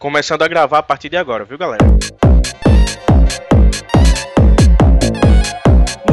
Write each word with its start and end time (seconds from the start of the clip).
Começando 0.00 0.42
a 0.42 0.46
gravar 0.46 0.78
a 0.78 0.82
partir 0.84 1.08
de 1.08 1.16
agora, 1.16 1.44
viu, 1.44 1.58
galera? 1.58 1.84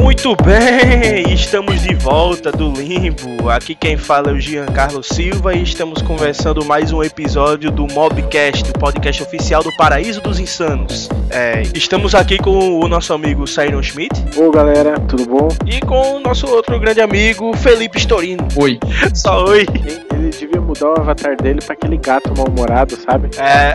Muito 0.00 0.34
bem, 0.42 1.32
estamos 1.32 1.82
de 1.82 1.94
volta 1.94 2.50
do 2.50 2.72
limbo. 2.72 3.48
Aqui 3.48 3.76
quem 3.76 3.96
fala 3.96 4.30
é 4.30 4.32
o 4.32 4.40
Giancarlo 4.40 5.04
Silva 5.04 5.54
e 5.54 5.62
estamos 5.62 6.02
conversando 6.02 6.64
mais 6.64 6.90
um 6.90 7.00
episódio 7.00 7.70
do 7.70 7.86
Mobcast, 7.86 8.68
o 8.70 8.72
podcast 8.72 9.22
oficial 9.22 9.62
do 9.62 9.70
Paraíso 9.76 10.20
dos 10.20 10.40
Insanos. 10.40 11.08
É, 11.30 11.62
estamos 11.72 12.12
aqui 12.12 12.38
com 12.38 12.80
o 12.80 12.88
nosso 12.88 13.12
amigo 13.12 13.46
Sairon 13.46 13.84
Schmidt. 13.84 14.20
Ô 14.36 14.50
galera, 14.50 14.98
tudo 14.98 15.26
bom? 15.26 15.48
E 15.64 15.78
com 15.80 16.16
o 16.16 16.20
nosso 16.20 16.48
outro 16.48 16.80
grande 16.80 17.00
amigo 17.00 17.56
Felipe 17.56 17.98
Storino. 17.98 18.48
Oi. 18.56 18.80
Só 19.14 19.44
oi. 19.44 19.64
Ele 20.12 20.30
devia 20.30 20.60
mudar 20.76 20.98
o 20.98 21.00
avatar 21.00 21.36
dele 21.36 21.60
pra 21.60 21.74
aquele 21.74 21.96
gato 21.96 22.32
mal-humorado, 22.36 22.96
sabe? 22.96 23.30
É. 23.38 23.74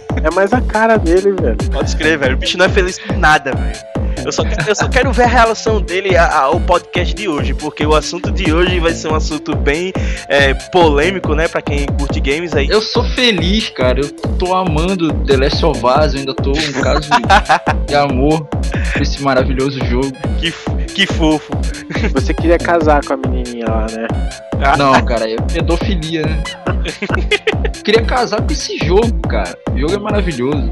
É 0.22 0.34
mais 0.34 0.52
a 0.52 0.60
cara 0.60 0.96
dele, 0.96 1.32
velho. 1.32 1.56
Pode 1.72 1.88
escrever, 1.88 2.18
velho. 2.18 2.34
O 2.34 2.38
bicho 2.38 2.58
não 2.58 2.66
é 2.66 2.68
feliz 2.68 2.98
com 2.98 3.14
nada, 3.14 3.52
velho. 3.52 3.96
Eu 4.24 4.32
só, 4.32 4.42
quero, 4.42 4.68
eu 4.68 4.74
só 4.74 4.88
quero 4.88 5.12
ver 5.12 5.22
a 5.22 5.28
relação 5.28 5.80
dele 5.80 6.16
ao 6.16 6.58
podcast 6.58 7.14
de 7.14 7.28
hoje, 7.28 7.54
porque 7.54 7.86
o 7.86 7.94
assunto 7.94 8.32
de 8.32 8.52
hoje 8.52 8.80
vai 8.80 8.92
ser 8.92 9.06
um 9.06 9.14
assunto 9.14 9.54
bem 9.54 9.92
é, 10.26 10.52
polêmico, 10.52 11.32
né, 11.32 11.46
pra 11.46 11.62
quem 11.62 11.86
curte 11.86 12.18
games 12.18 12.52
aí. 12.52 12.66
Eu 12.68 12.80
sou 12.80 13.04
feliz, 13.10 13.68
cara. 13.68 14.00
Eu 14.00 14.10
tô 14.36 14.52
amando 14.52 15.12
The 15.26 15.36
Last 15.36 15.64
of 15.64 15.78
Us, 15.78 16.14
eu 16.14 16.18
ainda 16.20 16.34
tô 16.34 16.50
um 16.50 16.82
caso 16.82 17.08
de 17.86 17.94
amor 17.94 18.48
por 18.92 19.02
esse 19.02 19.22
maravilhoso 19.22 19.78
jogo. 19.84 20.10
Que, 20.40 20.52
que 20.88 21.06
fofo. 21.06 21.52
Você 22.12 22.34
queria 22.34 22.58
casar 22.58 23.04
com 23.04 23.12
a 23.12 23.16
menininha 23.16 23.66
lá, 23.68 23.86
né? 23.92 24.08
Não, 24.76 25.04
cara, 25.04 25.30
é 25.30 25.36
pedofilia, 25.36 26.22
né? 26.22 26.42
queria 27.84 28.02
casar 28.02 28.42
com 28.42 28.52
esse 28.52 28.78
jogo, 28.78 29.20
cara. 29.28 29.56
O 29.72 29.78
jogo 29.78 29.94
é 29.94 29.98
maravilhoso. 30.06 30.70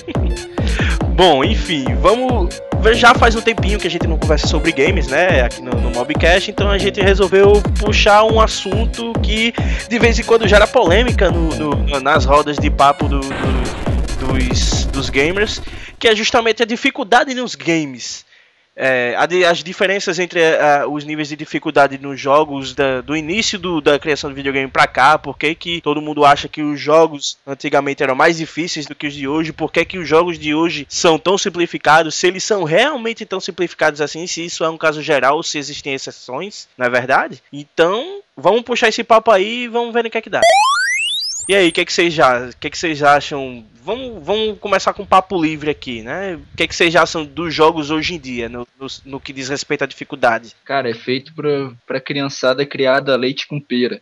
Bom, 1.14 1.44
enfim, 1.44 1.84
vamos. 2.00 2.58
Já 2.94 3.14
faz 3.14 3.36
um 3.36 3.42
tempinho 3.42 3.78
que 3.78 3.86
a 3.86 3.90
gente 3.90 4.06
não 4.06 4.16
conversa 4.16 4.46
sobre 4.46 4.72
games, 4.72 5.08
né? 5.08 5.42
Aqui 5.42 5.60
no, 5.60 5.70
no 5.72 5.90
Mobcast, 5.90 6.50
então 6.50 6.70
a 6.70 6.78
gente 6.78 6.98
resolveu 7.02 7.60
puxar 7.78 8.24
um 8.24 8.40
assunto 8.40 9.12
que 9.22 9.52
de 9.86 9.98
vez 9.98 10.18
em 10.18 10.22
quando 10.22 10.48
gera 10.48 10.66
polêmica 10.66 11.30
no, 11.30 11.74
no, 11.74 12.00
nas 12.00 12.24
rodas 12.24 12.56
de 12.56 12.70
papo 12.70 13.06
do, 13.06 13.20
do, 13.20 14.38
dos, 14.38 14.86
dos 14.86 15.10
gamers, 15.10 15.60
que 15.98 16.08
é 16.08 16.16
justamente 16.16 16.62
a 16.62 16.66
dificuldade 16.66 17.34
nos 17.34 17.54
games. 17.54 18.24
É, 18.82 19.14
as 19.46 19.62
diferenças 19.62 20.18
entre 20.18 20.40
uh, 20.40 20.90
os 20.90 21.04
níveis 21.04 21.28
de 21.28 21.36
dificuldade 21.36 21.98
nos 21.98 22.18
jogos 22.18 22.74
da, 22.74 23.02
do 23.02 23.14
início 23.14 23.58
do, 23.58 23.78
da 23.78 23.98
criação 23.98 24.30
do 24.30 24.36
videogame 24.36 24.70
para 24.70 24.86
cá, 24.86 25.18
por 25.18 25.36
que, 25.36 25.54
que 25.54 25.82
todo 25.82 26.00
mundo 26.00 26.24
acha 26.24 26.48
que 26.48 26.62
os 26.62 26.80
jogos 26.80 27.36
antigamente 27.46 28.02
eram 28.02 28.14
mais 28.14 28.38
difíceis 28.38 28.86
do 28.86 28.94
que 28.94 29.06
os 29.06 29.12
de 29.12 29.28
hoje, 29.28 29.52
por 29.52 29.70
que, 29.70 29.84
que 29.84 29.98
os 29.98 30.08
jogos 30.08 30.38
de 30.38 30.54
hoje 30.54 30.86
são 30.88 31.18
tão 31.18 31.36
simplificados, 31.36 32.14
se 32.14 32.26
eles 32.26 32.42
são 32.42 32.64
realmente 32.64 33.26
tão 33.26 33.38
simplificados 33.38 34.00
assim, 34.00 34.26
se 34.26 34.46
isso 34.46 34.64
é 34.64 34.70
um 34.70 34.78
caso 34.78 35.02
geral 35.02 35.42
se 35.42 35.58
existem 35.58 35.92
exceções, 35.92 36.66
não 36.78 36.86
é 36.86 36.88
verdade? 36.88 37.42
Então, 37.52 38.22
vamos 38.34 38.62
puxar 38.62 38.88
esse 38.88 39.04
papo 39.04 39.30
aí 39.30 39.64
e 39.64 39.68
vamos 39.68 39.92
ver 39.92 40.04
no 40.04 40.10
que 40.10 40.16
é 40.16 40.22
que 40.22 40.30
dá. 40.30 40.40
E 41.50 41.54
aí, 41.56 41.68
o 41.68 41.72
que, 41.72 41.80
é 41.80 41.84
que, 41.84 41.92
vocês 41.92 42.14
já, 42.14 42.48
que, 42.60 42.68
é 42.68 42.70
que 42.70 42.78
vocês 42.78 43.02
acham? 43.02 43.66
Vamos, 43.82 44.24
vamos 44.24 44.56
começar 44.60 44.94
com 44.94 45.02
um 45.02 45.06
papo 45.06 45.42
livre 45.42 45.68
aqui, 45.68 46.00
né? 46.00 46.36
O 46.36 46.56
que, 46.56 46.62
é 46.62 46.66
que 46.68 46.76
vocês 46.76 46.94
acham 46.94 47.24
dos 47.24 47.52
jogos 47.52 47.90
hoje 47.90 48.14
em 48.14 48.20
dia, 48.20 48.48
no, 48.48 48.68
no, 48.78 48.86
no 49.04 49.20
que 49.20 49.32
diz 49.32 49.48
respeito 49.48 49.82
à 49.82 49.86
dificuldade? 49.88 50.54
Cara, 50.64 50.88
é 50.88 50.94
feito 50.94 51.34
pra, 51.34 51.72
pra 51.84 52.00
criançada 52.00 52.64
criada 52.64 53.16
leite 53.16 53.48
com 53.48 53.60
pera. 53.60 54.00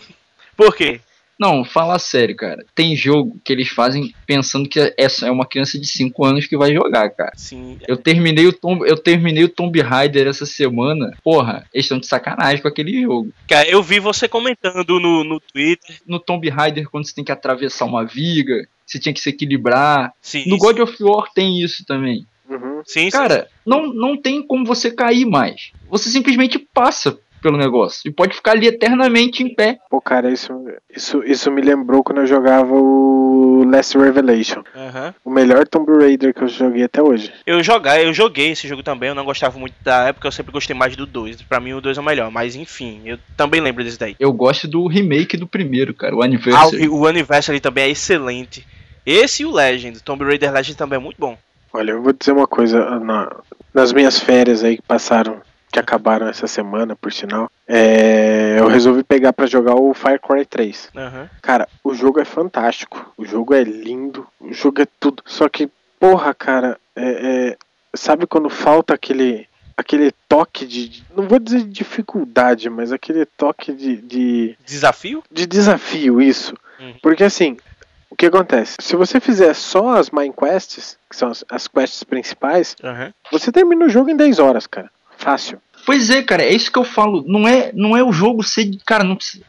Por 0.56 0.74
quê? 0.74 1.02
Não, 1.38 1.64
fala 1.64 1.98
sério, 1.98 2.34
cara. 2.34 2.64
Tem 2.74 2.96
jogo 2.96 3.38
que 3.44 3.52
eles 3.52 3.68
fazem 3.68 4.14
pensando 4.26 4.68
que 4.68 4.94
essa 4.96 5.26
é 5.26 5.30
uma 5.30 5.46
criança 5.46 5.78
de 5.78 5.86
5 5.86 6.24
anos 6.24 6.46
que 6.46 6.56
vai 6.56 6.72
jogar, 6.72 7.10
cara. 7.10 7.32
Sim. 7.36 7.78
Eu 7.86 7.96
terminei 7.96 8.46
o 8.46 8.52
Tomb, 8.52 8.88
eu 8.88 8.96
terminei 8.96 9.44
o 9.44 9.48
Tomb 9.48 9.80
Raider 9.80 10.26
essa 10.26 10.46
semana. 10.46 11.16
Porra, 11.22 11.66
eles 11.74 11.84
estão 11.84 11.98
de 11.98 12.06
sacanagem 12.06 12.62
com 12.62 12.68
aquele 12.68 13.02
jogo. 13.02 13.32
Cara, 13.46 13.68
eu 13.68 13.82
vi 13.82 14.00
você 14.00 14.26
comentando 14.26 14.98
no, 14.98 15.22
no 15.24 15.38
Twitter. 15.40 16.00
No 16.06 16.18
Tomb 16.18 16.48
Raider, 16.48 16.88
quando 16.88 17.06
você 17.06 17.14
tem 17.14 17.24
que 17.24 17.32
atravessar 17.32 17.84
uma 17.84 18.04
viga, 18.04 18.66
você 18.86 18.98
tinha 18.98 19.12
que 19.12 19.20
se 19.20 19.28
equilibrar. 19.28 20.12
Sim, 20.22 20.44
no 20.48 20.54
sim. 20.54 20.58
God 20.58 20.78
of 20.80 21.02
War 21.02 21.30
tem 21.34 21.60
isso 21.60 21.84
também. 21.84 22.26
Uhum. 22.48 22.80
Sim, 22.84 23.10
Cara, 23.10 23.42
sim. 23.42 23.48
não, 23.66 23.92
não 23.92 24.16
tem 24.16 24.40
como 24.46 24.64
você 24.64 24.90
cair 24.90 25.26
mais. 25.26 25.72
Você 25.90 26.08
simplesmente 26.08 26.58
passa 26.58 27.18
pelo 27.46 27.56
negócio 27.56 28.00
e 28.08 28.10
pode 28.10 28.34
ficar 28.34 28.52
ali 28.52 28.66
eternamente 28.66 29.40
em 29.42 29.54
pé. 29.54 29.78
Pô, 29.88 30.00
cara, 30.00 30.30
isso, 30.32 30.52
isso, 30.94 31.22
isso 31.24 31.48
me 31.52 31.62
lembrou 31.62 32.02
quando 32.02 32.18
eu 32.22 32.26
jogava 32.26 32.74
o 32.74 33.62
Last 33.70 33.96
Revelation. 33.96 34.64
Aham. 34.74 35.14
O 35.24 35.30
melhor 35.30 35.64
Tomb 35.68 35.92
Raider 35.92 36.34
que 36.34 36.42
eu 36.42 36.48
joguei 36.48 36.82
até 36.82 37.00
hoje. 37.00 37.32
Eu, 37.46 37.62
jogar, 37.62 38.02
eu 38.02 38.12
joguei 38.12 38.50
esse 38.50 38.66
jogo 38.66 38.82
também, 38.82 39.10
eu 39.10 39.14
não 39.14 39.24
gostava 39.24 39.56
muito 39.58 39.74
da 39.84 40.08
época, 40.08 40.26
eu 40.26 40.32
sempre 40.32 40.50
gostei 40.52 40.74
mais 40.74 40.96
do 40.96 41.06
2. 41.06 41.42
Pra 41.42 41.60
mim 41.60 41.72
o 41.74 41.80
2 41.80 41.96
é 41.96 42.00
o 42.00 42.04
melhor, 42.04 42.30
mas 42.32 42.56
enfim, 42.56 43.02
eu 43.04 43.16
também 43.36 43.60
lembro 43.60 43.84
desse 43.84 43.98
daí. 43.98 44.16
Eu 44.18 44.32
gosto 44.32 44.66
do 44.66 44.88
remake 44.88 45.36
do 45.36 45.46
primeiro, 45.46 45.94
cara, 45.94 46.16
o 46.16 46.22
Ah, 46.22 46.24
Anniversary. 46.24 46.88
o, 46.88 46.96
o 47.00 47.06
Anniversary 47.06 47.60
também 47.60 47.84
é 47.84 47.90
excelente. 47.90 48.66
Esse 49.06 49.44
e 49.44 49.46
o 49.46 49.52
Legend, 49.52 50.02
Tomb 50.02 50.24
Raider 50.24 50.52
Legend 50.52 50.76
também 50.76 50.96
é 50.98 51.00
muito 51.02 51.16
bom. 51.18 51.38
Olha, 51.72 51.92
eu 51.92 52.02
vou 52.02 52.12
dizer 52.12 52.32
uma 52.32 52.46
coisa. 52.48 52.98
na- 52.98 53.30
nas 53.72 53.92
minhas 53.92 54.18
férias 54.18 54.64
aí 54.64 54.76
que 54.78 54.82
passaram, 54.82 55.42
que 55.76 55.80
acabaram 55.80 56.26
essa 56.26 56.46
semana, 56.46 56.96
por 56.96 57.12
sinal, 57.12 57.50
é, 57.68 58.56
eu 58.58 58.66
resolvi 58.66 59.02
pegar 59.04 59.34
pra 59.34 59.44
jogar 59.44 59.74
o 59.74 59.92
Far 59.92 60.18
Cry 60.18 60.46
3. 60.46 60.88
Aham. 60.96 61.28
Cara, 61.42 61.68
o 61.84 61.92
jogo 61.94 62.18
é 62.18 62.24
fantástico. 62.24 63.12
O 63.14 63.26
jogo 63.26 63.52
é 63.52 63.62
lindo. 63.62 64.26
O 64.40 64.54
jogo 64.54 64.80
é 64.80 64.86
tudo. 64.98 65.22
Só 65.26 65.50
que, 65.50 65.68
porra, 66.00 66.32
cara, 66.32 66.78
é, 66.96 67.50
é- 67.50 67.56
sabe 67.94 68.26
quando 68.26 68.48
falta 68.48 68.94
aquele. 68.94 69.46
Aquele 69.76 70.10
toque 70.26 70.64
de. 70.64 71.04
Não 71.14 71.28
vou 71.28 71.38
dizer 71.38 71.58
de 71.58 71.68
dificuldade, 71.68 72.70
mas 72.70 72.90
aquele 72.90 73.26
toque 73.26 73.70
de, 73.74 73.96
de, 73.98 74.56
Desafio? 74.64 75.22
de 75.30 75.44
desafio, 75.44 76.22
isso. 76.22 76.54
Uhum. 76.80 76.94
Porque 77.02 77.22
assim, 77.24 77.58
o 78.08 78.16
que 78.16 78.24
acontece? 78.24 78.76
Se 78.80 78.96
você 78.96 79.20
fizer 79.20 79.52
só 79.52 79.98
as 79.98 80.08
main 80.08 80.32
quests, 80.32 80.96
que 81.10 81.14
são 81.14 81.28
as, 81.28 81.44
as 81.50 81.68
quests 81.68 82.02
principais, 82.04 82.74
Aham. 82.82 83.12
você 83.30 83.52
termina 83.52 83.84
o 83.84 83.90
jogo 83.90 84.08
em 84.08 84.16
10 84.16 84.38
horas, 84.38 84.66
cara. 84.66 84.90
Fácil. 85.18 85.58
Pois 85.86 86.10
é, 86.10 86.22
cara, 86.22 86.42
é 86.42 86.52
isso 86.52 86.70
que 86.70 86.78
eu 86.78 86.84
falo. 86.84 87.24
Não 87.26 87.46
é, 87.46 87.70
não 87.72 87.96
é 87.96 88.02
o 88.02 88.12
jogo 88.12 88.42
ser. 88.42 88.68
Cara, 88.84 89.04
não 89.04 89.16
precisa. 89.16 89.44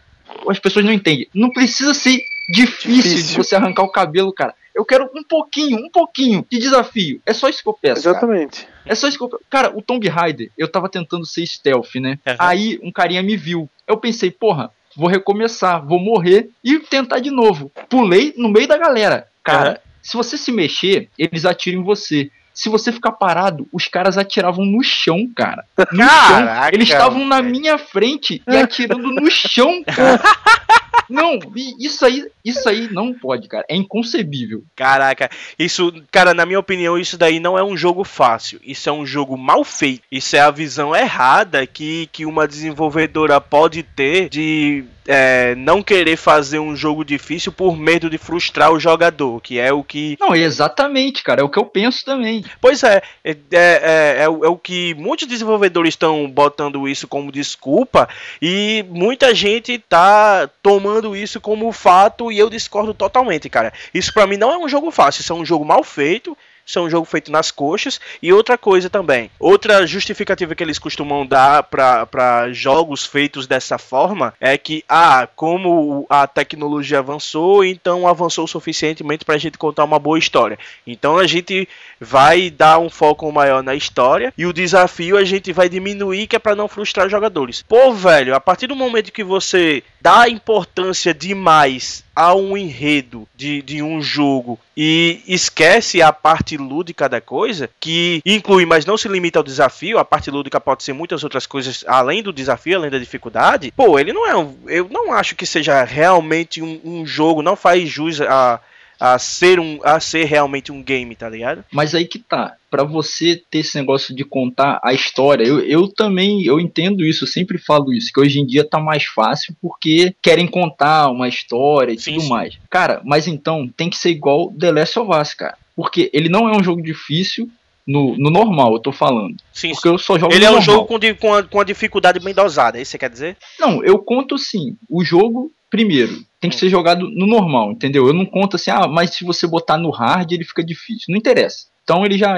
As 0.47 0.59
pessoas 0.59 0.85
não 0.85 0.93
entendem. 0.93 1.27
Não 1.33 1.49
precisa 1.49 1.93
ser 1.93 2.19
difícil, 2.49 3.01
de 3.01 3.15
Difícil. 3.15 3.43
você 3.43 3.55
arrancar 3.55 3.83
o 3.83 3.91
cabelo, 3.91 4.31
cara. 4.31 4.53
Eu 4.73 4.85
quero 4.85 5.09
um 5.15 5.23
pouquinho, 5.23 5.77
um 5.79 5.89
pouquinho 5.89 6.45
de 6.49 6.59
desafio. 6.59 7.19
É 7.25 7.33
só 7.33 7.49
isso 7.49 7.63
que 7.63 7.67
eu 7.67 7.73
peço. 7.73 8.03
Cara. 8.03 8.15
Exatamente. 8.15 8.67
É 8.85 8.93
só 8.93 9.07
isso 9.07 9.17
que 9.17 9.23
eu 9.23 9.29
peço. 9.29 9.41
Cara, 9.49 9.75
o 9.75 9.81
Tomb 9.81 10.07
Raider, 10.07 10.51
eu 10.55 10.67
tava 10.67 10.87
tentando 10.87 11.25
ser 11.25 11.45
stealth, 11.47 11.95
né? 11.95 12.19
Aham. 12.25 12.35
Aí 12.39 12.79
um 12.83 12.91
carinha 12.91 13.23
me 13.23 13.35
viu. 13.35 13.67
Eu 13.87 13.97
pensei, 13.97 14.29
porra, 14.29 14.69
vou 14.95 15.09
recomeçar, 15.09 15.83
vou 15.83 15.99
morrer 15.99 16.49
e 16.63 16.77
tentar 16.79 17.19
de 17.19 17.31
novo. 17.31 17.71
Pulei 17.89 18.33
no 18.37 18.49
meio 18.49 18.67
da 18.67 18.77
galera. 18.77 19.27
Cara, 19.43 19.69
Aham. 19.71 19.77
se 20.03 20.15
você 20.15 20.37
se 20.37 20.51
mexer, 20.51 21.09
eles 21.17 21.43
atiram 21.45 21.81
em 21.81 21.83
você. 21.83 22.29
Se 22.57 22.69
você 22.69 22.91
ficar 22.91 23.11
parado, 23.11 23.67
os 23.71 23.87
caras 23.87 24.17
atiravam 24.17 24.65
no 24.65 24.81
chão, 24.81 25.29
cara. 25.35 25.63
No 25.77 25.85
chão. 25.85 26.07
Caraca, 26.07 26.75
Eles 26.75 26.89
estavam 26.89 27.23
na 27.23 27.39
minha 27.39 27.77
frente 27.77 28.41
e 28.47 28.57
atirando 28.57 29.11
no 29.11 29.29
chão, 29.29 29.83
cara. 29.83 30.19
Não, 31.09 31.39
isso 31.79 32.05
aí, 32.05 32.25
isso 32.43 32.67
aí 32.67 32.91
não 32.91 33.13
pode, 33.13 33.47
cara. 33.47 33.65
É 33.69 33.75
inconcebível. 33.75 34.63
Caraca, 34.75 35.29
isso, 35.57 35.93
cara, 36.11 36.33
na 36.33 36.45
minha 36.45 36.59
opinião, 36.59 36.97
isso 36.97 37.17
daí 37.17 37.39
não 37.39 37.57
é 37.57 37.63
um 37.63 37.77
jogo 37.77 38.03
fácil. 38.03 38.59
Isso 38.63 38.89
é 38.89 38.91
um 38.91 39.05
jogo 39.05 39.37
mal 39.37 39.63
feito. 39.63 40.03
Isso 40.11 40.35
é 40.35 40.39
a 40.39 40.51
visão 40.51 40.95
errada 40.95 41.65
que, 41.65 42.07
que 42.11 42.25
uma 42.25 42.47
desenvolvedora 42.47 43.39
pode 43.39 43.83
ter 43.83 44.29
de 44.29 44.85
é, 45.07 45.55
não 45.55 45.81
querer 45.81 46.17
fazer 46.17 46.59
um 46.59 46.75
jogo 46.75 47.05
difícil 47.05 47.51
por 47.51 47.77
medo 47.77 48.09
de 48.09 48.17
frustrar 48.17 48.71
o 48.71 48.79
jogador, 48.79 49.41
que 49.41 49.57
é 49.57 49.71
o 49.71 49.83
que. 49.83 50.17
Não, 50.19 50.35
exatamente, 50.35 51.23
cara. 51.23 51.41
É 51.41 51.43
o 51.43 51.49
que 51.49 51.57
eu 51.57 51.65
penso 51.65 52.03
também. 52.03 52.43
Pois 52.59 52.83
é, 52.83 53.01
é, 53.23 53.31
é, 53.31 53.37
é, 53.51 54.15
é 54.23 54.29
o 54.29 54.43
é 54.43 54.49
o 54.49 54.57
que 54.57 54.93
muitos 54.95 55.27
desenvolvedores 55.27 55.93
estão 55.93 56.29
botando 56.29 56.87
isso 56.87 57.07
como 57.07 57.31
desculpa 57.31 58.09
e 58.41 58.85
muita 58.89 59.33
gente 59.33 59.79
tá 59.79 60.49
tomando 60.61 60.96
isso 61.15 61.39
como 61.39 61.71
fato 61.71 62.31
e 62.31 62.37
eu 62.37 62.49
discordo 62.49 62.93
totalmente, 62.93 63.49
cara. 63.49 63.73
Isso 63.93 64.13
pra 64.13 64.27
mim 64.27 64.37
não 64.37 64.51
é 64.51 64.57
um 64.57 64.67
jogo 64.67 64.91
fácil, 64.91 65.21
isso 65.21 65.33
é 65.33 65.35
um 65.35 65.45
jogo 65.45 65.65
mal 65.65 65.83
feito. 65.83 66.37
É 66.75 66.79
um 66.79 66.89
jogo 66.89 67.05
feito 67.05 67.31
nas 67.31 67.51
coxas. 67.51 67.99
E 68.21 68.31
outra 68.33 68.57
coisa 68.57 68.89
também. 68.89 69.31
Outra 69.39 69.85
justificativa 69.85 70.55
que 70.55 70.63
eles 70.63 70.79
costumam 70.79 71.25
dar 71.25 71.63
para 71.63 72.51
jogos 72.51 73.05
feitos 73.05 73.47
dessa 73.47 73.77
forma 73.77 74.33
é 74.39 74.57
que, 74.57 74.83
ah, 74.87 75.27
como 75.35 76.05
a 76.09 76.27
tecnologia 76.27 76.99
avançou, 76.99 77.63
então 77.63 78.07
avançou 78.07 78.47
suficientemente 78.47 79.25
para 79.25 79.35
a 79.35 79.39
gente 79.39 79.57
contar 79.57 79.83
uma 79.83 79.99
boa 79.99 80.19
história. 80.19 80.59
Então 80.85 81.17
a 81.17 81.27
gente 81.27 81.67
vai 81.99 82.49
dar 82.49 82.79
um 82.79 82.89
foco 82.89 83.31
maior 83.31 83.63
na 83.63 83.75
história 83.75 84.33
e 84.37 84.45
o 84.45 84.53
desafio 84.53 85.17
a 85.17 85.23
gente 85.23 85.51
vai 85.51 85.69
diminuir, 85.69 86.27
que 86.27 86.35
é 86.35 86.39
para 86.39 86.55
não 86.55 86.67
frustrar 86.67 87.05
os 87.05 87.11
jogadores. 87.11 87.63
Pô, 87.67 87.93
velho, 87.93 88.35
a 88.35 88.39
partir 88.39 88.67
do 88.67 88.75
momento 88.75 89.11
que 89.11 89.23
você 89.23 89.83
dá 90.01 90.29
importância 90.29 91.13
demais 91.13 92.03
a 92.17 92.33
um 92.33 92.57
enredo 92.57 93.27
de, 93.35 93.61
de 93.61 93.83
um 93.83 94.01
jogo 94.01 94.59
e 94.75 95.21
esquece 95.27 96.01
a 96.01 96.11
parte 96.11 96.57
lúdica 96.57 97.07
da 97.07 97.21
coisa, 97.21 97.69
que 97.79 98.23
inclui, 98.25 98.65
mas 98.65 98.87
não 98.87 98.97
se 98.97 99.07
limita 99.07 99.37
ao 99.37 99.43
desafio, 99.43 99.99
a 99.99 100.03
parte 100.03 100.31
lúdica 100.31 100.59
pode 100.59 100.81
ser 100.81 100.93
muitas 100.93 101.23
outras 101.23 101.45
coisas 101.45 101.85
além 101.87 102.23
do 102.23 102.33
desafio, 102.33 102.79
além 102.79 102.89
da 102.89 102.97
dificuldade, 102.97 103.71
pô, 103.77 103.99
ele 103.99 104.13
não 104.13 104.27
é 104.27 104.35
um. 104.35 104.55
Eu 104.65 104.89
não 104.89 105.13
acho 105.13 105.35
que 105.35 105.45
seja 105.45 105.83
realmente 105.83 106.59
um, 106.59 106.81
um 106.83 107.05
jogo, 107.05 107.43
não 107.43 107.55
faz 107.55 107.87
jus 107.87 108.19
a 108.19 108.59
a 108.99 109.17
ser 109.19 109.59
um 109.59 109.79
a 109.83 109.99
ser 109.99 110.25
realmente 110.25 110.71
um 110.71 110.81
game, 110.81 111.15
tá 111.15 111.29
ligado? 111.29 111.63
Mas 111.71 111.93
aí 111.93 112.05
que 112.05 112.19
tá, 112.19 112.55
para 112.69 112.83
você 112.83 113.41
ter 113.49 113.59
esse 113.59 113.77
negócio 113.77 114.15
de 114.15 114.23
contar 114.23 114.79
a 114.83 114.93
história, 114.93 115.43
eu, 115.43 115.59
eu 115.59 115.87
também 115.87 116.43
eu 116.43 116.59
entendo 116.59 117.05
isso, 117.05 117.23
eu 117.23 117.27
sempre 117.27 117.57
falo 117.57 117.93
isso, 117.93 118.11
que 118.13 118.19
hoje 118.19 118.39
em 118.39 118.45
dia 118.45 118.67
tá 118.67 118.79
mais 118.79 119.05
fácil 119.05 119.55
porque 119.61 120.15
querem 120.21 120.47
contar 120.47 121.09
uma 121.09 121.27
história 121.27 121.93
e 121.93 121.99
sim, 121.99 122.13
tudo 122.13 122.23
sim. 122.23 122.29
mais. 122.29 122.57
Cara, 122.69 123.01
mas 123.05 123.27
então 123.27 123.67
tem 123.75 123.89
que 123.89 123.97
ser 123.97 124.09
igual 124.09 124.51
The 124.51 124.71
Last 124.71 124.99
of 124.99 125.11
Us, 125.11 125.33
cara. 125.33 125.57
Porque 125.75 126.09
ele 126.11 126.27
não 126.27 126.49
é 126.49 126.57
um 126.57 126.63
jogo 126.63 126.81
difícil, 126.81 127.49
no, 127.87 128.17
no, 128.17 128.29
normal, 128.29 128.73
eu 128.73 128.79
tô 128.79 128.91
falando. 128.91 129.37
Sim, 129.53 129.71
porque 129.71 129.87
eu 129.87 129.97
só 129.97 130.19
jogo 130.19 130.33
Ele 130.33 130.43
é 130.43 130.51
um 130.51 130.61
jogo 130.61 130.85
com, 130.85 130.99
com, 131.19 131.33
a, 131.33 131.43
com 131.43 131.61
a 131.61 131.63
dificuldade 131.63 132.19
bem 132.19 132.33
dosada, 132.33 132.77
é 132.77 132.81
isso 132.81 132.91
você 132.91 132.97
quer 132.97 133.09
dizer? 133.09 133.37
Não, 133.57 133.81
eu 133.81 133.97
conto 133.99 134.37
sim. 134.37 134.75
O 134.89 135.05
jogo 135.05 135.51
primeiro, 135.69 136.23
tem 136.39 136.49
que 136.49 136.55
ser 136.55 136.69
jogado 136.69 137.09
no 137.09 137.25
normal, 137.25 137.71
entendeu? 137.71 138.07
Eu 138.07 138.13
não 138.13 138.25
conto 138.25 138.55
assim, 138.55 138.71
ah, 138.71 138.87
mas 138.87 139.11
se 139.11 139.23
você 139.23 139.47
botar 139.47 139.77
no 139.77 139.89
hard 139.89 140.31
ele 140.31 140.43
fica 140.43 140.63
difícil. 140.63 141.05
Não 141.09 141.17
interessa. 141.17 141.67
Então 141.83 142.05
ele 142.05 142.17
já, 142.17 142.35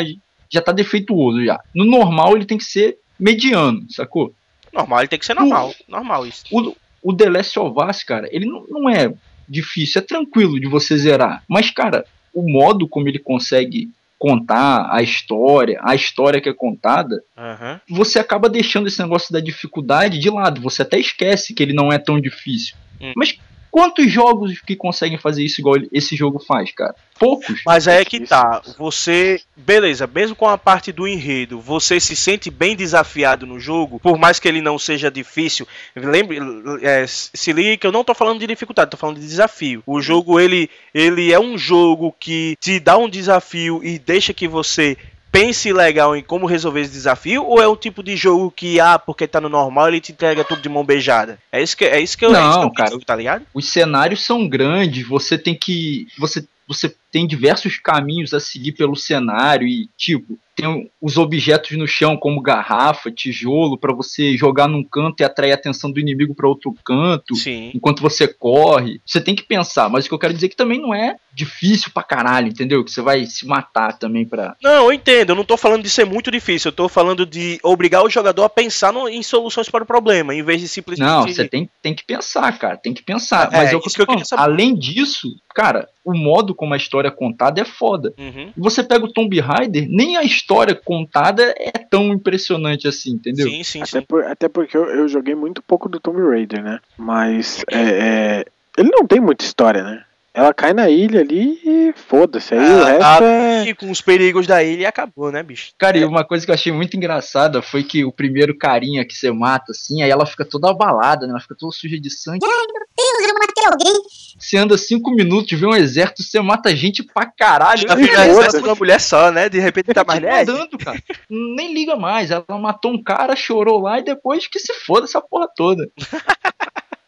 já 0.50 0.62
tá 0.62 0.72
defeituoso 0.72 1.44
já. 1.44 1.60
No 1.74 1.86
normal 1.86 2.36
ele 2.36 2.46
tem 2.46 2.58
que 2.58 2.64
ser 2.64 2.98
mediano, 3.20 3.86
sacou? 3.90 4.34
Normal, 4.72 5.00
ele 5.00 5.08
tem 5.08 5.20
que 5.20 5.26
ser 5.26 5.34
normal. 5.34 5.70
O, 5.70 5.92
normal 5.92 6.28
isso. 6.28 6.44
O, 6.52 6.76
o 7.02 7.14
The 7.14 7.30
Last 7.30 7.60
of 7.60 7.76
Us, 7.90 8.04
cara, 8.04 8.30
ele 8.31 8.46
não, 8.46 8.66
não 8.70 8.90
é 8.90 9.14
difícil, 9.48 10.00
é 10.00 10.06
tranquilo 10.06 10.60
de 10.60 10.68
você 10.68 10.98
zerar. 10.98 11.44
Mas, 11.48 11.72
cara, 11.72 12.06
o 12.34 12.50
modo 12.50 12.88
como 12.88 13.08
ele 13.08 13.20
consegue 13.20 13.90
contar 14.18 14.90
a 14.92 15.02
história, 15.02 15.80
a 15.82 15.96
história 15.96 16.42
que 16.42 16.50
é 16.50 16.54
contada, 16.54 17.24
uhum. 17.38 17.80
você 17.90 18.20
acaba 18.20 18.50
deixando 18.50 18.88
esse 18.88 19.02
negócio 19.02 19.32
da 19.32 19.40
dificuldade 19.40 20.20
de 20.20 20.30
lado. 20.30 20.62
Você 20.62 20.82
até 20.82 21.00
esquece 21.00 21.54
que 21.54 21.64
ele 21.64 21.74
não 21.74 21.92
é 21.92 21.98
tão 21.98 22.20
difícil. 22.20 22.75
Hum. 23.01 23.13
Mas 23.16 23.38
quantos 23.72 24.12
jogos 24.12 24.60
que 24.60 24.75
conseguem 24.75 25.18
fazer 25.18 25.44
isso 25.44 25.62
igual 25.62 25.75
esse 25.92 26.16
jogo 26.16 26.40
faz, 26.40 26.72
cara? 26.72 26.96
Poucos. 27.18 27.62
Mas 27.66 27.88
aí 27.88 28.01
é 28.01 28.06
que 28.06 28.22
tá. 28.22 28.62
Você, 28.78 29.42
beleza, 29.56 30.07
mesmo 30.07 30.36
com 30.36 30.48
a 30.48 30.57
parte 30.57 30.92
do 30.92 31.07
enredo, 31.07 31.60
você 31.60 32.00
se 32.00 32.16
sente 32.16 32.50
bem 32.50 32.75
desafiado 32.75 33.46
no 33.46 33.60
jogo, 33.60 34.00
por 34.00 34.18
mais 34.18 34.40
que 34.40 34.48
ele 34.48 34.62
não 34.62 34.80
seja 34.80 35.12
difícil. 35.12 35.68
Lembre, 35.96 36.40
é, 36.81 37.06
se 37.07 37.51
liga 37.51 37.78
que 37.78 37.86
eu 37.86 37.92
não 37.92 38.04
tô 38.04 38.13
falando 38.13 38.40
de 38.40 38.48
dificuldade, 38.48 38.92
tô 38.92 38.98
falando 38.98 39.19
de 39.19 39.28
desafio. 39.28 39.84
O 39.86 40.01
jogo 40.01 40.40
ele, 40.40 40.69
ele 40.94 41.31
é 41.31 41.40
um 41.40 41.57
jogo 41.57 42.16
que 42.18 42.56
te 42.60 42.80
dá 42.80 42.98
um 42.98 43.10
desafio 43.10 43.81
e 43.84 44.00
deixa 44.00 44.34
que 44.34 44.48
você 44.48 44.98
pense 45.31 45.72
legal 45.72 46.16
em 46.16 46.24
como 46.24 46.46
resolver 46.46 46.81
esse 46.81 46.92
desafio 46.92 47.44
ou 47.46 47.62
é 47.62 47.68
um 47.68 47.76
tipo 47.76 48.04
de 48.04 48.16
jogo 48.16 48.52
que 48.52 48.80
ah 48.80 48.98
porque 48.98 49.28
tá 49.28 49.40
no 49.40 49.50
normal 49.50 49.88
ele 49.88 50.02
te 50.02 50.12
entrega 50.12 50.44
tudo 50.44 50.62
de 50.62 50.70
mão 50.70 50.84
beijada? 50.84 51.40
É 51.52 51.62
isso 51.62 51.76
que 51.76 51.86
é 51.86 52.00
isso 52.00 52.18
que 52.18 52.26
eu 52.26 52.31
não 52.31 52.40
é 52.40 52.50
isso 52.50 52.60
que 52.60 52.66
eu 52.66 52.74
cara 52.74 53.00
tá 53.06 53.16
ligado? 53.16 53.46
os 53.54 53.70
cenários 53.72 54.26
são 54.26 54.48
grandes 54.48 55.08
você 55.08 55.38
tem 55.38 55.56
que 55.56 56.08
você 56.18 56.46
você 56.68 56.94
tem 57.12 57.26
diversos 57.26 57.80
caminhos 57.80 58.31
a 58.31 58.40
seguir 58.40 58.74
pelo 58.74 58.96
cenário 58.96 59.68
e 59.68 59.90
tipo 59.98 60.38
tem 60.62 60.92
os 61.02 61.18
objetos 61.18 61.78
no 61.78 61.88
chão 61.88 62.18
como 62.18 62.42
garrafa, 62.42 63.12
tijolo 63.12 63.78
para 63.78 63.94
você 63.94 64.36
jogar 64.38 64.68
num 64.68 64.84
canto 64.84 65.22
e 65.22 65.24
atrair 65.24 65.52
a 65.52 65.56
atenção 65.56 65.92
do 65.92 66.00
inimigo 66.00 66.36
para 66.36 66.48
outro 66.48 66.74
canto, 66.86 67.36
Sim. 67.36 67.72
enquanto 67.74 68.02
você 68.02 68.28
corre. 68.28 69.02
Você 69.06 69.22
tem 69.22 69.36
que 69.36 69.44
pensar, 69.44 69.90
mas 69.90 70.06
o 70.06 70.10
que 70.10 70.14
eu 70.14 70.20
quero 70.20 70.34
dizer 70.34 70.48
é 70.48 70.50
que 70.50 70.56
também 70.56 70.80
não 70.80 70.94
é 70.94 71.16
difícil 71.34 71.92
pra 71.94 72.04
caralho, 72.04 72.48
entendeu? 72.48 72.84
Que 72.84 72.92
você 72.92 73.02
vai 73.02 73.26
se 73.26 73.46
matar 73.48 73.98
também 73.98 74.26
pra. 74.26 74.56
Não, 74.62 74.86
eu 74.86 74.94
entendo, 74.94 75.30
eu 75.30 75.36
não 75.36 75.46
tô 75.46 75.56
falando 75.56 75.84
de 75.84 75.90
ser 75.90 76.06
muito 76.06 76.30
difícil, 76.30 76.70
eu 76.70 76.76
tô 76.76 76.90
falando 76.90 77.26
de 77.26 77.60
obrigar 77.64 78.04
o 78.04 78.10
jogador 78.10 78.44
a 78.44 78.50
pensar 78.50 78.92
no, 78.92 79.08
em 79.08 79.24
soluções 79.24 79.70
para 79.70 79.84
o 79.84 79.88
problema, 79.88 80.36
em 80.36 80.44
vez 80.44 80.60
de 80.60 80.68
simplesmente. 80.68 81.08
Não, 81.08 81.24
você 81.24 81.48
tem, 81.48 81.70
tem 81.82 81.94
que 81.94 82.04
pensar, 82.04 82.58
cara, 82.58 82.78
tem 82.78 82.94
que 82.94 83.04
pensar. 83.04 83.50
É, 83.54 83.58
mas 83.58 83.70
é, 83.70 83.76
eu, 83.76 83.80
que 83.80 84.02
eu 84.02 84.06
falando, 84.06 84.24
além 84.34 84.76
disso, 84.76 85.30
cara, 85.56 85.88
o 86.04 86.14
modo 86.14 86.56
como 86.56 86.74
a 86.74 86.78
história 86.78 87.08
é 87.08 87.12
contada 87.12 87.62
é 87.62 87.66
foda. 87.66 88.14
Uhum. 88.18 88.52
Você 88.58 88.84
pega 88.84 89.06
o 89.06 89.12
Tomb 89.12 89.40
Raider, 89.40 89.88
nem 89.90 90.18
a 90.18 90.24
história 90.24 90.49
contada 90.75 91.54
é 91.57 91.72
tão 91.72 92.13
impressionante 92.13 92.88
assim, 92.88 93.12
entendeu? 93.12 93.48
Sim, 93.48 93.63
sim, 93.63 93.81
até, 93.81 94.00
sim. 94.00 94.06
Por, 94.07 94.24
até 94.24 94.50
porque 94.50 94.75
eu, 94.75 94.86
eu, 94.86 95.07
joguei 95.07 95.36
muito 95.36 95.62
pouco 95.62 95.88
do 95.88 96.00
Tomb 96.00 96.22
Raider, 96.22 96.63
né? 96.63 96.80
Mas 96.98 97.63
é, 97.69 97.80
é, 97.80 98.46
ele 98.78 98.90
não 98.90 99.06
tem 99.06 99.19
muita 99.19 99.44
história, 99.44 99.84
né? 99.84 100.04
Ela 100.34 100.54
cai 100.54 100.74
na 100.74 100.90
ilha 100.90 101.22
ali 101.22 101.60
e 101.66 101.94
foda-se. 101.96 102.54
Aí 102.54 102.60
ah, 102.60 102.76
o 102.76 102.84
resto 102.84 103.24
é. 103.24 103.74
Com 103.74 103.92
os 103.92 104.02
perigos 104.02 104.46
da 104.46 104.64
ilha 104.64 104.81
e 104.81 104.86
acabou, 104.86 105.31
né, 105.31 105.42
bicho? 105.42 105.72
Cara, 105.78 105.98
e 105.98 106.06
uma 106.06 106.24
coisa 106.24 106.46
que 106.46 106.52
eu 106.52 106.56
achei 106.56 106.72
muito 106.72 106.96
engraçada 106.96 107.62
foi 107.62 107.84
que 107.84 108.06
o 108.06 108.12
primeiro 108.12 108.58
carinha 108.58 109.06
que 109.06 109.16
você 109.16 109.31
mata, 109.31 109.72
assim, 109.72 110.02
aí 110.02 110.10
ela 110.10 110.26
fica 110.26 110.46
toda 110.46 110.70
abalada, 110.70 111.26
né? 111.26 111.31
Ela 111.31 111.42
fica 111.42 111.56
toda 111.56 111.72
suja 111.72 112.00
de 112.00 112.10
sangue. 112.10 112.40
Ai, 112.44 112.50
meu 112.50 112.86
Deus, 112.98 113.28
eu 113.28 113.34
matei 113.34 113.66
alguém. 113.66 114.02
Você 114.38 114.58
anda 114.58 114.78
cinco 114.78 115.12
minutos, 115.12 115.60
vê 115.60 115.66
um 115.66 115.76
exército, 115.76 116.24
você 116.24 116.40
mata 116.40 116.75
gente 116.75 117.04
pra 117.04 117.25
caralho. 117.25 117.82
Vira 117.96 118.28
exército 118.28 118.64
uma 118.64 118.75
mulher 118.75 119.02
só, 119.02 119.32
né? 119.32 119.50
De 119.50 119.60
repente 119.60 119.94
tá 119.94 120.04
mais 120.04 120.24
andando, 120.24 120.78
cara. 120.78 121.02
Nem 121.30 121.74
liga 121.74 121.96
mais. 121.96 122.32
Ela 122.32 122.46
matou 122.50 122.94
um 122.94 123.04
cara, 123.04 123.36
chorou 123.36 123.82
lá 123.82 124.00
e 124.00 124.04
depois 124.04 124.48
que 124.48 124.60
se 124.60 124.74
foda 124.74 125.06
essa 125.06 125.22
porra 125.22 125.48
toda. 125.56 125.90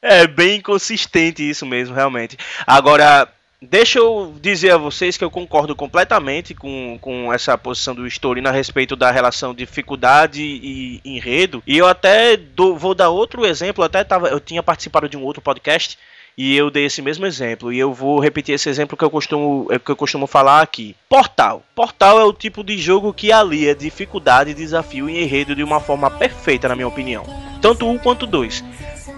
É 0.01 0.25
bem 0.25 0.57
inconsistente 0.57 1.48
isso 1.48 1.65
mesmo, 1.65 1.95
realmente. 1.95 2.36
Agora, 2.65 3.27
deixa 3.62 4.00
eu 4.00 4.33
dizer 4.42 4.71
a 4.71 4.77
vocês 4.77 5.15
que 5.15 5.24
eu 5.24 5.30
concordo 5.30 5.75
completamente 5.75 6.56
com, 6.56 6.98
com 7.00 7.31
essa 7.31 7.56
posição 7.56 7.94
do 7.94 8.07
Story 8.07 8.42
a 8.48 8.51
respeito 8.51 8.95
da 8.95 9.12
relação 9.12 9.53
dificuldade 9.53 10.42
e 10.42 11.00
enredo. 11.06 11.62
E 11.68 11.77
eu 11.77 11.88
até 11.88 12.39
vou 12.75 12.95
dar 12.95 13.09
outro 13.09 13.45
exemplo. 13.45 13.83
Até 13.83 14.03
tava, 14.03 14.30
eu 14.30 14.39
tinha 14.39 14.63
participado 14.63 15.07
de 15.07 15.15
um 15.15 15.24
outro 15.24 15.42
podcast 15.42 16.00
e 16.36 16.56
eu 16.56 16.71
dei 16.71 16.86
esse 16.86 17.03
mesmo 17.03 17.27
exemplo. 17.27 17.71
E 17.71 17.77
eu 17.77 17.94
vou 17.94 18.19
repetir 18.19 18.56
esse 18.56 18.69
exemplo 18.69 18.98
que 18.98 19.03
eu 19.03 19.09
costumo, 19.12 19.68
é, 19.69 19.77
que 19.77 19.92
eu 19.92 19.95
costumo 19.95 20.25
falar 20.25 20.62
aqui. 20.62 20.95
Portal. 21.07 21.63
Portal 21.75 22.19
é 22.19 22.24
o 22.24 22.33
tipo 22.33 22.63
de 22.63 22.75
jogo 22.77 23.13
que 23.13 23.31
alia 23.31 23.75
dificuldade, 23.75 24.56
desafio 24.56 25.07
e 25.07 25.21
enredo 25.21 25.56
de 25.56 25.63
uma 25.63 25.80
forma 25.80 26.09
perfeita, 26.09 26.68
na 26.68 26.75
minha 26.75 26.88
opinião. 26.88 27.24
Tanto 27.62 27.88
um 27.88 28.00
quanto 28.00 28.25
dois. 28.25 28.63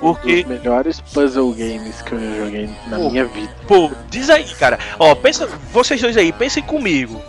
Porque... 0.04 0.42
Os 0.42 0.46
melhores 0.46 1.00
puzzle 1.00 1.54
games 1.54 2.02
que 2.02 2.12
eu 2.12 2.20
joguei 2.46 2.70
na 2.90 2.98
pô, 2.98 3.10
minha 3.10 3.24
vida. 3.24 3.56
Pô, 3.66 3.90
diz 4.10 4.30
aí, 4.30 4.44
cara. 4.56 4.78
Ó, 5.00 5.16
pensa, 5.16 5.48
vocês 5.72 6.02
dois 6.02 6.18
aí, 6.18 6.34
pensem 6.34 6.62
comigo. 6.62 7.22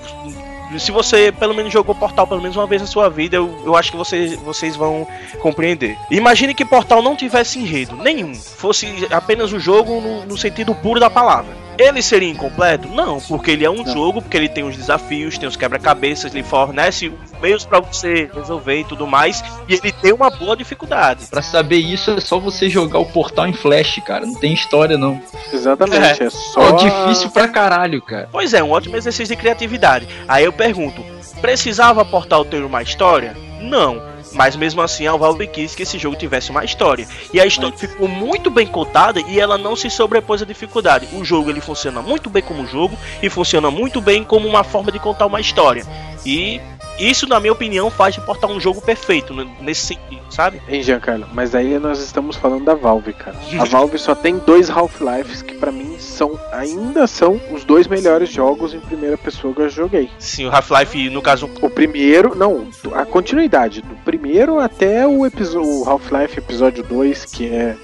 Se 0.79 0.91
você 0.91 1.33
pelo 1.33 1.55
menos 1.55 1.73
jogou 1.73 1.95
Portal 1.95 2.27
pelo 2.27 2.41
menos 2.41 2.57
uma 2.57 2.67
vez 2.67 2.83
na 2.83 2.89
sua 2.89 3.09
vida, 3.09 3.37
eu, 3.37 3.63
eu 3.65 3.77
acho 3.77 3.91
que 3.91 3.97
vocês, 3.97 4.35
vocês 4.37 4.77
vão 4.77 5.07
compreender. 5.41 5.97
Imagine 6.11 6.55
que 6.55 6.65
Portal 6.65 7.03
não 7.03 7.17
tivesse 7.17 7.59
enredo 7.59 7.97
nenhum, 7.97 8.35
fosse 8.35 9.07
apenas 9.11 9.53
o 9.53 9.59
jogo 9.59 10.01
no, 10.01 10.27
no 10.27 10.37
sentido 10.37 10.75
puro 10.75 10.99
da 10.99 11.11
palavra. 11.11 11.65
Ele 11.79 12.03
seria 12.03 12.31
incompleto? 12.31 12.89
Não, 12.89 13.21
porque 13.21 13.51
ele 13.51 13.65
é 13.65 13.71
um 13.71 13.83
não. 13.83 13.93
jogo, 13.93 14.23
porque 14.23 14.37
ele 14.37 14.49
tem 14.49 14.65
os 14.65 14.77
desafios, 14.77 15.37
tem 15.37 15.49
os 15.49 15.57
quebra-cabeças, 15.57 16.33
ele 16.35 16.45
fornece 16.45 17.13
meios 17.43 17.65
para 17.65 17.81
você 17.81 18.31
resolver 18.33 18.81
e 18.81 18.85
tudo 18.85 19.07
mais, 19.07 19.43
e 19.69 19.75
ele 19.75 19.93
tem 19.93 20.13
uma 20.13 20.31
boa 20.31 20.57
dificuldade. 20.57 21.27
Para 21.27 21.43
saber 21.43 21.77
isso 21.77 22.13
é 22.13 22.21
só 22.21 22.39
você 22.39 22.71
jogar 22.71 22.99
o 23.01 23.07
portal 23.07 23.47
em 23.47 23.53
flash, 23.53 24.01
cara, 24.07 24.25
não 24.25 24.35
tem 24.35 24.53
história 24.53 24.97
não. 24.97 25.21
Exatamente, 25.53 26.23
é, 26.23 26.27
é 26.27 26.31
só 26.31 26.71
é 26.71 26.73
difícil 26.77 27.31
pra 27.31 27.49
caralho, 27.49 28.01
cara. 28.01 28.29
Pois 28.31 28.55
é, 28.55 28.63
um 28.63 28.71
ótimo 28.71 28.97
exercício 28.97 29.35
de 29.35 29.41
criatividade. 29.41 30.07
Aí 30.29 30.45
eu 30.45 30.53
pergunto, 30.57 31.05
precisava 31.41 32.05
portal 32.05 32.45
ter 32.45 32.63
uma 32.65 32.83
história? 32.83 33.37
Não 33.61 34.15
mas 34.35 34.57
mesmo 34.57 34.83
assim, 34.83 35.07
a 35.07 35.17
Valve 35.17 35.47
quis 35.47 35.75
que 35.75 35.85
esse 35.85 35.99
jogo 35.99 36.17
tivesse 36.17 36.51
uma 36.51 36.65
história. 36.65 37.07
E 37.33 37.41
a 37.41 37.47
história 37.47 37.77
ficou 37.77 38.09
muito 38.09 38.51
bem 38.51 38.67
contada 38.67 39.21
e 39.21 39.41
ela 39.41 39.57
não 39.57 39.77
se 39.77 39.89
sobrepôs 39.89 40.43
à 40.43 40.45
dificuldade. 40.45 41.09
O 41.13 41.25
jogo 41.25 41.51
ele 41.51 41.61
funciona 41.61 42.03
muito 42.03 42.29
bem 42.29 42.43
como 42.43 42.67
jogo 42.67 42.99
e 43.23 43.31
funciona 43.31 43.71
muito 43.71 44.01
bem 44.01 44.25
como 44.25 44.49
uma 44.49 44.65
forma 44.65 44.91
de 44.91 44.99
contar 44.99 45.27
uma 45.27 45.41
história. 45.41 45.87
E 46.27 46.61
isso, 46.99 47.27
na 47.29 47.41
minha 47.41 47.53
opinião, 47.53 47.91
faz 47.91 48.15
de 48.15 48.21
Portal 48.21 48.51
um 48.51 48.61
jogo 48.61 48.81
perfeito 48.81 49.35
nesse 49.61 49.87
sentido, 49.87 50.23
sabe? 50.31 50.61
Hein, 50.69 50.83
Giancarlo, 50.83 51.27
mas 51.33 51.55
aí 51.55 51.79
nós 51.79 52.01
estamos 52.01 52.37
falando 52.37 52.65
da 52.65 52.75
Valve, 52.75 53.13
cara. 53.13 53.37
A 53.59 53.65
Valve 53.67 53.99
só 53.99 54.15
tem 54.15 54.39
dois 54.39 54.71
Half-Lives 54.71 55.43
que 55.43 55.55
para 55.55 55.73
mim 55.73 55.97
são 55.99 56.39
ainda 56.53 57.07
são 57.07 57.41
os 57.53 57.65
dois 57.65 57.87
melhores 57.87 58.31
jogos 58.31 58.75
em 58.75 58.81
primeira 58.81 59.19
pessoa 59.19 59.55
que 59.55 59.63
eu 59.63 59.69
joguei. 59.69 60.11
Sim, 60.19 60.47
o 60.47 60.55
Half-Life, 60.55 61.11
no 61.11 61.23
caso. 61.23 61.51
O 61.61 61.71
primeiro, 61.71 62.35
não, 62.35 62.69
a 62.95 63.05
continuidade, 63.05 63.81
do 63.81 63.95
primeiro 64.05 64.59
até 64.59 65.07
o, 65.07 65.23
o 65.23 65.89
Half-Life 65.89 66.39
episódio 66.39 66.83
2, 66.85 67.25
que 67.27 67.49
é 67.49 67.77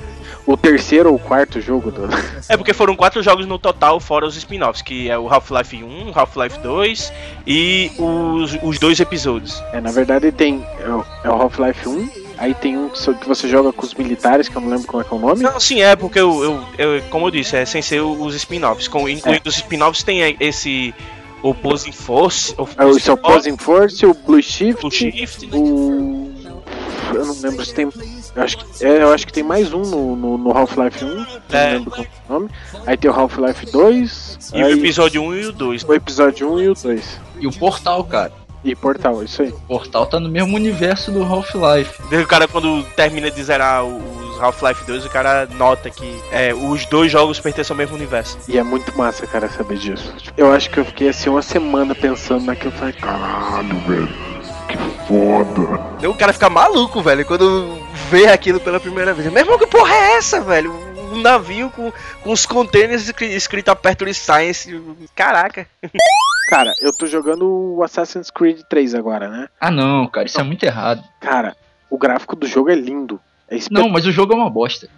o 0.52 0.56
terceiro 0.56 1.12
ou 1.12 1.18
quarto 1.18 1.60
jogo 1.60 1.90
do. 1.90 2.08
É 2.48 2.56
porque 2.56 2.72
foram 2.72 2.96
quatro 2.96 3.22
jogos 3.22 3.46
no 3.46 3.58
total, 3.58 4.00
fora 4.00 4.26
os 4.26 4.36
spin-offs, 4.36 4.82
que 4.82 5.08
é 5.08 5.18
o 5.18 5.32
Half-Life 5.32 5.82
1, 5.82 6.12
Half-Life 6.14 6.58
2 6.60 7.12
e 7.46 7.92
os, 7.98 8.58
os 8.62 8.78
dois 8.78 8.98
episódios. 8.98 9.62
É, 9.72 9.80
na 9.80 9.90
verdade 9.90 10.32
tem 10.32 10.66
é 10.80 10.88
o, 10.88 11.04
é 11.24 11.28
o 11.28 11.32
Half-Life 11.32 11.88
1, 11.88 12.30
Aí 12.40 12.54
tem 12.54 12.78
um 12.78 12.88
que 12.88 13.28
você 13.28 13.46
joga 13.46 13.70
com 13.70 13.84
os 13.84 13.92
militares, 13.92 14.48
que 14.48 14.56
eu 14.56 14.62
não 14.62 14.70
lembro 14.70 14.86
como 14.86 15.02
é 15.02 15.04
que 15.04 15.12
é 15.12 15.16
o 15.16 15.20
nome. 15.20 15.42
Não, 15.42 15.60
sim, 15.60 15.82
é, 15.82 15.94
porque 15.94 16.18
eu, 16.18 16.42
eu, 16.42 16.64
eu 16.78 17.02
como 17.10 17.26
eu 17.26 17.30
disse, 17.30 17.54
é 17.54 17.66
sem 17.66 17.82
ser 17.82 18.00
os 18.00 18.34
spin-offs. 18.34 18.86
Incluindo 18.86 19.42
é. 19.44 19.48
os 19.48 19.56
spin-offs 19.56 20.02
tem 20.02 20.36
esse 20.40 20.94
Opposing 21.42 21.92
Force. 21.92 22.54
É, 22.78 22.84
o 22.84 23.12
Opposing 23.12 23.58
Force, 23.58 24.06
o 24.06 24.14
Blue 24.14 24.42
Shift, 24.42 24.80
Blue 24.80 24.90
Shift 24.90 25.50
o. 25.52 26.30
Eu 27.14 27.26
não 27.26 27.36
lembro 27.42 27.62
se 27.62 27.74
tem. 27.74 27.90
Eu 28.34 28.42
acho 28.42 28.58
que, 28.58 28.84
é, 28.84 29.02
eu 29.02 29.12
acho 29.12 29.26
que 29.26 29.32
tem 29.32 29.42
mais 29.42 29.72
um 29.72 29.82
no, 29.82 30.16
no, 30.16 30.38
no 30.38 30.56
Half-Life 30.56 31.04
1. 31.04 31.08
É. 31.08 31.14
Não 31.14 31.72
lembro 31.72 31.90
qual 31.90 32.04
é 32.04 32.08
o 32.28 32.32
nome. 32.32 32.50
Aí 32.86 32.96
tem 32.96 33.10
o 33.10 33.14
Half-Life 33.14 33.66
2. 33.70 34.50
E 34.54 34.62
aí, 34.62 34.74
o 34.74 34.78
episódio 34.78 35.22
1 35.22 35.34
e 35.34 35.46
o 35.46 35.52
2. 35.52 35.84
O 35.84 35.94
episódio 35.94 36.52
1 36.52 36.60
e 36.60 36.68
o 36.68 36.74
2. 36.74 37.20
E 37.40 37.46
o 37.46 37.52
Portal, 37.52 38.04
cara. 38.04 38.32
E 38.62 38.74
Portal, 38.74 39.22
isso 39.22 39.42
aí. 39.42 39.52
Portal 39.66 40.06
tá 40.06 40.20
no 40.20 40.28
mesmo 40.28 40.54
universo 40.54 41.10
do 41.10 41.22
Half-Life. 41.22 42.02
O 42.14 42.26
cara, 42.26 42.46
quando 42.46 42.84
termina 42.94 43.30
de 43.30 43.42
zerar 43.42 43.84
os 43.84 44.40
Half-Life 44.40 44.84
2, 44.84 45.06
o 45.06 45.10
cara 45.10 45.48
nota 45.56 45.88
que 45.88 46.20
é, 46.30 46.52
os 46.52 46.84
dois 46.86 47.10
jogos 47.10 47.40
pertencem 47.40 47.72
ao 47.72 47.78
mesmo 47.78 47.96
universo. 47.96 48.38
E 48.46 48.58
é 48.58 48.62
muito 48.62 48.96
massa, 48.96 49.26
cara, 49.26 49.48
saber 49.48 49.78
disso. 49.78 50.14
Eu 50.36 50.52
acho 50.52 50.68
que 50.70 50.78
eu 50.78 50.84
fiquei 50.84 51.08
assim 51.08 51.30
uma 51.30 51.42
semana 51.42 51.94
pensando 51.94 52.44
naquilo. 52.44 52.72
Falei, 52.72 52.92
caralho, 52.92 53.78
velho. 53.80 54.08
Que 54.76 55.06
foda. 55.06 56.08
O 56.08 56.14
cara 56.14 56.32
fica 56.32 56.48
maluco, 56.50 57.02
velho, 57.02 57.24
quando 57.24 57.78
vê 58.08 58.26
aquilo 58.26 58.60
pela 58.60 58.80
primeira 58.80 59.12
vez. 59.12 59.30
Meu 59.32 59.42
irmão, 59.42 59.58
que 59.58 59.66
porra 59.66 59.92
é 59.92 60.16
essa, 60.16 60.40
velho? 60.40 60.72
Um 61.12 61.20
navio 61.20 61.70
com, 61.70 61.92
com 62.22 62.32
os 62.32 62.46
containers 62.46 63.12
escrito 63.20 63.70
Aperture 63.70 64.14
Science. 64.14 64.80
Caraca. 65.14 65.66
Cara, 66.48 66.72
eu 66.80 66.92
tô 66.92 67.06
jogando 67.06 67.76
o 67.76 67.82
Assassin's 67.82 68.30
Creed 68.30 68.60
3 68.68 68.94
agora, 68.94 69.28
né? 69.28 69.48
Ah, 69.60 69.70
não, 69.70 70.08
cara, 70.08 70.26
isso 70.26 70.40
é 70.40 70.42
muito 70.42 70.64
errado. 70.64 71.02
Cara, 71.20 71.56
o 71.88 71.96
gráfico 71.98 72.34
do 72.34 72.46
jogo 72.46 72.70
é 72.70 72.74
lindo. 72.74 73.20
É 73.48 73.56
não, 73.70 73.88
mas 73.88 74.06
o 74.06 74.12
jogo 74.12 74.32
é 74.32 74.36
uma 74.36 74.50
bosta. 74.50 74.88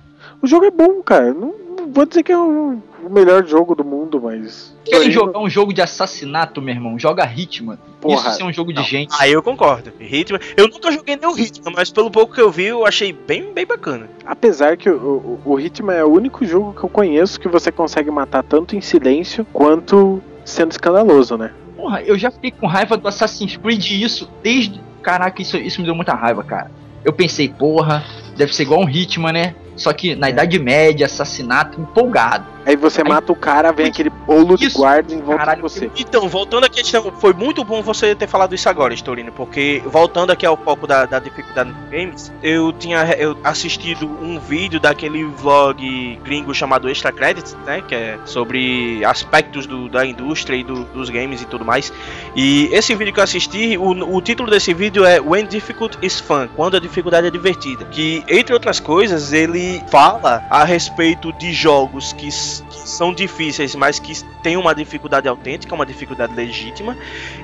O 0.40 0.46
jogo 0.46 0.66
é 0.66 0.70
bom, 0.70 1.02
cara. 1.02 1.32
Não, 1.32 1.54
não 1.82 1.92
vou 1.92 2.06
dizer 2.06 2.22
que 2.22 2.32
é 2.32 2.38
o, 2.38 2.78
o 3.04 3.10
melhor 3.10 3.44
jogo 3.46 3.74
do 3.74 3.84
mundo, 3.84 4.20
mas. 4.22 4.74
Querem 4.84 5.10
jogar 5.10 5.38
um 5.38 5.50
jogo 5.50 5.72
de 5.72 5.82
assassinato, 5.82 6.62
meu 6.62 6.74
irmão? 6.74 6.98
Joga 6.98 7.24
Hitman. 7.24 7.78
Porra, 8.00 8.30
Isso 8.30 8.42
é 8.42 8.44
um 8.44 8.52
jogo 8.52 8.72
de 8.72 8.82
gente. 8.82 9.14
Ah, 9.18 9.28
eu 9.28 9.42
concordo. 9.42 9.92
Hitman. 10.00 10.40
Eu 10.56 10.68
nunca 10.68 10.90
joguei 10.90 11.16
nem 11.16 11.28
o 11.28 11.38
Hitman, 11.38 11.72
mas 11.74 11.90
pelo 11.90 12.10
pouco 12.10 12.34
que 12.34 12.40
eu 12.40 12.50
vi, 12.50 12.66
eu 12.66 12.86
achei 12.86 13.12
bem, 13.12 13.52
bem 13.52 13.66
bacana. 13.66 14.08
Apesar 14.24 14.76
que 14.76 14.88
o, 14.88 15.40
o, 15.44 15.52
o 15.52 15.60
Hitman 15.60 15.94
é 15.94 16.04
o 16.04 16.08
único 16.12 16.44
jogo 16.44 16.72
que 16.72 16.84
eu 16.84 16.88
conheço 16.88 17.40
que 17.40 17.48
você 17.48 17.70
consegue 17.70 18.10
matar 18.10 18.42
tanto 18.42 18.76
em 18.76 18.80
silêncio 18.80 19.46
quanto 19.52 20.22
sendo 20.44 20.72
escandaloso, 20.72 21.36
né? 21.36 21.52
Porra, 21.76 22.02
eu 22.02 22.16
já 22.16 22.30
fiquei 22.30 22.50
com 22.50 22.66
raiva 22.66 22.96
do 22.96 23.08
Assassin's 23.08 23.56
Creed 23.56 23.90
isso 23.90 24.30
desde. 24.42 24.80
Caraca, 25.02 25.42
isso, 25.42 25.56
isso 25.56 25.80
me 25.80 25.86
deu 25.86 25.94
muita 25.94 26.14
raiva, 26.14 26.44
cara. 26.44 26.70
Eu 27.04 27.12
pensei, 27.12 27.48
porra, 27.48 28.04
deve 28.36 28.54
ser 28.54 28.62
igual 28.62 28.80
um 28.80 28.88
Hitman, 28.88 29.32
né? 29.32 29.54
Só 29.76 29.92
que 29.92 30.14
na. 30.14 30.30
Idade 30.30 30.58
Média, 30.58 31.06
assassinato, 31.06 31.80
empolgado. 31.80 32.46
Aí 32.64 32.76
você 32.76 33.02
Aí, 33.02 33.08
mata 33.08 33.32
o 33.32 33.36
cara, 33.36 33.72
vem 33.72 33.86
aquele 33.86 34.10
bolo 34.10 34.56
de 34.56 34.68
guarda 34.70 35.12
em 35.12 35.20
volta 35.20 35.38
caralho, 35.38 35.56
de 35.56 35.62
você. 35.62 35.90
Então, 35.96 36.28
voltando 36.28 36.64
aqui, 36.64 36.80
foi 37.18 37.32
muito 37.32 37.64
bom 37.64 37.82
você 37.82 38.14
ter 38.14 38.26
falado 38.26 38.54
isso 38.54 38.68
agora, 38.68 38.94
Storino, 38.94 39.32
porque 39.32 39.82
voltando 39.86 40.30
aqui 40.30 40.46
ao 40.46 40.56
foco 40.56 40.86
da, 40.86 41.04
da 41.04 41.18
dificuldade 41.18 41.70
nos 41.70 41.90
games, 41.90 42.32
eu 42.42 42.72
tinha 42.72 43.02
eu 43.18 43.36
assistido 43.42 44.06
um 44.06 44.38
vídeo 44.38 44.78
daquele 44.78 45.24
vlog 45.24 46.18
gringo 46.24 46.54
chamado 46.54 46.88
Extra 46.88 47.10
Credits, 47.10 47.56
né, 47.66 47.82
que 47.86 47.94
é 47.94 48.18
sobre 48.24 49.04
aspectos 49.04 49.66
do, 49.66 49.88
da 49.88 50.06
indústria 50.06 50.56
e 50.56 50.62
do, 50.62 50.84
dos 50.84 51.10
games 51.10 51.42
e 51.42 51.46
tudo 51.46 51.64
mais. 51.64 51.92
E 52.36 52.68
esse 52.72 52.94
vídeo 52.94 53.12
que 53.12 53.20
eu 53.20 53.24
assisti, 53.24 53.76
o, 53.76 54.16
o 54.16 54.20
título 54.22 54.50
desse 54.50 54.72
vídeo 54.72 55.04
é 55.04 55.20
When 55.20 55.46
Difficult 55.46 55.98
is 56.00 56.20
Fun, 56.20 56.48
quando 56.54 56.76
a 56.76 56.80
dificuldade 56.80 57.26
é 57.26 57.30
divertida. 57.30 57.84
Que, 57.86 58.22
entre 58.28 58.54
outras 58.54 58.78
coisas, 58.78 59.32
ele 59.32 59.82
fala 59.90 60.44
a 60.48 60.64
respeito 60.64 61.32
de 61.32 61.52
jogos 61.52 62.12
que 62.12 62.30
que 62.60 62.88
são 62.88 63.12
difíceis, 63.12 63.74
mas 63.74 63.98
que 63.98 64.12
têm 64.42 64.56
uma 64.56 64.74
dificuldade 64.74 65.28
autêntica, 65.28 65.74
uma 65.74 65.86
dificuldade 65.86 66.34
legítima, 66.34 66.96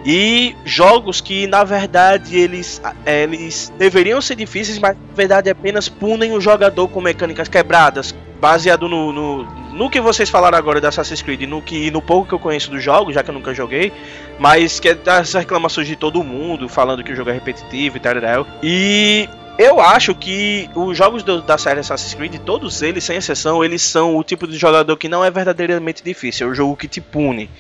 e 0.05 0.57
jogos 0.65 1.21
que 1.21 1.47
na 1.47 1.65
verdade 1.65 2.37
eles, 2.37 2.81
eles 3.07 3.73
deveriam 3.79 4.21
ser 4.21 4.37
difíceis, 4.37 4.79
mas 4.79 4.97
na 4.97 5.15
verdade 5.15 5.51
apenas 5.51 5.89
punem 5.89 6.33
o 6.33 6.41
jogador 6.41 6.89
com 6.89 7.01
mecânicas 7.01 7.49
quebradas, 7.49 8.15
baseado 8.41 8.89
no, 8.89 9.13
no, 9.13 9.45
no 9.73 9.91
que 9.91 10.01
vocês 10.01 10.31
falaram 10.31 10.57
agora 10.57 10.81
da 10.81 10.89
Assassin's 10.89 11.23
Creed, 11.23 11.43
no 11.43 11.61
que 11.61 11.91
no 11.91 12.01
pouco 12.01 12.29
que 12.29 12.35
eu 12.35 12.39
conheço 12.39 12.71
do 12.71 12.79
jogo, 12.79 13.13
já 13.13 13.23
que 13.23 13.31
eu 13.31 13.35
nunca 13.35 13.53
joguei, 13.55 13.93
mas 14.39 14.79
que 14.79 14.91
é 14.91 14.95
das 14.95 15.33
reclamações 15.35 15.87
de 15.87 15.97
todo 15.97 16.23
mundo, 16.23 16.69
falando 16.69 17.03
que 17.03 17.13
o 17.13 17.17
jogo 17.17 17.31
é 17.31 17.33
repetitivo 17.33 17.97
e 17.97 18.01
tal, 18.01 18.15
e 18.63 19.29
eu 19.59 19.81
acho 19.81 20.15
que 20.15 20.71
os 20.75 20.97
jogos 20.97 21.25
do, 21.25 21.43
da 21.43 21.59
série 21.59 21.81
Assassin's 21.81 22.15
Creed, 22.15 22.37
todos 22.47 22.81
eles, 22.81 23.03
sem 23.03 23.17
exceção, 23.17 23.65
eles 23.65 23.83
são 23.83 24.17
o 24.17 24.23
tipo 24.23 24.47
de 24.47 24.57
jogador 24.57 24.97
que 24.97 25.09
não 25.09 25.25
é 25.25 25.31
verdadeiramente 25.31 26.03
difícil, 26.03 26.47
é 26.47 26.51
o 26.51 26.55
jogo 26.55 26.77
que 26.77 26.87
te 26.87 27.01
pune. 27.01 27.51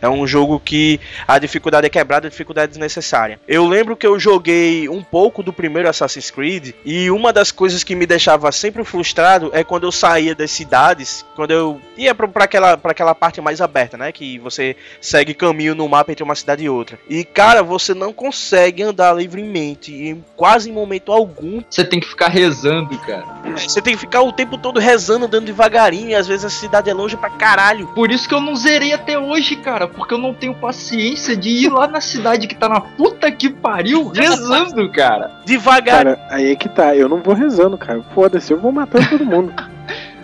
É 0.00 0.08
um 0.08 0.26
jogo 0.26 0.60
que 0.60 1.00
a 1.26 1.38
dificuldade 1.38 1.86
é 1.86 1.90
quebrada, 1.90 2.26
a 2.26 2.30
dificuldade 2.30 2.66
é 2.66 2.68
desnecessária. 2.68 3.40
Eu 3.48 3.66
lembro 3.66 3.96
que 3.96 4.06
eu 4.06 4.18
joguei 4.18 4.88
um 4.88 5.02
pouco 5.02 5.42
do 5.42 5.52
primeiro 5.52 5.88
Assassin's 5.88 6.30
Creed 6.30 6.74
e 6.84 7.10
uma 7.10 7.32
das 7.32 7.50
coisas 7.50 7.82
que 7.82 7.94
me 7.94 8.06
deixava 8.06 8.50
sempre 8.52 8.84
frustrado 8.84 9.50
é 9.52 9.64
quando 9.64 9.84
eu 9.84 9.92
saía 9.92 10.34
das 10.34 10.50
cidades, 10.50 11.24
quando 11.34 11.50
eu 11.50 11.80
ia 11.96 12.14
para 12.14 12.44
aquela, 12.44 12.76
pra 12.76 12.90
aquela 12.90 13.14
parte 13.14 13.40
mais 13.40 13.60
aberta, 13.60 13.96
né? 13.96 14.12
Que 14.12 14.38
você 14.38 14.76
segue 15.00 15.34
caminho 15.34 15.74
no 15.74 15.88
mapa 15.88 16.12
entre 16.12 16.24
uma 16.24 16.34
cidade 16.34 16.64
e 16.64 16.68
outra. 16.68 16.98
E 17.08 17.24
cara, 17.24 17.62
você 17.62 17.94
não 17.94 18.12
consegue 18.12 18.82
andar 18.82 19.14
livremente 19.14 19.92
em 19.92 20.24
quase 20.36 20.68
em 20.68 20.72
momento 20.72 21.12
algum. 21.12 21.62
Você 21.68 21.84
tem 21.84 22.00
que 22.00 22.06
ficar 22.06 22.28
rezando, 22.28 22.96
cara. 22.98 23.24
Você 23.56 23.80
tem 23.80 23.94
que 23.94 24.00
ficar 24.00 24.22
o 24.22 24.32
tempo 24.32 24.58
todo 24.58 24.78
rezando, 24.78 25.26
andando 25.26 25.46
devagarinho, 25.46 26.10
e 26.10 26.14
às 26.14 26.26
vezes 26.26 26.44
a 26.44 26.50
cidade 26.50 26.90
é 26.90 26.94
longe 26.94 27.16
pra 27.16 27.30
caralho. 27.30 27.88
Por 27.88 28.10
isso 28.10 28.28
que 28.28 28.34
eu 28.34 28.40
não 28.40 28.54
zerei 28.54 28.92
até 28.92 29.18
hoje, 29.18 29.56
cara 29.56 29.85
cara, 29.86 29.88
porque 29.88 30.14
eu 30.14 30.18
não 30.18 30.34
tenho 30.34 30.54
paciência 30.54 31.36
de 31.36 31.48
ir 31.48 31.68
lá 31.70 31.86
na 31.86 32.00
cidade 32.00 32.46
que 32.46 32.54
tá 32.54 32.68
na 32.68 32.80
puta 32.80 33.30
que 33.30 33.48
pariu 33.48 34.08
rezando, 34.08 34.90
cara. 34.90 35.40
Devagar. 35.44 36.04
Cara, 36.04 36.26
aí 36.30 36.52
é 36.52 36.56
que 36.56 36.68
tá, 36.68 36.94
eu 36.94 37.08
não 37.08 37.22
vou 37.22 37.34
rezando, 37.34 37.78
cara. 37.78 38.02
Foda-se, 38.14 38.52
eu 38.52 38.60
vou 38.60 38.72
matando 38.72 39.08
todo 39.08 39.24
mundo. 39.24 39.54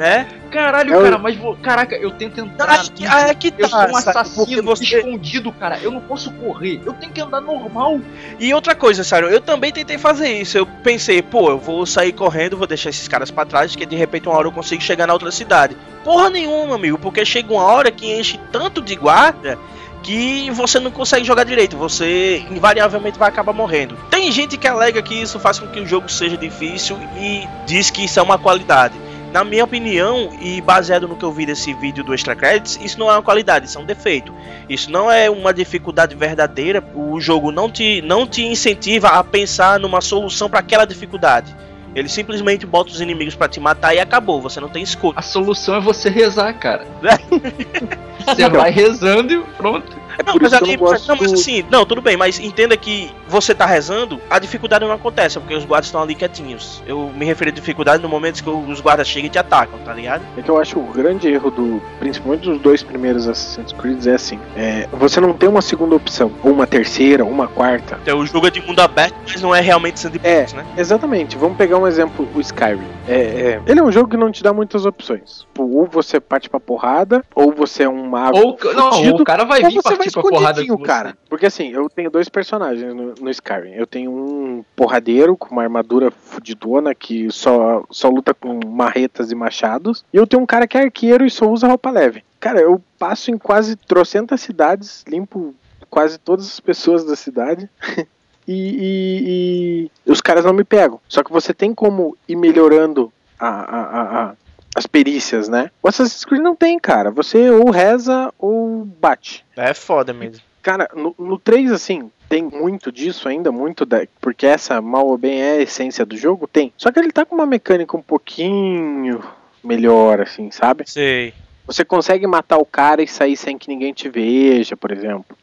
né? 0.02 0.26
Caralho, 0.50 0.94
é 0.94 1.02
cara, 1.02 1.16
mas 1.18 1.36
vou. 1.36 1.56
Caraca, 1.56 1.94
eu 1.94 2.10
tento 2.10 2.40
entrar. 2.40 2.80
Ah, 2.80 2.84
que, 2.92 3.06
ah, 3.06 3.28
é 3.28 3.34
que 3.34 3.52
tá, 3.52 3.56
eu 3.60 3.68
sou 3.68 3.78
um 3.78 3.96
assassino 3.96 4.62
você... 4.64 4.98
escondido, 4.98 5.52
cara. 5.52 5.78
Eu 5.78 5.92
não 5.92 6.00
posso 6.00 6.32
correr. 6.32 6.80
Eu 6.84 6.92
tenho 6.92 7.12
que 7.12 7.20
andar 7.20 7.40
normal. 7.40 8.00
E 8.38 8.52
outra 8.52 8.74
coisa, 8.74 9.04
sério, 9.04 9.28
eu 9.28 9.40
também 9.40 9.70
tentei 9.70 9.96
fazer 9.98 10.28
isso. 10.32 10.58
Eu 10.58 10.66
pensei, 10.66 11.22
pô, 11.22 11.50
eu 11.50 11.58
vou 11.58 11.86
sair 11.86 12.12
correndo, 12.12 12.56
vou 12.56 12.66
deixar 12.66 12.90
esses 12.90 13.06
caras 13.06 13.30
para 13.30 13.46
trás, 13.46 13.76
que 13.76 13.86
de 13.86 13.94
repente 13.94 14.28
uma 14.28 14.36
hora 14.36 14.48
eu 14.48 14.52
consigo 14.52 14.82
chegar 14.82 15.06
na 15.06 15.12
outra 15.12 15.30
cidade. 15.30 15.76
Porra 16.02 16.28
nenhuma, 16.28 16.74
amigo, 16.74 16.98
porque 16.98 17.24
chega 17.24 17.52
uma 17.52 17.62
hora 17.62 17.92
que 17.92 18.12
enche 18.12 18.40
tanto 18.50 18.82
de 18.82 18.96
guarda 18.96 19.56
que 20.02 20.50
você 20.50 20.80
não 20.80 20.90
consegue 20.90 21.24
jogar 21.24 21.44
direito, 21.44 21.76
você 21.76 22.44
invariavelmente 22.50 23.16
vai 23.16 23.28
acabar 23.28 23.52
morrendo. 23.52 23.96
Tem 24.10 24.32
gente 24.32 24.58
que 24.58 24.66
alega 24.66 25.00
que 25.00 25.14
isso 25.14 25.38
faz 25.38 25.60
com 25.60 25.68
que 25.68 25.78
o 25.78 25.86
jogo 25.86 26.08
seja 26.08 26.36
difícil 26.36 26.98
e 27.16 27.46
diz 27.66 27.88
que 27.88 28.04
isso 28.04 28.18
é 28.18 28.22
uma 28.22 28.36
qualidade. 28.36 28.94
Na 29.32 29.42
minha 29.42 29.64
opinião, 29.64 30.28
e 30.42 30.60
baseado 30.60 31.08
no 31.08 31.16
que 31.16 31.24
eu 31.24 31.32
vi 31.32 31.46
desse 31.46 31.72
vídeo 31.72 32.04
do 32.04 32.12
Extra 32.12 32.36
Credits, 32.36 32.78
isso 32.82 32.98
não 32.98 33.10
é 33.10 33.14
uma 33.14 33.22
qualidade, 33.22 33.64
isso 33.64 33.78
é 33.78 33.80
um 33.80 33.86
defeito. 33.86 34.30
Isso 34.68 34.90
não 34.90 35.10
é 35.10 35.30
uma 35.30 35.54
dificuldade 35.54 36.14
verdadeira, 36.14 36.84
o 36.94 37.18
jogo 37.18 37.50
não 37.50 37.70
te, 37.70 38.02
não 38.02 38.26
te 38.26 38.44
incentiva 38.44 39.08
a 39.08 39.24
pensar 39.24 39.80
numa 39.80 40.02
solução 40.02 40.50
para 40.50 40.58
aquela 40.60 40.84
dificuldade. 40.84 41.56
Ele 41.94 42.10
simplesmente 42.10 42.66
bota 42.66 42.90
os 42.90 43.00
inimigos 43.00 43.34
para 43.34 43.48
te 43.48 43.58
matar 43.58 43.94
e 43.94 44.00
acabou, 44.00 44.40
você 44.40 44.60
não 44.60 44.68
tem 44.68 44.82
escolha. 44.82 45.14
A 45.16 45.22
solução 45.22 45.76
é 45.76 45.80
você 45.80 46.10
rezar, 46.10 46.52
cara. 46.54 46.86
você 48.26 48.48
vai 48.50 48.70
rezando 48.70 49.32
e 49.32 49.40
pronto. 49.56 49.96
É 50.18 50.22
não, 50.22 50.34
mas, 50.40 50.52
ali, 50.52 50.76
gosto... 50.76 51.08
não, 51.08 51.16
mas 51.16 51.32
assim, 51.32 51.64
não, 51.70 51.84
tudo 51.84 52.00
bem, 52.00 52.16
mas 52.16 52.38
entenda 52.38 52.76
que 52.76 53.10
você 53.28 53.54
tá 53.54 53.66
rezando, 53.66 54.20
a 54.28 54.38
dificuldade 54.38 54.84
não 54.84 54.92
acontece, 54.92 55.38
porque 55.38 55.54
os 55.54 55.64
guardas 55.64 55.86
estão 55.86 56.02
ali 56.02 56.14
quietinhos. 56.14 56.82
Eu 56.86 57.10
me 57.14 57.24
referi 57.24 57.50
à 57.50 57.52
dificuldade 57.52 58.02
no 58.02 58.08
momento 58.08 58.42
que 58.42 58.50
os 58.50 58.80
guardas 58.80 59.08
chegam 59.08 59.26
e 59.26 59.30
te 59.30 59.38
atacam, 59.38 59.78
tá 59.80 59.92
ligado? 59.92 60.22
É 60.36 60.42
que 60.42 60.50
eu 60.50 60.58
acho 60.58 60.78
o 60.78 60.84
grande 60.84 61.28
erro 61.28 61.50
do, 61.50 61.82
principalmente 61.98 62.42
dos 62.42 62.60
dois 62.60 62.82
primeiros 62.82 63.28
Assassin's 63.28 63.72
Creed 63.72 64.06
é 64.06 64.14
assim, 64.14 64.38
é, 64.56 64.88
você 64.92 65.20
não 65.20 65.32
tem 65.32 65.48
uma 65.48 65.62
segunda 65.62 65.94
opção, 65.94 66.32
ou 66.42 66.52
uma 66.52 66.66
terceira, 66.66 67.24
ou 67.24 67.30
uma 67.30 67.48
quarta. 67.48 67.98
Então, 68.02 68.18
o 68.18 68.26
jogo 68.26 68.46
é 68.46 68.50
de 68.50 68.60
mundo 68.60 68.80
aberto, 68.80 69.14
mas 69.26 69.40
não 69.40 69.54
é 69.54 69.60
realmente 69.60 70.00
sandbox, 70.00 70.24
é, 70.24 70.56
né? 70.56 70.66
Exatamente. 70.76 71.36
Vamos 71.36 71.56
pegar 71.56 71.78
um 71.78 71.86
exemplo, 71.86 72.28
o 72.34 72.40
Skyrim. 72.40 72.86
É, 73.08 73.14
é, 73.14 73.60
ele 73.66 73.80
é 73.80 73.82
um 73.82 73.90
jogo 73.90 74.08
que 74.08 74.16
não 74.16 74.30
te 74.30 74.42
dá 74.42 74.52
muitas 74.52 74.86
opções. 74.86 75.46
Ou 75.58 75.86
você 75.86 76.20
parte 76.20 76.48
pra 76.48 76.60
porrada, 76.60 77.24
ou 77.34 77.52
você 77.52 77.84
é 77.84 77.88
um 77.88 78.08
mago. 78.08 78.38
Ou, 78.38 78.58
não, 78.74 79.16
o 79.16 79.24
cara 79.24 79.44
vai 79.44 79.62
vir 79.62 79.82
partir 79.82 80.01
pra 80.10 80.22
porrada 80.22 80.66
com 80.66 80.78
cara. 80.78 81.16
Porque 81.28 81.46
assim, 81.46 81.70
eu 81.70 81.88
tenho 81.88 82.10
dois 82.10 82.28
personagens 82.28 82.94
no, 82.94 83.14
no, 83.14 83.30
Skyrim. 83.30 83.72
Eu 83.72 83.86
tenho 83.86 84.10
um 84.10 84.64
porradeiro 84.74 85.36
com 85.36 85.50
uma 85.50 85.62
armadura 85.62 86.10
fudidona 86.10 86.94
que 86.94 87.30
só, 87.30 87.84
só 87.90 88.08
luta 88.08 88.32
com 88.34 88.60
marretas 88.66 89.30
e 89.30 89.34
machados. 89.34 90.04
E 90.12 90.16
eu 90.16 90.26
tenho 90.26 90.42
um 90.42 90.46
cara 90.46 90.66
que 90.66 90.76
é 90.76 90.82
arqueiro 90.82 91.24
e 91.24 91.30
só 91.30 91.48
usa 91.50 91.68
roupa 91.68 91.90
leve. 91.90 92.24
Cara, 92.40 92.60
eu 92.60 92.82
passo 92.98 93.30
em 93.30 93.38
quase 93.38 93.76
trocentas 93.76 94.40
cidades, 94.40 95.04
limpo 95.06 95.54
quase 95.88 96.18
todas 96.18 96.46
as 96.46 96.60
pessoas 96.60 97.04
da 97.04 97.14
cidade. 97.14 97.68
e, 98.48 99.88
e, 99.88 99.90
e 100.06 100.10
os 100.10 100.20
caras 100.20 100.44
não 100.44 100.52
me 100.52 100.64
pegam. 100.64 101.00
Só 101.08 101.22
que 101.22 101.32
você 101.32 101.52
tem 101.52 101.74
como 101.74 102.16
ir 102.28 102.36
melhorando 102.36 103.12
a, 103.38 103.48
a, 103.48 104.22
a, 104.30 104.34
as 104.74 104.86
perícias, 104.86 105.48
né? 105.48 105.70
O 105.82 105.88
Assassin's 105.88 106.24
Creed 106.24 106.42
não 106.42 106.56
tem, 106.56 106.78
cara. 106.78 107.10
Você 107.10 107.50
ou 107.50 107.70
reza 107.70 108.32
ou 108.38 108.84
bate. 108.84 109.44
É 109.56 109.74
foda 109.74 110.12
mesmo. 110.12 110.42
Cara, 110.62 110.88
no, 110.94 111.14
no 111.18 111.38
3, 111.38 111.72
assim, 111.72 112.10
tem 112.28 112.42
muito 112.42 112.92
disso 112.92 113.28
ainda, 113.28 113.50
muito 113.50 113.84
da. 113.84 114.06
Porque 114.20 114.46
essa, 114.46 114.80
mal 114.80 115.06
ou 115.06 115.18
bem, 115.18 115.42
é 115.42 115.52
a 115.52 115.62
essência 115.62 116.06
do 116.06 116.16
jogo? 116.16 116.46
Tem. 116.46 116.72
Só 116.76 116.90
que 116.90 116.98
ele 116.98 117.12
tá 117.12 117.24
com 117.24 117.34
uma 117.34 117.46
mecânica 117.46 117.96
um 117.96 118.02
pouquinho 118.02 119.22
melhor, 119.62 120.20
assim, 120.20 120.50
sabe? 120.50 120.84
Sei. 120.86 121.34
Você 121.66 121.84
consegue 121.84 122.26
matar 122.26 122.58
o 122.58 122.64
cara 122.64 123.02
e 123.02 123.08
sair 123.08 123.36
sem 123.36 123.58
que 123.58 123.68
ninguém 123.68 123.92
te 123.92 124.08
veja, 124.08 124.76
por 124.76 124.90
exemplo. 124.90 125.36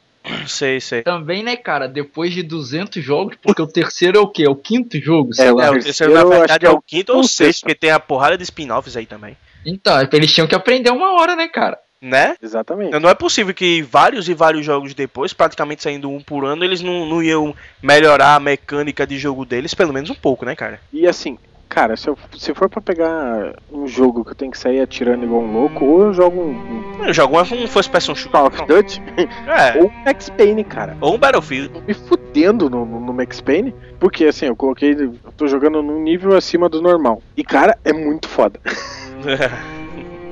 Sei, 0.48 0.79
sei. 0.79 1.01
Também, 1.03 1.43
né, 1.43 1.55
cara, 1.55 1.88
depois 1.88 2.33
de 2.33 2.43
200 2.43 3.03
jogos, 3.03 3.36
porque 3.41 3.62
o 3.62 3.67
terceiro 3.67 4.17
é 4.17 4.21
o 4.21 4.27
quê? 4.27 4.43
É 4.43 4.50
o 4.50 4.55
quinto 4.55 5.00
jogo? 5.00 5.31
É, 5.31 5.36
sei 5.36 5.51
o 5.51 5.55
lá. 5.55 5.65
É, 5.65 5.71
o 5.71 5.79
terceiro, 5.79 6.13
na 6.13 6.24
verdade, 6.24 6.65
é 6.65 6.69
é 6.69 6.71
o 6.71 6.81
quinto 6.81 7.13
ou 7.13 7.19
o 7.19 7.24
sexto, 7.24 7.38
sexto. 7.38 7.62
porque 7.62 7.75
tem 7.75 7.91
a 7.91 8.00
porrada 8.00 8.38
de 8.38 8.43
spin-offs 8.43 8.95
aí 8.95 9.05
também. 9.05 9.38
Então, 9.65 10.00
é 10.00 10.07
que 10.07 10.15
eles 10.15 10.33
tinham 10.33 10.48
que 10.48 10.55
aprender 10.55 10.89
uma 10.89 11.19
hora, 11.19 11.36
né, 11.36 11.48
cara? 11.48 11.77
Né? 12.01 12.36
Exatamente. 12.41 12.98
Não 12.98 13.09
é 13.09 13.13
possível 13.13 13.53
que 13.53 13.81
vários 13.81 14.29
e 14.29 14.33
vários 14.33 14.65
jogos 14.65 14.93
depois, 14.93 15.33
praticamente 15.33 15.83
saindo 15.83 16.09
um 16.09 16.21
por 16.21 16.45
ano, 16.45 16.63
eles 16.63 16.81
não, 16.81 17.05
não 17.05 17.21
iam 17.21 17.53
melhorar 17.83 18.36
a 18.36 18.39
mecânica 18.39 19.05
de 19.05 19.17
jogo 19.17 19.45
deles, 19.45 19.74
pelo 19.74 19.91
menos 19.91 20.09
um 20.09 20.15
pouco, 20.15 20.45
né, 20.45 20.55
cara? 20.55 20.79
E 20.93 21.05
assim, 21.05 21.38
cara, 21.70 21.96
se, 21.96 22.08
eu, 22.10 22.18
se 22.36 22.54
for 22.54 22.68
pra 22.68 22.82
pegar 22.82 23.54
um 23.72 23.88
jogo 23.88 24.26
que 24.26 24.32
eu 24.32 24.36
tenho 24.36 24.52
que 24.52 24.58
sair 24.58 24.82
atirando 24.82 25.24
igual 25.24 25.42
um 25.42 25.54
louco, 25.54 25.86
ou 25.86 26.02
eu 26.06 26.14
jogo 26.14 26.42
um, 26.42 27.06
Eu 27.06 27.14
jogo 27.14 27.40
um 27.40 27.68
first 27.68 27.92
person 27.92 28.12
um 28.14 28.32
Call 28.32 28.48
of 28.48 28.58
shooter. 28.58 28.76
Duty, 28.76 29.02
É. 29.48 29.80
ou 29.80 29.88
um 29.88 30.04
Max 30.04 30.30
Payne, 30.32 30.64
cara. 30.64 30.98
Ou 31.00 31.16
um 31.16 31.18
Battlefield. 31.18 31.70
Tô 31.70 31.82
me 31.82 31.94
fudendo 31.94 32.70
no, 32.70 32.84
no, 32.86 33.00
no 33.00 33.14
Max 33.14 33.40
Payne, 33.40 33.74
porque 34.00 34.26
assim, 34.26 34.48
eu 34.48 34.56
coloquei, 34.56 34.94
eu 34.94 35.14
tô 35.38 35.48
jogando 35.48 35.82
num 35.82 36.02
nível 36.02 36.36
acima 36.36 36.68
do 36.68 36.82
normal. 36.82 37.22
E 37.38 37.44
cara, 37.44 37.78
é 37.86 37.94
muito 37.94 38.28
foda. 38.28 38.60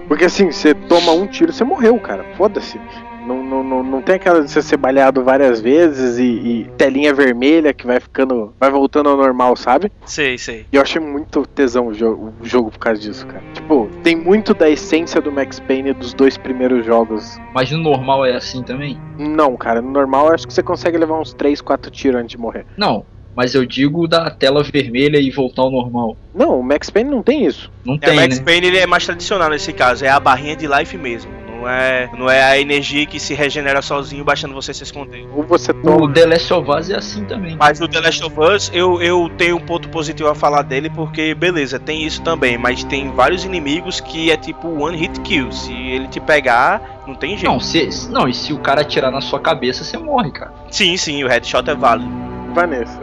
Porque 0.07 0.23
assim, 0.23 0.49
você 0.49 0.73
toma 0.73 1.11
um 1.11 1.27
tiro, 1.27 1.51
você 1.51 1.65
morreu, 1.65 1.99
cara. 1.99 2.23
Foda-se. 2.37 2.79
Não, 3.27 3.43
não, 3.43 3.63
não, 3.63 3.83
não 3.83 4.01
tem 4.01 4.15
aquela 4.15 4.41
de 4.41 4.49
você 4.49 4.61
ser 4.61 4.77
baleado 4.77 5.21
várias 5.23 5.59
vezes 5.59 6.17
e, 6.17 6.23
e 6.23 6.69
telinha 6.77 7.13
vermelha 7.13 7.73
que 7.73 7.85
vai 7.85 7.99
ficando. 7.99 8.53
vai 8.59 8.71
voltando 8.71 9.09
ao 9.09 9.17
normal, 9.17 9.55
sabe? 9.57 9.91
sei, 10.05 10.37
sei. 10.37 10.65
E 10.71 10.75
eu 10.77 10.81
achei 10.81 11.01
muito 11.01 11.45
tesão 11.45 11.87
o 11.87 11.93
jogo, 11.93 12.33
o 12.41 12.45
jogo 12.45 12.71
por 12.71 12.79
causa 12.79 13.01
disso, 13.01 13.27
cara. 13.27 13.43
Tipo, 13.53 13.89
tem 14.03 14.15
muito 14.15 14.53
da 14.53 14.69
essência 14.69 15.19
do 15.21 15.31
Max 15.31 15.59
Payne 15.59 15.93
dos 15.93 16.13
dois 16.13 16.37
primeiros 16.37 16.85
jogos. 16.85 17.37
Mas 17.53 17.69
no 17.71 17.79
normal 17.79 18.25
é 18.25 18.35
assim 18.35 18.63
também? 18.63 18.97
Não, 19.17 19.57
cara, 19.57 19.81
no 19.81 19.91
normal 19.91 20.27
eu 20.27 20.33
acho 20.33 20.47
que 20.47 20.53
você 20.53 20.63
consegue 20.63 20.97
levar 20.97 21.19
uns 21.19 21.33
3, 21.33 21.59
4 21.59 21.91
tiros 21.91 22.21
antes 22.21 22.31
de 22.31 22.37
morrer. 22.37 22.65
Não, 22.77 23.05
mas 23.35 23.53
eu 23.53 23.65
digo 23.65 24.07
da 24.07 24.31
tela 24.31 24.63
vermelha 24.63 25.17
e 25.19 25.29
voltar 25.29 25.63
ao 25.63 25.71
normal. 25.71 26.15
Não, 26.33 26.59
o 26.59 26.63
Max 26.63 26.89
Payne 26.89 27.09
não 27.11 27.21
tem 27.21 27.45
isso. 27.45 27.71
Não 27.85 27.95
É, 27.95 27.97
tem, 27.99 28.13
o 28.17 28.21
Max 28.21 28.39
né? 28.39 28.45
Payne 28.45 28.67
ele 28.67 28.77
é 28.77 28.87
mais 28.87 29.05
tradicional 29.05 29.49
nesse 29.49 29.73
caso, 29.73 30.05
é 30.05 30.09
a 30.09 30.19
barrinha 30.19 30.55
de 30.55 30.65
life 30.65 30.97
mesmo. 30.97 31.31
Não 31.67 31.73
é, 31.73 32.09
não 32.17 32.29
é 32.29 32.41
a 32.43 32.57
energia 32.57 33.05
que 33.05 33.19
se 33.19 33.33
regenera 33.33 33.81
sozinho, 33.81 34.23
bastando 34.23 34.53
você 34.53 34.73
se 34.73 34.83
esconder. 34.83 35.27
Ou 35.35 35.43
você 35.43 35.71
O 35.71 35.81
toma. 35.81 36.13
The 36.13 36.25
Last 36.25 36.53
of 36.53 36.71
Us 36.71 36.89
é 36.89 36.95
assim 36.95 37.25
também. 37.25 37.57
Mas 37.59 37.77
no 37.81 37.89
The 37.89 37.99
Last 37.99 38.23
of 38.23 38.39
Us, 38.39 38.71
eu, 38.73 39.01
eu 39.01 39.29
tenho 39.37 39.57
um 39.57 39.59
ponto 39.59 39.89
positivo 39.89 40.29
a 40.29 40.35
falar 40.35 40.61
dele, 40.61 40.89
porque, 40.89 41.35
beleza, 41.35 41.77
tem 41.77 42.05
isso 42.05 42.21
também, 42.21 42.57
mas 42.57 42.85
tem 42.85 43.11
vários 43.11 43.43
inimigos 43.43 43.99
que 43.99 44.31
é 44.31 44.37
tipo 44.37 44.69
one 44.81 44.95
hit 44.95 45.19
kill. 45.21 45.51
Se 45.51 45.73
ele 45.73 46.07
te 46.07 46.21
pegar, 46.21 47.03
não 47.05 47.15
tem 47.15 47.37
jeito. 47.37 47.51
Não, 47.51 47.59
se, 47.59 48.09
não, 48.09 48.29
e 48.29 48.33
se 48.33 48.53
o 48.53 48.59
cara 48.59 48.79
atirar 48.79 49.11
na 49.11 49.19
sua 49.19 49.39
cabeça, 49.41 49.83
você 49.83 49.97
morre, 49.97 50.31
cara. 50.31 50.53
Sim, 50.71 50.95
sim, 50.95 51.21
o 51.25 51.27
headshot 51.27 51.69
é 51.69 51.75
válido. 51.75 52.09
Vanessa, 52.53 53.01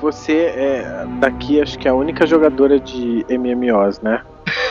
você 0.00 0.52
é 0.56 1.06
daqui, 1.20 1.60
acho 1.60 1.78
que 1.78 1.86
é 1.86 1.92
a 1.92 1.94
única 1.94 2.26
jogadora 2.26 2.80
de 2.80 3.24
MMOs, 3.28 4.00
né? 4.00 4.22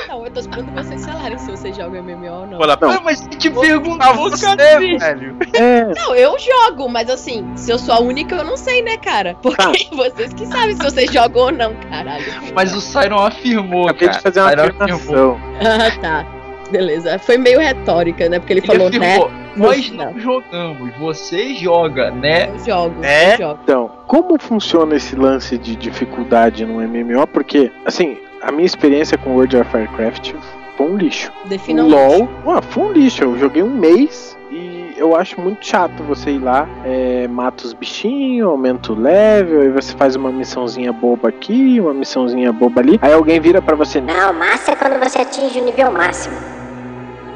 Não, 0.08 0.26
eu 0.26 0.32
tô 0.32 0.40
esperando 0.40 0.72
vocês 0.74 1.06
falarem 1.06 1.38
se 1.38 1.52
vocês 1.52 1.76
jogam 1.76 2.02
MMO 2.04 2.32
ou 2.32 2.48
não. 2.48 2.60
Olha, 2.60 2.78
Não. 2.82 2.90
Ah, 2.92 3.02
mas 3.04 3.22
te 3.38 3.50
pra 3.50 3.62
perguntou, 3.62 4.14
você, 4.16 4.46
cacete. 4.56 4.98
velho. 4.98 5.38
É, 5.54 5.94
Não, 5.96 6.16
eu 6.16 6.36
jogo, 6.40 6.88
mas 6.90 7.10
assim, 7.10 7.46
se 7.56 7.72
eu 7.72 7.78
sou 7.80 7.94
a 7.96 8.00
única, 8.00 8.36
eu 8.36 8.44
não 8.44 8.58
sei, 8.58 8.82
né, 8.82 8.98
cara? 8.98 9.36
Porque 9.42 9.58
Tá. 9.64 9.72
vocês 9.96 10.34
que 10.34 10.46
sabem 10.46 10.76
se 10.76 10.84
vocês 10.84 11.12
jogam 11.12 11.44
ou 11.44 11.52
não, 11.52 11.74
caralho. 11.90 12.24
Mas 12.54 12.76
o 12.76 12.82
Siron 12.82 13.24
afirmou, 13.26 13.86
acabei 13.90 14.08
cara. 14.08 14.18
de 14.18 14.24
fazer 14.24 14.40
uma 14.42 14.50
Siron 14.50 14.64
afirmação. 14.64 15.42
Ah, 15.62 16.00
tá. 16.02 16.26
Beleza. 16.72 17.18
Foi 17.18 17.36
meio 17.38 17.60
retórica, 17.60 18.30
né? 18.30 18.38
Porque 18.40 18.54
ele, 18.54 18.60
Ele 18.60 18.68
falou, 18.68 18.90
né? 18.92 18.98
afirmou, 19.16 19.32
nós 19.56 19.90
Não. 19.90 20.12
não 20.14 20.20
jogamos, 20.20 20.96
você 21.00 21.56
joga, 21.56 22.12
né? 22.12 22.48
Eu 22.50 22.60
jogo, 22.60 23.04
É? 23.04 23.34
eu 23.34 23.38
jogo. 23.40 23.60
Então, 23.64 23.92
como 24.06 24.40
funciona 24.40 24.96
esse 24.96 25.16
lance 25.16 25.58
de 25.58 25.76
dificuldade 25.76 26.66
no 26.68 26.76
MMO? 26.88 27.26
Porque, 27.26 27.72
assim, 27.86 28.18
a 28.42 28.52
minha 28.52 28.66
experiência 28.66 29.18
com 29.18 29.32
World 29.32 29.58
of 29.58 29.76
Warcraft 29.76 30.34
foi 30.78 30.86
um 30.86 30.96
lixo. 30.98 31.32
Defina 31.46 31.84
um 31.84 31.90
LoL, 31.90 32.30
ué, 32.46 32.62
foi 32.62 32.84
um 32.84 32.92
lixo. 32.92 33.24
Eu 33.24 33.38
joguei 33.38 33.62
um 33.62 33.70
mês 33.70 34.38
e 34.52 34.94
eu 34.98 35.16
acho 35.16 35.40
muito 35.40 35.66
chato 35.66 36.04
você 36.04 36.32
ir 36.32 36.40
lá, 36.40 36.68
é, 36.86 37.28
mata 37.28 37.66
os 37.66 37.74
bichinhos, 37.74 38.48
aumenta 38.48 38.92
o 38.92 39.00
level, 39.00 39.62
aí 39.62 39.70
você 39.70 39.94
faz 39.96 40.16
uma 40.16 40.32
missãozinha 40.32 40.92
boba 40.92 41.30
aqui, 41.30 41.80
uma 41.80 41.94
missãozinha 41.94 42.52
boba 42.52 42.82
ali. 42.82 43.00
Aí 43.02 43.14
alguém 43.14 43.40
vira 43.40 43.62
pra 43.62 43.76
você, 43.76 44.02
Não, 44.02 44.34
massa 44.34 44.72
é 44.72 44.76
quando 44.76 45.00
você 45.00 45.20
atinge 45.20 45.60
o 45.60 45.66
nível 45.66 45.92
máximo. 45.92 46.59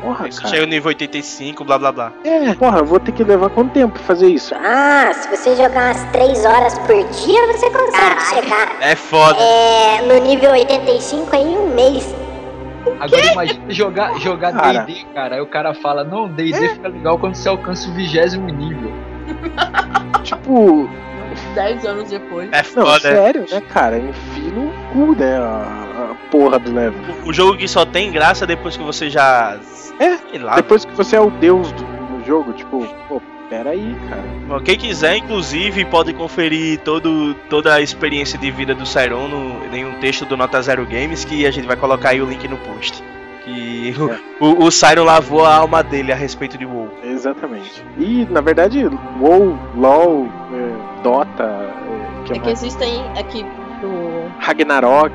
Porra, 0.03 0.27
Isso 0.27 0.39
cara. 0.41 0.49
chega 0.53 0.65
no 0.65 0.69
nível 0.71 0.89
85, 0.89 1.63
blá 1.63 1.79
blá 1.79 1.91
blá. 1.91 2.11
É, 2.23 2.53
porra, 2.53 2.79
eu 2.79 2.85
vou 2.85 2.99
ter 2.99 3.11
que 3.13 3.23
levar 3.23 3.49
quanto 3.49 3.71
tempo 3.71 3.93
pra 3.93 4.03
fazer 4.03 4.27
isso? 4.27 4.53
Ah, 4.55 5.11
se 5.13 5.27
você 5.29 5.55
jogar 5.55 5.93
umas 5.95 6.03
3 6.11 6.45
horas 6.45 6.77
por 6.79 6.95
dia, 7.09 7.47
você 7.47 7.69
consegue 7.69 8.21
chegar 8.21 8.77
É 8.81 8.95
foda. 8.95 9.39
é, 9.39 10.01
no 10.01 10.19
nível 10.25 10.51
85 10.51 11.35
em 11.35 11.47
um 11.57 11.73
mês. 11.73 12.13
Agora 12.99 13.31
imagina 13.31 13.63
jogar 13.69 14.19
jogar 14.19 14.51
Cara. 14.53 14.79
D&D, 14.83 15.05
cara. 15.13 15.35
Aí 15.35 15.41
o 15.41 15.47
cara 15.47 15.73
fala, 15.73 16.03
não, 16.03 16.27
D&D 16.27 16.69
fica 16.69 16.89
legal 16.89 17.17
quando 17.17 17.35
você 17.35 17.47
alcança 17.47 17.89
o 17.89 17.93
vigésimo 17.93 18.47
nível. 18.49 18.91
Tipo, 20.23 20.89
Dez 21.53 21.85
anos 21.85 22.09
depois. 22.09 22.49
É 22.51 22.63
não, 22.75 22.85
foda. 22.85 22.99
sério, 22.99 23.45
né, 23.49 23.61
cara? 23.61 23.97
Enfia 23.97 24.51
no 24.51 24.71
cu, 24.91 25.15
né, 25.15 25.37
a, 25.37 26.11
a 26.11 26.15
porra 26.29 26.59
do 26.59 26.73
level. 26.73 26.99
O 27.25 27.33
jogo 27.33 27.57
que 27.57 27.67
só 27.67 27.85
tem 27.85 28.11
graça 28.11 28.45
depois 28.45 28.75
que 28.75 28.83
você 28.83 29.09
já. 29.09 29.57
É, 29.99 30.17
Sei 30.17 30.39
lá. 30.39 30.55
Depois 30.55 30.83
que 30.85 30.93
você 30.93 31.15
é 31.15 31.21
o 31.21 31.29
deus 31.29 31.71
do, 31.71 31.83
do 31.83 32.25
jogo, 32.25 32.53
tipo, 32.53 32.85
pô, 33.07 33.21
peraí, 33.49 33.95
cara. 34.09 34.61
Quem 34.61 34.77
quiser, 34.77 35.17
inclusive, 35.17 35.85
pode 35.85 36.13
conferir 36.13 36.79
todo, 36.79 37.35
toda 37.49 37.75
a 37.75 37.81
experiência 37.81 38.37
de 38.39 38.49
vida 38.49 38.73
do 38.73 38.85
Cyron 38.85 39.27
no, 39.27 39.75
em 39.75 39.85
um 39.85 39.99
texto 39.99 40.25
do 40.25 40.35
Nota 40.35 40.61
Zero 40.61 40.85
Games, 40.85 41.23
que 41.23 41.45
a 41.45 41.51
gente 41.51 41.67
vai 41.67 41.75
colocar 41.75 42.09
aí 42.09 42.21
o 42.21 42.25
link 42.25 42.47
no 42.47 42.57
post. 42.57 43.03
Que 43.45 43.93
o, 44.39 44.45
o, 44.45 44.69
o 44.69 45.03
lavou 45.03 45.45
a 45.45 45.55
alma 45.55 45.83
dele 45.83 46.11
a 46.11 46.15
respeito 46.15 46.57
de 46.57 46.65
WoW. 46.65 46.89
Exatamente. 47.03 47.83
E, 47.97 48.25
na 48.29 48.39
verdade, 48.39 48.85
WoW, 49.19 49.59
LoL, 49.75 50.27
é, 50.53 50.72
Dota, 51.03 51.43
é, 51.43 52.25
que 52.25 52.31
É 52.31 52.35
que 52.35 52.39
mais? 52.41 52.63
existem 52.63 53.03
aqui 53.19 53.43
no. 53.81 54.31
Ragnarok, 54.39 55.13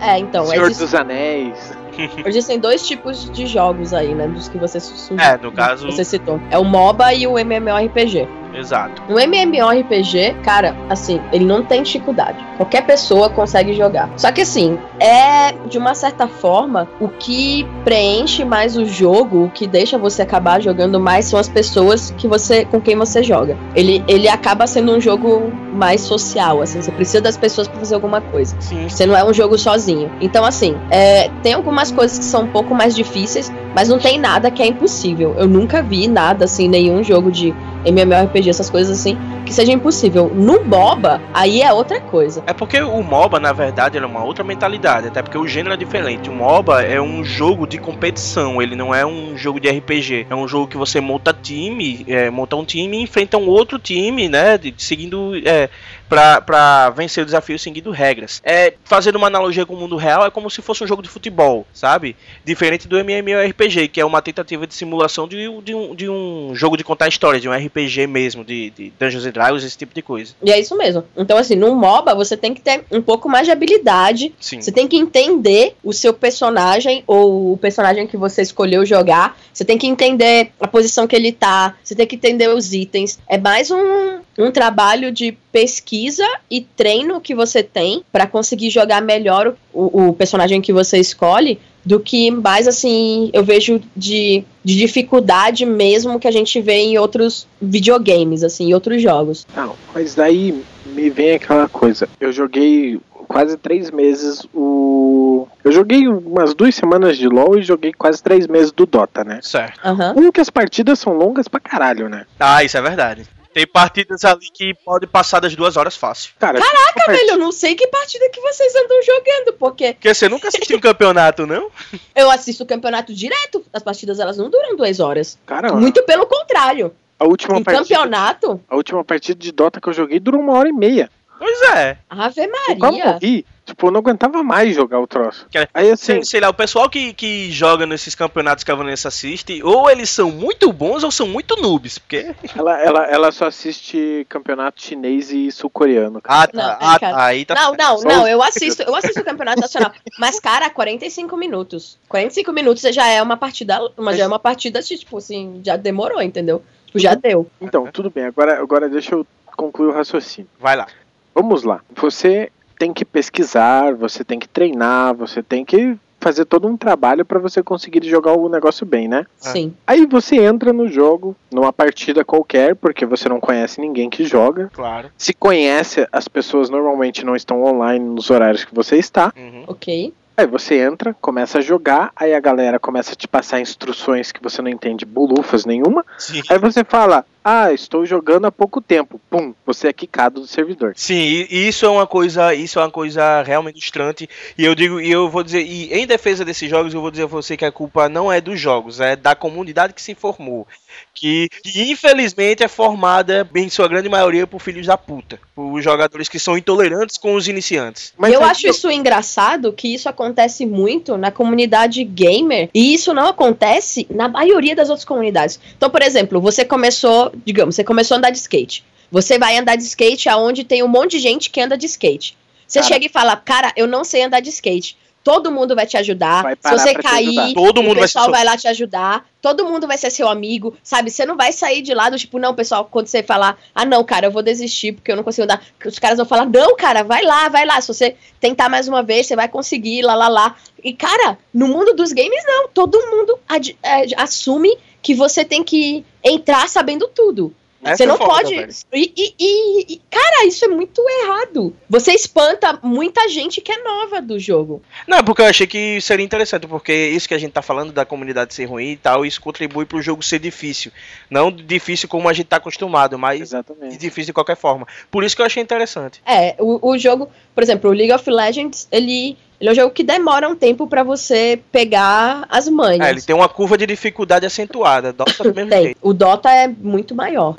É, 0.00 0.18
então, 0.18 0.46
Senhor 0.46 0.64
existe- 0.64 0.80
dos 0.82 0.94
Anéis. 0.94 1.78
existem 2.24 2.58
dois 2.58 2.86
tipos 2.86 3.30
de 3.30 3.46
jogos 3.46 3.92
aí, 3.94 4.14
né? 4.14 4.26
Dos 4.26 4.48
que 4.48 4.58
você 4.58 4.80
su- 4.80 5.14
É, 5.20 5.36
no 5.36 5.52
caso- 5.52 5.86
Você 5.90 6.04
citou. 6.04 6.40
É 6.50 6.58
o 6.58 6.64
MOBA 6.64 7.12
e 7.14 7.26
o 7.26 7.38
MMORPG. 7.38 8.26
Exato. 8.54 9.02
No 9.08 9.18
MMORPG, 9.18 10.36
cara, 10.42 10.76
assim, 10.88 11.20
ele 11.32 11.44
não 11.44 11.62
tem 11.62 11.82
dificuldade. 11.82 12.44
Qualquer 12.56 12.84
pessoa 12.84 13.30
consegue 13.30 13.72
jogar. 13.72 14.10
Só 14.16 14.30
que 14.30 14.42
assim, 14.42 14.78
é 15.00 15.52
de 15.66 15.78
uma 15.78 15.94
certa 15.94 16.26
forma 16.26 16.88
o 17.00 17.08
que 17.08 17.66
preenche 17.84 18.44
mais 18.44 18.76
o 18.76 18.84
jogo, 18.84 19.44
o 19.44 19.50
que 19.50 19.66
deixa 19.66 19.98
você 19.98 20.22
acabar 20.22 20.60
jogando 20.60 21.00
mais 21.00 21.26
são 21.26 21.38
as 21.38 21.48
pessoas 21.48 22.12
que 22.16 22.28
você 22.28 22.64
com 22.64 22.80
quem 22.80 22.96
você 22.96 23.22
joga. 23.22 23.56
Ele, 23.74 24.04
ele 24.06 24.28
acaba 24.28 24.66
sendo 24.66 24.92
um 24.92 25.00
jogo 25.00 25.52
mais 25.72 26.02
social, 26.02 26.60
assim, 26.60 26.82
você 26.82 26.92
precisa 26.92 27.20
das 27.20 27.36
pessoas 27.36 27.66
para 27.66 27.78
fazer 27.78 27.94
alguma 27.94 28.20
coisa. 28.20 28.54
Sim. 28.60 28.88
Você 28.88 29.06
não 29.06 29.16
é 29.16 29.24
um 29.24 29.32
jogo 29.32 29.58
sozinho. 29.58 30.10
Então, 30.20 30.44
assim, 30.44 30.76
é, 30.90 31.30
tem 31.42 31.54
algumas 31.54 31.90
coisas 31.90 32.18
que 32.18 32.24
são 32.24 32.42
um 32.42 32.48
pouco 32.48 32.74
mais 32.74 32.94
difíceis, 32.94 33.50
mas 33.74 33.88
não 33.88 33.98
tem 33.98 34.18
nada 34.18 34.50
que 34.50 34.62
é 34.62 34.66
impossível. 34.66 35.34
Eu 35.38 35.48
nunca 35.48 35.82
vi 35.82 36.06
nada, 36.06 36.44
assim, 36.44 36.68
nenhum 36.68 37.02
jogo 37.02 37.30
de 37.30 37.54
MMORPG, 37.84 38.48
essas 38.48 38.70
coisas 38.70 38.98
assim, 38.98 39.18
que 39.44 39.52
seja 39.52 39.72
impossível. 39.72 40.30
No 40.34 40.62
MOBA, 40.64 41.20
aí 41.34 41.62
é 41.62 41.72
outra 41.72 42.00
coisa. 42.00 42.42
É 42.46 42.52
porque 42.52 42.80
o 42.80 43.02
MOBA, 43.02 43.38
na 43.40 43.52
verdade, 43.52 43.98
é 43.98 44.06
uma 44.06 44.24
outra 44.24 44.42
mentalidade, 44.44 45.08
até 45.08 45.22
porque 45.22 45.38
o 45.38 45.46
gênero 45.46 45.74
é 45.74 45.76
diferente. 45.76 46.30
O 46.30 46.32
MOBA 46.32 46.82
é 46.82 47.00
um 47.00 47.24
jogo 47.24 47.66
de 47.66 47.78
competição, 47.78 48.60
ele 48.62 48.74
não 48.76 48.94
é 48.94 49.04
um 49.04 49.36
jogo 49.36 49.58
de 49.60 49.68
RPG. 49.68 50.26
É 50.30 50.34
um 50.34 50.46
jogo 50.48 50.66
que 50.68 50.76
você 50.76 51.00
monta 51.00 51.32
time, 51.32 52.04
é, 52.08 52.30
monta 52.30 52.56
um 52.56 52.64
time 52.64 52.98
e 52.98 53.02
enfrenta 53.02 53.36
um 53.38 53.46
outro 53.48 53.78
time, 53.78 54.28
né? 54.28 54.58
de- 54.58 54.74
seguindo. 54.78 55.32
É, 55.44 55.68
pra 56.08 56.90
vencer 56.90 57.22
o 57.22 57.24
desafio 57.24 57.58
seguindo 57.58 57.90
regras. 57.90 58.42
É, 58.44 58.74
fazendo 58.84 59.16
uma 59.16 59.28
analogia 59.28 59.64
com 59.64 59.72
o 59.72 59.78
mundo 59.78 59.96
real, 59.96 60.26
é 60.26 60.30
como 60.30 60.50
se 60.50 60.60
fosse 60.60 60.84
um 60.84 60.86
jogo 60.86 61.00
de 61.02 61.08
futebol, 61.08 61.66
sabe? 61.72 62.14
Diferente 62.44 62.86
do 62.86 62.98
MMORPG, 62.98 63.88
que 63.88 63.98
é 63.98 64.04
uma 64.04 64.20
tentativa 64.20 64.66
de 64.66 64.74
simulação 64.74 65.26
de, 65.26 65.48
de, 65.62 65.74
um, 65.74 65.94
de 65.94 66.10
um 66.10 66.50
jogo 66.54 66.76
de 66.76 66.84
contar 66.84 67.08
histórias, 67.08 67.40
de 67.40 67.48
um 67.48 67.52
RPG 67.54 68.06
mesmo, 68.06 68.44
de, 68.44 68.68
de 68.70 68.92
Dungeons 69.00 69.24
Dragons, 69.32 69.64
esse 69.64 69.76
tipo 69.76 69.94
de 69.94 70.02
coisa. 70.02 70.34
E 70.42 70.50
é 70.50 70.60
isso 70.60 70.76
mesmo. 70.76 71.04
Então, 71.16 71.36
assim, 71.36 71.56
no 71.56 71.74
MOBA 71.74 72.14
você 72.14 72.36
tem 72.36 72.54
que 72.54 72.60
ter 72.60 72.84
um 72.90 73.02
pouco 73.02 73.28
mais 73.28 73.46
de 73.46 73.52
habilidade. 73.52 74.34
Sim. 74.40 74.60
Você 74.60 74.70
tem 74.70 74.86
que 74.86 74.96
entender 74.96 75.74
o 75.82 75.92
seu 75.92 76.12
personagem 76.12 77.02
ou 77.06 77.52
o 77.52 77.56
personagem 77.56 78.06
que 78.06 78.16
você 78.16 78.42
escolheu 78.42 78.84
jogar. 78.84 79.38
Você 79.52 79.64
tem 79.64 79.78
que 79.78 79.86
entender 79.86 80.52
a 80.60 80.68
posição 80.68 81.06
que 81.06 81.16
ele 81.16 81.32
tá. 81.32 81.76
Você 81.82 81.94
tem 81.94 82.06
que 82.06 82.16
entender 82.16 82.48
os 82.48 82.72
itens. 82.72 83.18
É 83.28 83.38
mais 83.38 83.70
um, 83.70 84.20
um 84.38 84.50
trabalho 84.50 85.10
de 85.10 85.32
pesquisa 85.50 86.26
e 86.50 86.60
treino 86.60 87.20
que 87.20 87.34
você 87.34 87.62
tem 87.62 88.04
pra 88.10 88.26
conseguir 88.26 88.70
jogar 88.70 89.02
melhor 89.02 89.54
o, 89.72 90.08
o 90.08 90.12
personagem 90.12 90.60
que 90.60 90.72
você 90.72 90.98
escolhe 90.98 91.58
do 91.84 91.98
que 91.98 92.30
mais 92.30 92.68
assim 92.68 93.30
eu 93.32 93.42
vejo 93.42 93.80
de, 93.96 94.44
de 94.64 94.76
dificuldade 94.76 95.66
mesmo 95.66 96.20
que 96.20 96.28
a 96.28 96.30
gente 96.30 96.60
vê 96.60 96.74
em 96.74 96.98
outros 96.98 97.46
videogames, 97.60 98.44
assim, 98.44 98.68
em 98.68 98.74
outros 98.74 99.02
jogos. 99.02 99.46
Não, 99.56 99.74
mas 99.94 100.14
daí 100.14 100.62
me 100.86 101.10
vem 101.10 101.32
aquela 101.32 101.68
coisa. 101.68 102.08
Eu 102.20 102.32
joguei 102.32 103.00
quase 103.32 103.56
três 103.56 103.90
meses 103.90 104.46
o. 104.54 105.48
Eu 105.64 105.72
joguei 105.72 106.06
umas 106.06 106.54
duas 106.54 106.74
semanas 106.74 107.16
de 107.16 107.28
LoL 107.28 107.58
e 107.58 107.62
joguei 107.62 107.92
quase 107.92 108.22
três 108.22 108.46
meses 108.46 108.70
do 108.72 108.84
Dota, 108.84 109.24
né? 109.24 109.40
Certo. 109.42 109.80
Aham. 109.84 110.14
Um 110.16 110.30
que 110.30 110.40
as 110.40 110.50
partidas 110.50 110.98
são 110.98 111.14
longas 111.14 111.48
pra 111.48 111.60
caralho, 111.60 112.08
né? 112.08 112.26
Ah, 112.38 112.62
isso 112.62 112.76
é 112.76 112.82
verdade. 112.82 113.26
Tem 113.52 113.66
partidas 113.66 114.24
ali 114.24 114.46
que 114.52 114.74
pode 114.84 115.06
passar 115.06 115.40
das 115.40 115.54
duas 115.54 115.76
horas 115.76 115.96
fácil. 115.96 116.32
Cara, 116.38 116.58
Caraca, 116.60 117.12
velho, 117.12 117.30
eu 117.32 117.38
não 117.38 117.52
sei 117.52 117.74
que 117.74 117.86
partida 117.88 118.28
que 118.30 118.40
vocês 118.40 118.74
andam 118.74 119.02
jogando, 119.02 119.52
porque 119.58 119.92
Porque 119.94 120.14
você 120.14 120.28
nunca 120.28 120.48
assistiu 120.48 120.78
um 120.78 120.80
campeonato, 120.80 121.46
não? 121.46 121.70
eu 122.16 122.30
assisto 122.30 122.62
o 122.64 122.66
campeonato 122.66 123.12
direto, 123.14 123.64
as 123.72 123.82
partidas 123.82 124.18
elas 124.18 124.36
não 124.38 124.48
duram 124.50 124.74
duas 124.76 125.00
horas. 125.00 125.38
cara, 125.46 125.72
Muito 125.74 126.02
pelo 126.04 126.26
contrário. 126.26 126.94
a 127.18 127.24
última 127.26 127.58
Em 127.58 127.62
partida. 127.62 127.84
campeonato, 127.96 128.60
A 128.68 128.76
última 128.76 129.04
partida 129.04 129.38
de 129.38 129.52
Dota 129.52 129.80
que 129.80 129.88
eu 129.88 129.92
joguei 129.92 130.18
durou 130.18 130.40
uma 130.40 130.54
hora 130.58 130.68
e 130.68 130.72
meia. 130.72 131.10
Pois 131.42 131.60
é. 131.76 131.98
Ave 132.08 132.42
Eu 132.42 132.78
quase 132.78 132.98
Maria. 132.98 133.12
morri. 133.14 133.44
Tipo, 133.64 133.88
eu 133.88 133.90
não 133.90 133.98
aguentava 133.98 134.44
mais 134.44 134.76
jogar 134.76 135.00
o 135.00 135.08
troço. 135.08 135.46
Aí 135.74 135.90
assim, 135.90 136.04
Sei, 136.04 136.24
sei 136.24 136.40
lá, 136.40 136.48
o 136.48 136.54
pessoal 136.54 136.88
que, 136.88 137.12
que 137.12 137.50
joga 137.50 137.84
nesses 137.84 138.14
campeonatos 138.14 138.62
que 138.62 138.70
a 138.70 138.74
Vanessa 138.76 139.08
assiste, 139.08 139.60
ou 139.62 139.90
eles 139.90 140.08
são 140.08 140.30
muito 140.30 140.72
bons 140.72 141.02
ou 141.02 141.10
são 141.10 141.26
muito 141.26 141.60
noobs. 141.60 141.98
Porque. 141.98 142.32
ela, 142.56 142.80
ela, 142.80 143.06
ela 143.06 143.32
só 143.32 143.46
assiste 143.46 144.24
campeonato 144.28 144.80
chinês 144.80 145.32
e 145.32 145.50
sul-coreano. 145.50 146.20
Ah, 146.24 146.46
tá. 146.46 146.52
Não, 146.56 146.88
ah, 146.88 146.98
tá. 146.98 147.24
Aí 147.24 147.44
tá. 147.44 147.54
Não, 147.54 147.74
não, 147.74 148.00
não, 148.02 148.28
eu 148.28 148.40
assisto, 148.40 148.82
eu 148.82 148.94
assisto 148.94 149.20
o 149.20 149.24
campeonato 149.24 149.60
nacional. 149.60 149.90
Mas, 150.18 150.38
cara, 150.38 150.70
45 150.70 151.36
minutos. 151.36 151.98
45 152.08 152.52
minutos 152.52 152.82
já 152.82 153.08
é 153.08 153.20
uma 153.20 153.36
partida, 153.36 153.80
mas 153.96 154.16
já 154.16 154.24
é 154.24 154.26
uma 154.26 154.38
partida, 154.38 154.80
tipo 154.82 155.18
assim, 155.18 155.60
já 155.64 155.76
demorou, 155.76 156.22
entendeu? 156.22 156.62
Tipo, 156.86 156.98
já 157.00 157.14
deu. 157.14 157.50
Então, 157.60 157.86
tudo 157.86 158.10
bem. 158.10 158.26
Agora, 158.26 158.60
agora 158.60 158.88
deixa 158.88 159.14
eu 159.14 159.26
concluir 159.56 159.88
o 159.88 159.92
raciocínio. 159.92 160.50
Vai 160.58 160.76
lá. 160.76 160.86
Vamos 161.34 161.62
lá. 161.62 161.80
Você 161.96 162.50
tem 162.78 162.92
que 162.92 163.04
pesquisar, 163.04 163.94
você 163.94 164.24
tem 164.24 164.38
que 164.38 164.48
treinar, 164.48 165.14
você 165.14 165.42
tem 165.42 165.64
que 165.64 165.96
fazer 166.22 166.44
todo 166.44 166.68
um 166.68 166.76
trabalho 166.76 167.24
para 167.24 167.38
você 167.38 167.62
conseguir 167.62 168.08
jogar 168.08 168.38
o 168.38 168.48
negócio 168.48 168.86
bem, 168.86 169.08
né? 169.08 169.26
Ah. 169.44 169.50
Sim. 169.50 169.74
Aí 169.86 170.06
você 170.06 170.36
entra 170.36 170.72
no 170.72 170.86
jogo, 170.88 171.36
numa 171.52 171.72
partida 171.72 172.24
qualquer, 172.24 172.76
porque 172.76 173.04
você 173.04 173.28
não 173.28 173.40
conhece 173.40 173.80
ninguém 173.80 174.08
que 174.08 174.24
joga. 174.24 174.70
Claro. 174.72 175.10
Se 175.18 175.34
conhece, 175.34 176.06
as 176.12 176.28
pessoas 176.28 176.70
normalmente 176.70 177.24
não 177.24 177.34
estão 177.34 177.64
online 177.64 178.04
nos 178.04 178.30
horários 178.30 178.64
que 178.64 178.74
você 178.74 178.96
está. 178.96 179.32
Uhum. 179.36 179.64
Ok. 179.66 180.14
Aí 180.36 180.46
você 180.46 180.78
entra, 180.78 181.14
começa 181.20 181.58
a 181.58 181.60
jogar, 181.60 182.10
aí 182.16 182.34
a 182.34 182.40
galera 182.40 182.78
começa 182.78 183.12
a 183.12 183.16
te 183.16 183.28
passar 183.28 183.60
instruções 183.60 184.32
que 184.32 184.42
você 184.42 184.60
não 184.62 184.70
entende 184.70 185.04
bulufas 185.04 185.64
nenhuma. 185.64 186.04
Sim. 186.18 186.42
Aí 186.48 186.58
você 186.58 186.82
fala: 186.82 187.24
Ah, 187.44 187.72
estou 187.72 188.06
jogando 188.06 188.46
há 188.46 188.52
pouco 188.52 188.80
tempo. 188.80 189.20
Pum, 189.30 189.54
você 189.64 189.88
é 189.88 189.92
quicado 189.92 190.40
do 190.40 190.46
servidor. 190.46 190.94
Sim, 190.96 191.46
isso 191.50 191.84
é 191.84 191.88
uma 191.88 192.06
coisa, 192.06 192.54
isso 192.54 192.78
é 192.78 192.82
uma 192.82 192.90
coisa 192.90 193.42
realmente 193.42 193.80
frustrante. 193.92 194.28
E 194.56 194.64
eu 194.64 194.74
digo, 194.74 195.00
e 195.00 195.10
eu 195.10 195.28
vou 195.28 195.42
dizer, 195.42 195.62
e 195.62 195.92
em 195.92 196.06
defesa 196.06 196.44
desses 196.44 196.68
jogos, 196.68 196.94
eu 196.94 197.00
vou 197.00 197.10
dizer 197.10 197.24
a 197.24 197.26
você 197.26 197.56
que 197.56 197.64
a 197.64 197.72
culpa 197.72 198.08
não 198.08 198.32
é 198.32 198.40
dos 198.40 198.58
jogos, 198.58 199.00
é 199.00 199.14
da 199.14 199.34
comunidade 199.34 199.92
que 199.92 200.00
se 200.00 200.14
formou. 200.14 200.66
Que, 201.14 201.48
que 201.62 201.90
infelizmente 201.90 202.62
é 202.62 202.68
formada, 202.68 203.48
em 203.54 203.68
sua 203.68 203.88
grande 203.88 204.08
maioria, 204.08 204.46
por 204.46 204.60
filhos 204.60 204.86
da 204.86 204.96
puta. 204.96 205.38
Por 205.54 205.80
jogadores 205.80 206.28
que 206.28 206.38
são 206.38 206.56
intolerantes 206.56 207.18
com 207.18 207.34
os 207.34 207.48
iniciantes. 207.48 208.12
Mas 208.16 208.32
eu 208.32 208.42
acho 208.42 208.66
isso 208.66 208.90
engraçado 208.90 209.72
que 209.72 209.92
isso 209.94 210.08
acontece 210.08 210.21
muito 210.66 211.16
na 211.16 211.30
comunidade 211.30 212.04
gamer 212.04 212.68
e 212.74 212.94
isso 212.94 213.12
não 213.12 213.28
acontece 213.28 214.06
na 214.10 214.28
maioria 214.28 214.74
das 214.74 214.88
outras 214.88 215.04
comunidades. 215.04 215.58
Então, 215.76 215.90
por 215.90 216.02
exemplo, 216.02 216.40
você 216.40 216.64
começou, 216.64 217.32
digamos, 217.44 217.74
você 217.74 217.84
começou 217.84 218.14
a 218.14 218.18
andar 218.18 218.30
de 218.30 218.38
skate. 218.38 218.84
Você 219.10 219.38
vai 219.38 219.58
andar 219.58 219.76
de 219.76 219.82
skate 219.82 220.28
aonde 220.28 220.64
tem 220.64 220.82
um 220.82 220.88
monte 220.88 221.12
de 221.12 221.18
gente 221.18 221.50
que 221.50 221.60
anda 221.60 221.76
de 221.76 221.86
skate. 221.86 222.36
Você 222.66 222.80
Cara. 222.80 222.94
chega 222.94 223.06
e 223.06 223.08
fala, 223.10 223.36
cara, 223.36 223.72
eu 223.76 223.86
não 223.86 224.02
sei 224.02 224.22
andar 224.22 224.40
de 224.40 224.48
skate. 224.48 224.96
Todo 225.24 225.50
mundo 225.52 225.74
vai 225.74 225.86
te 225.86 225.96
ajudar. 225.96 226.42
Vai 226.42 226.56
Se 226.60 226.70
você 226.70 226.94
cair, 226.94 227.54
Todo 227.54 227.82
mundo 227.82 227.92
o 227.92 227.94
vai 228.00 228.02
pessoal 228.04 228.24
so- 228.26 228.30
vai 228.32 228.44
lá 228.44 228.56
te 228.56 228.66
ajudar. 228.68 229.24
Todo 229.40 229.64
mundo 229.64 229.86
vai 229.86 229.96
ser 229.98 230.10
seu 230.10 230.28
amigo, 230.28 230.76
sabe? 230.82 231.10
Você 231.10 231.24
não 231.26 231.36
vai 231.36 231.52
sair 231.52 231.82
de 231.82 231.94
lá 231.94 232.08
do 232.10 232.16
tipo, 232.18 232.38
não, 232.38 232.54
pessoal, 232.54 232.84
quando 232.90 233.06
você 233.06 233.22
falar, 233.22 233.58
ah, 233.74 233.84
não, 233.84 234.02
cara, 234.04 234.26
eu 234.26 234.30
vou 234.30 234.42
desistir 234.42 234.92
porque 234.92 235.10
eu 235.12 235.16
não 235.16 235.22
consigo 235.24 235.44
andar. 235.44 235.62
Os 235.84 235.98
caras 235.98 236.16
vão 236.16 236.26
falar, 236.26 236.46
não, 236.46 236.76
cara, 236.76 237.02
vai 237.02 237.22
lá, 237.22 237.48
vai 237.48 237.64
lá. 237.64 237.80
Se 237.80 237.88
você 237.88 238.16
tentar 238.40 238.68
mais 238.68 238.88
uma 238.88 239.02
vez, 239.02 239.26
você 239.26 239.36
vai 239.36 239.48
conseguir, 239.48 240.02
lá, 240.02 240.14
lá, 240.14 240.28
lá. 240.28 240.56
E, 240.82 240.92
cara, 240.92 241.38
no 241.54 241.68
mundo 241.68 241.94
dos 241.94 242.12
games, 242.12 242.42
não. 242.46 242.68
Todo 242.68 242.98
mundo 243.10 243.38
ad- 243.48 243.76
é, 243.82 244.06
assume 244.16 244.76
que 245.00 245.14
você 245.14 245.44
tem 245.44 245.62
que 245.64 246.04
entrar 246.22 246.68
sabendo 246.68 247.08
tudo. 247.08 247.52
Essa 247.84 247.96
Você 247.96 248.02
é 248.04 248.06
não 248.06 248.16
foda, 248.16 248.32
pode. 248.44 248.54
E, 248.92 249.12
e- 249.16 249.34
e- 249.38 249.92
e, 249.94 250.00
cara, 250.10 250.46
isso 250.46 250.64
é 250.64 250.68
muito 250.68 251.02
errado. 251.22 251.74
Você 251.90 252.12
espanta 252.12 252.78
muita 252.82 253.28
gente 253.28 253.60
que 253.60 253.72
é 253.72 253.82
nova 253.82 254.22
do 254.22 254.38
jogo. 254.38 254.80
Não, 255.06 255.22
porque 255.24 255.42
eu 255.42 255.46
achei 255.46 255.66
que 255.66 256.00
seria 256.00 256.24
interessante, 256.24 256.66
porque 256.66 256.92
isso 256.92 257.26
que 257.26 257.34
a 257.34 257.38
gente 257.38 257.52
tá 257.52 257.60
falando 257.62 257.92
da 257.92 258.04
comunidade 258.04 258.54
ser 258.54 258.66
ruim 258.66 258.92
e 258.92 258.96
tal, 258.96 259.26
isso 259.26 259.40
contribui 259.40 259.84
pro 259.84 260.00
jogo 260.00 260.22
ser 260.22 260.38
difícil. 260.38 260.92
Não 261.28 261.50
difícil 261.50 262.08
como 262.08 262.28
a 262.28 262.32
gente 262.32 262.46
tá 262.46 262.56
acostumado, 262.58 263.18
mas 263.18 263.40
Exatamente. 263.40 263.96
difícil 263.98 264.26
de 264.26 264.32
qualquer 264.32 264.56
forma. 264.56 264.86
Por 265.10 265.24
isso 265.24 265.34
que 265.34 265.42
eu 265.42 265.46
achei 265.46 265.62
interessante. 265.62 266.22
É, 266.24 266.54
o, 266.60 266.90
o 266.90 266.96
jogo, 266.98 267.28
por 267.54 267.62
exemplo, 267.64 267.90
o 267.90 267.92
League 267.92 268.12
of 268.12 268.30
Legends, 268.30 268.86
ele, 268.92 269.36
ele 269.62 269.68
é 269.68 269.72
um 269.72 269.76
jogo 269.76 269.94
que 269.94 270.02
demora 270.02 270.48
um 270.48 270.56
tempo 270.56 270.88
pra 270.88 271.04
você 271.04 271.60
pegar 271.70 272.44
as 272.48 272.68
manhas. 272.68 273.06
É, 273.06 273.10
ele 273.10 273.22
tem 273.22 273.34
uma 273.34 273.48
curva 273.48 273.78
de 273.78 273.86
dificuldade 273.86 274.44
acentuada. 274.44 275.12
Dota 275.12 275.44
do 275.44 275.54
mesmo 275.54 275.70
Tem. 275.70 275.82
jeito. 275.84 275.98
O 276.02 276.12
Dota 276.12 276.50
é 276.50 276.66
muito 276.66 277.14
maior. 277.14 277.54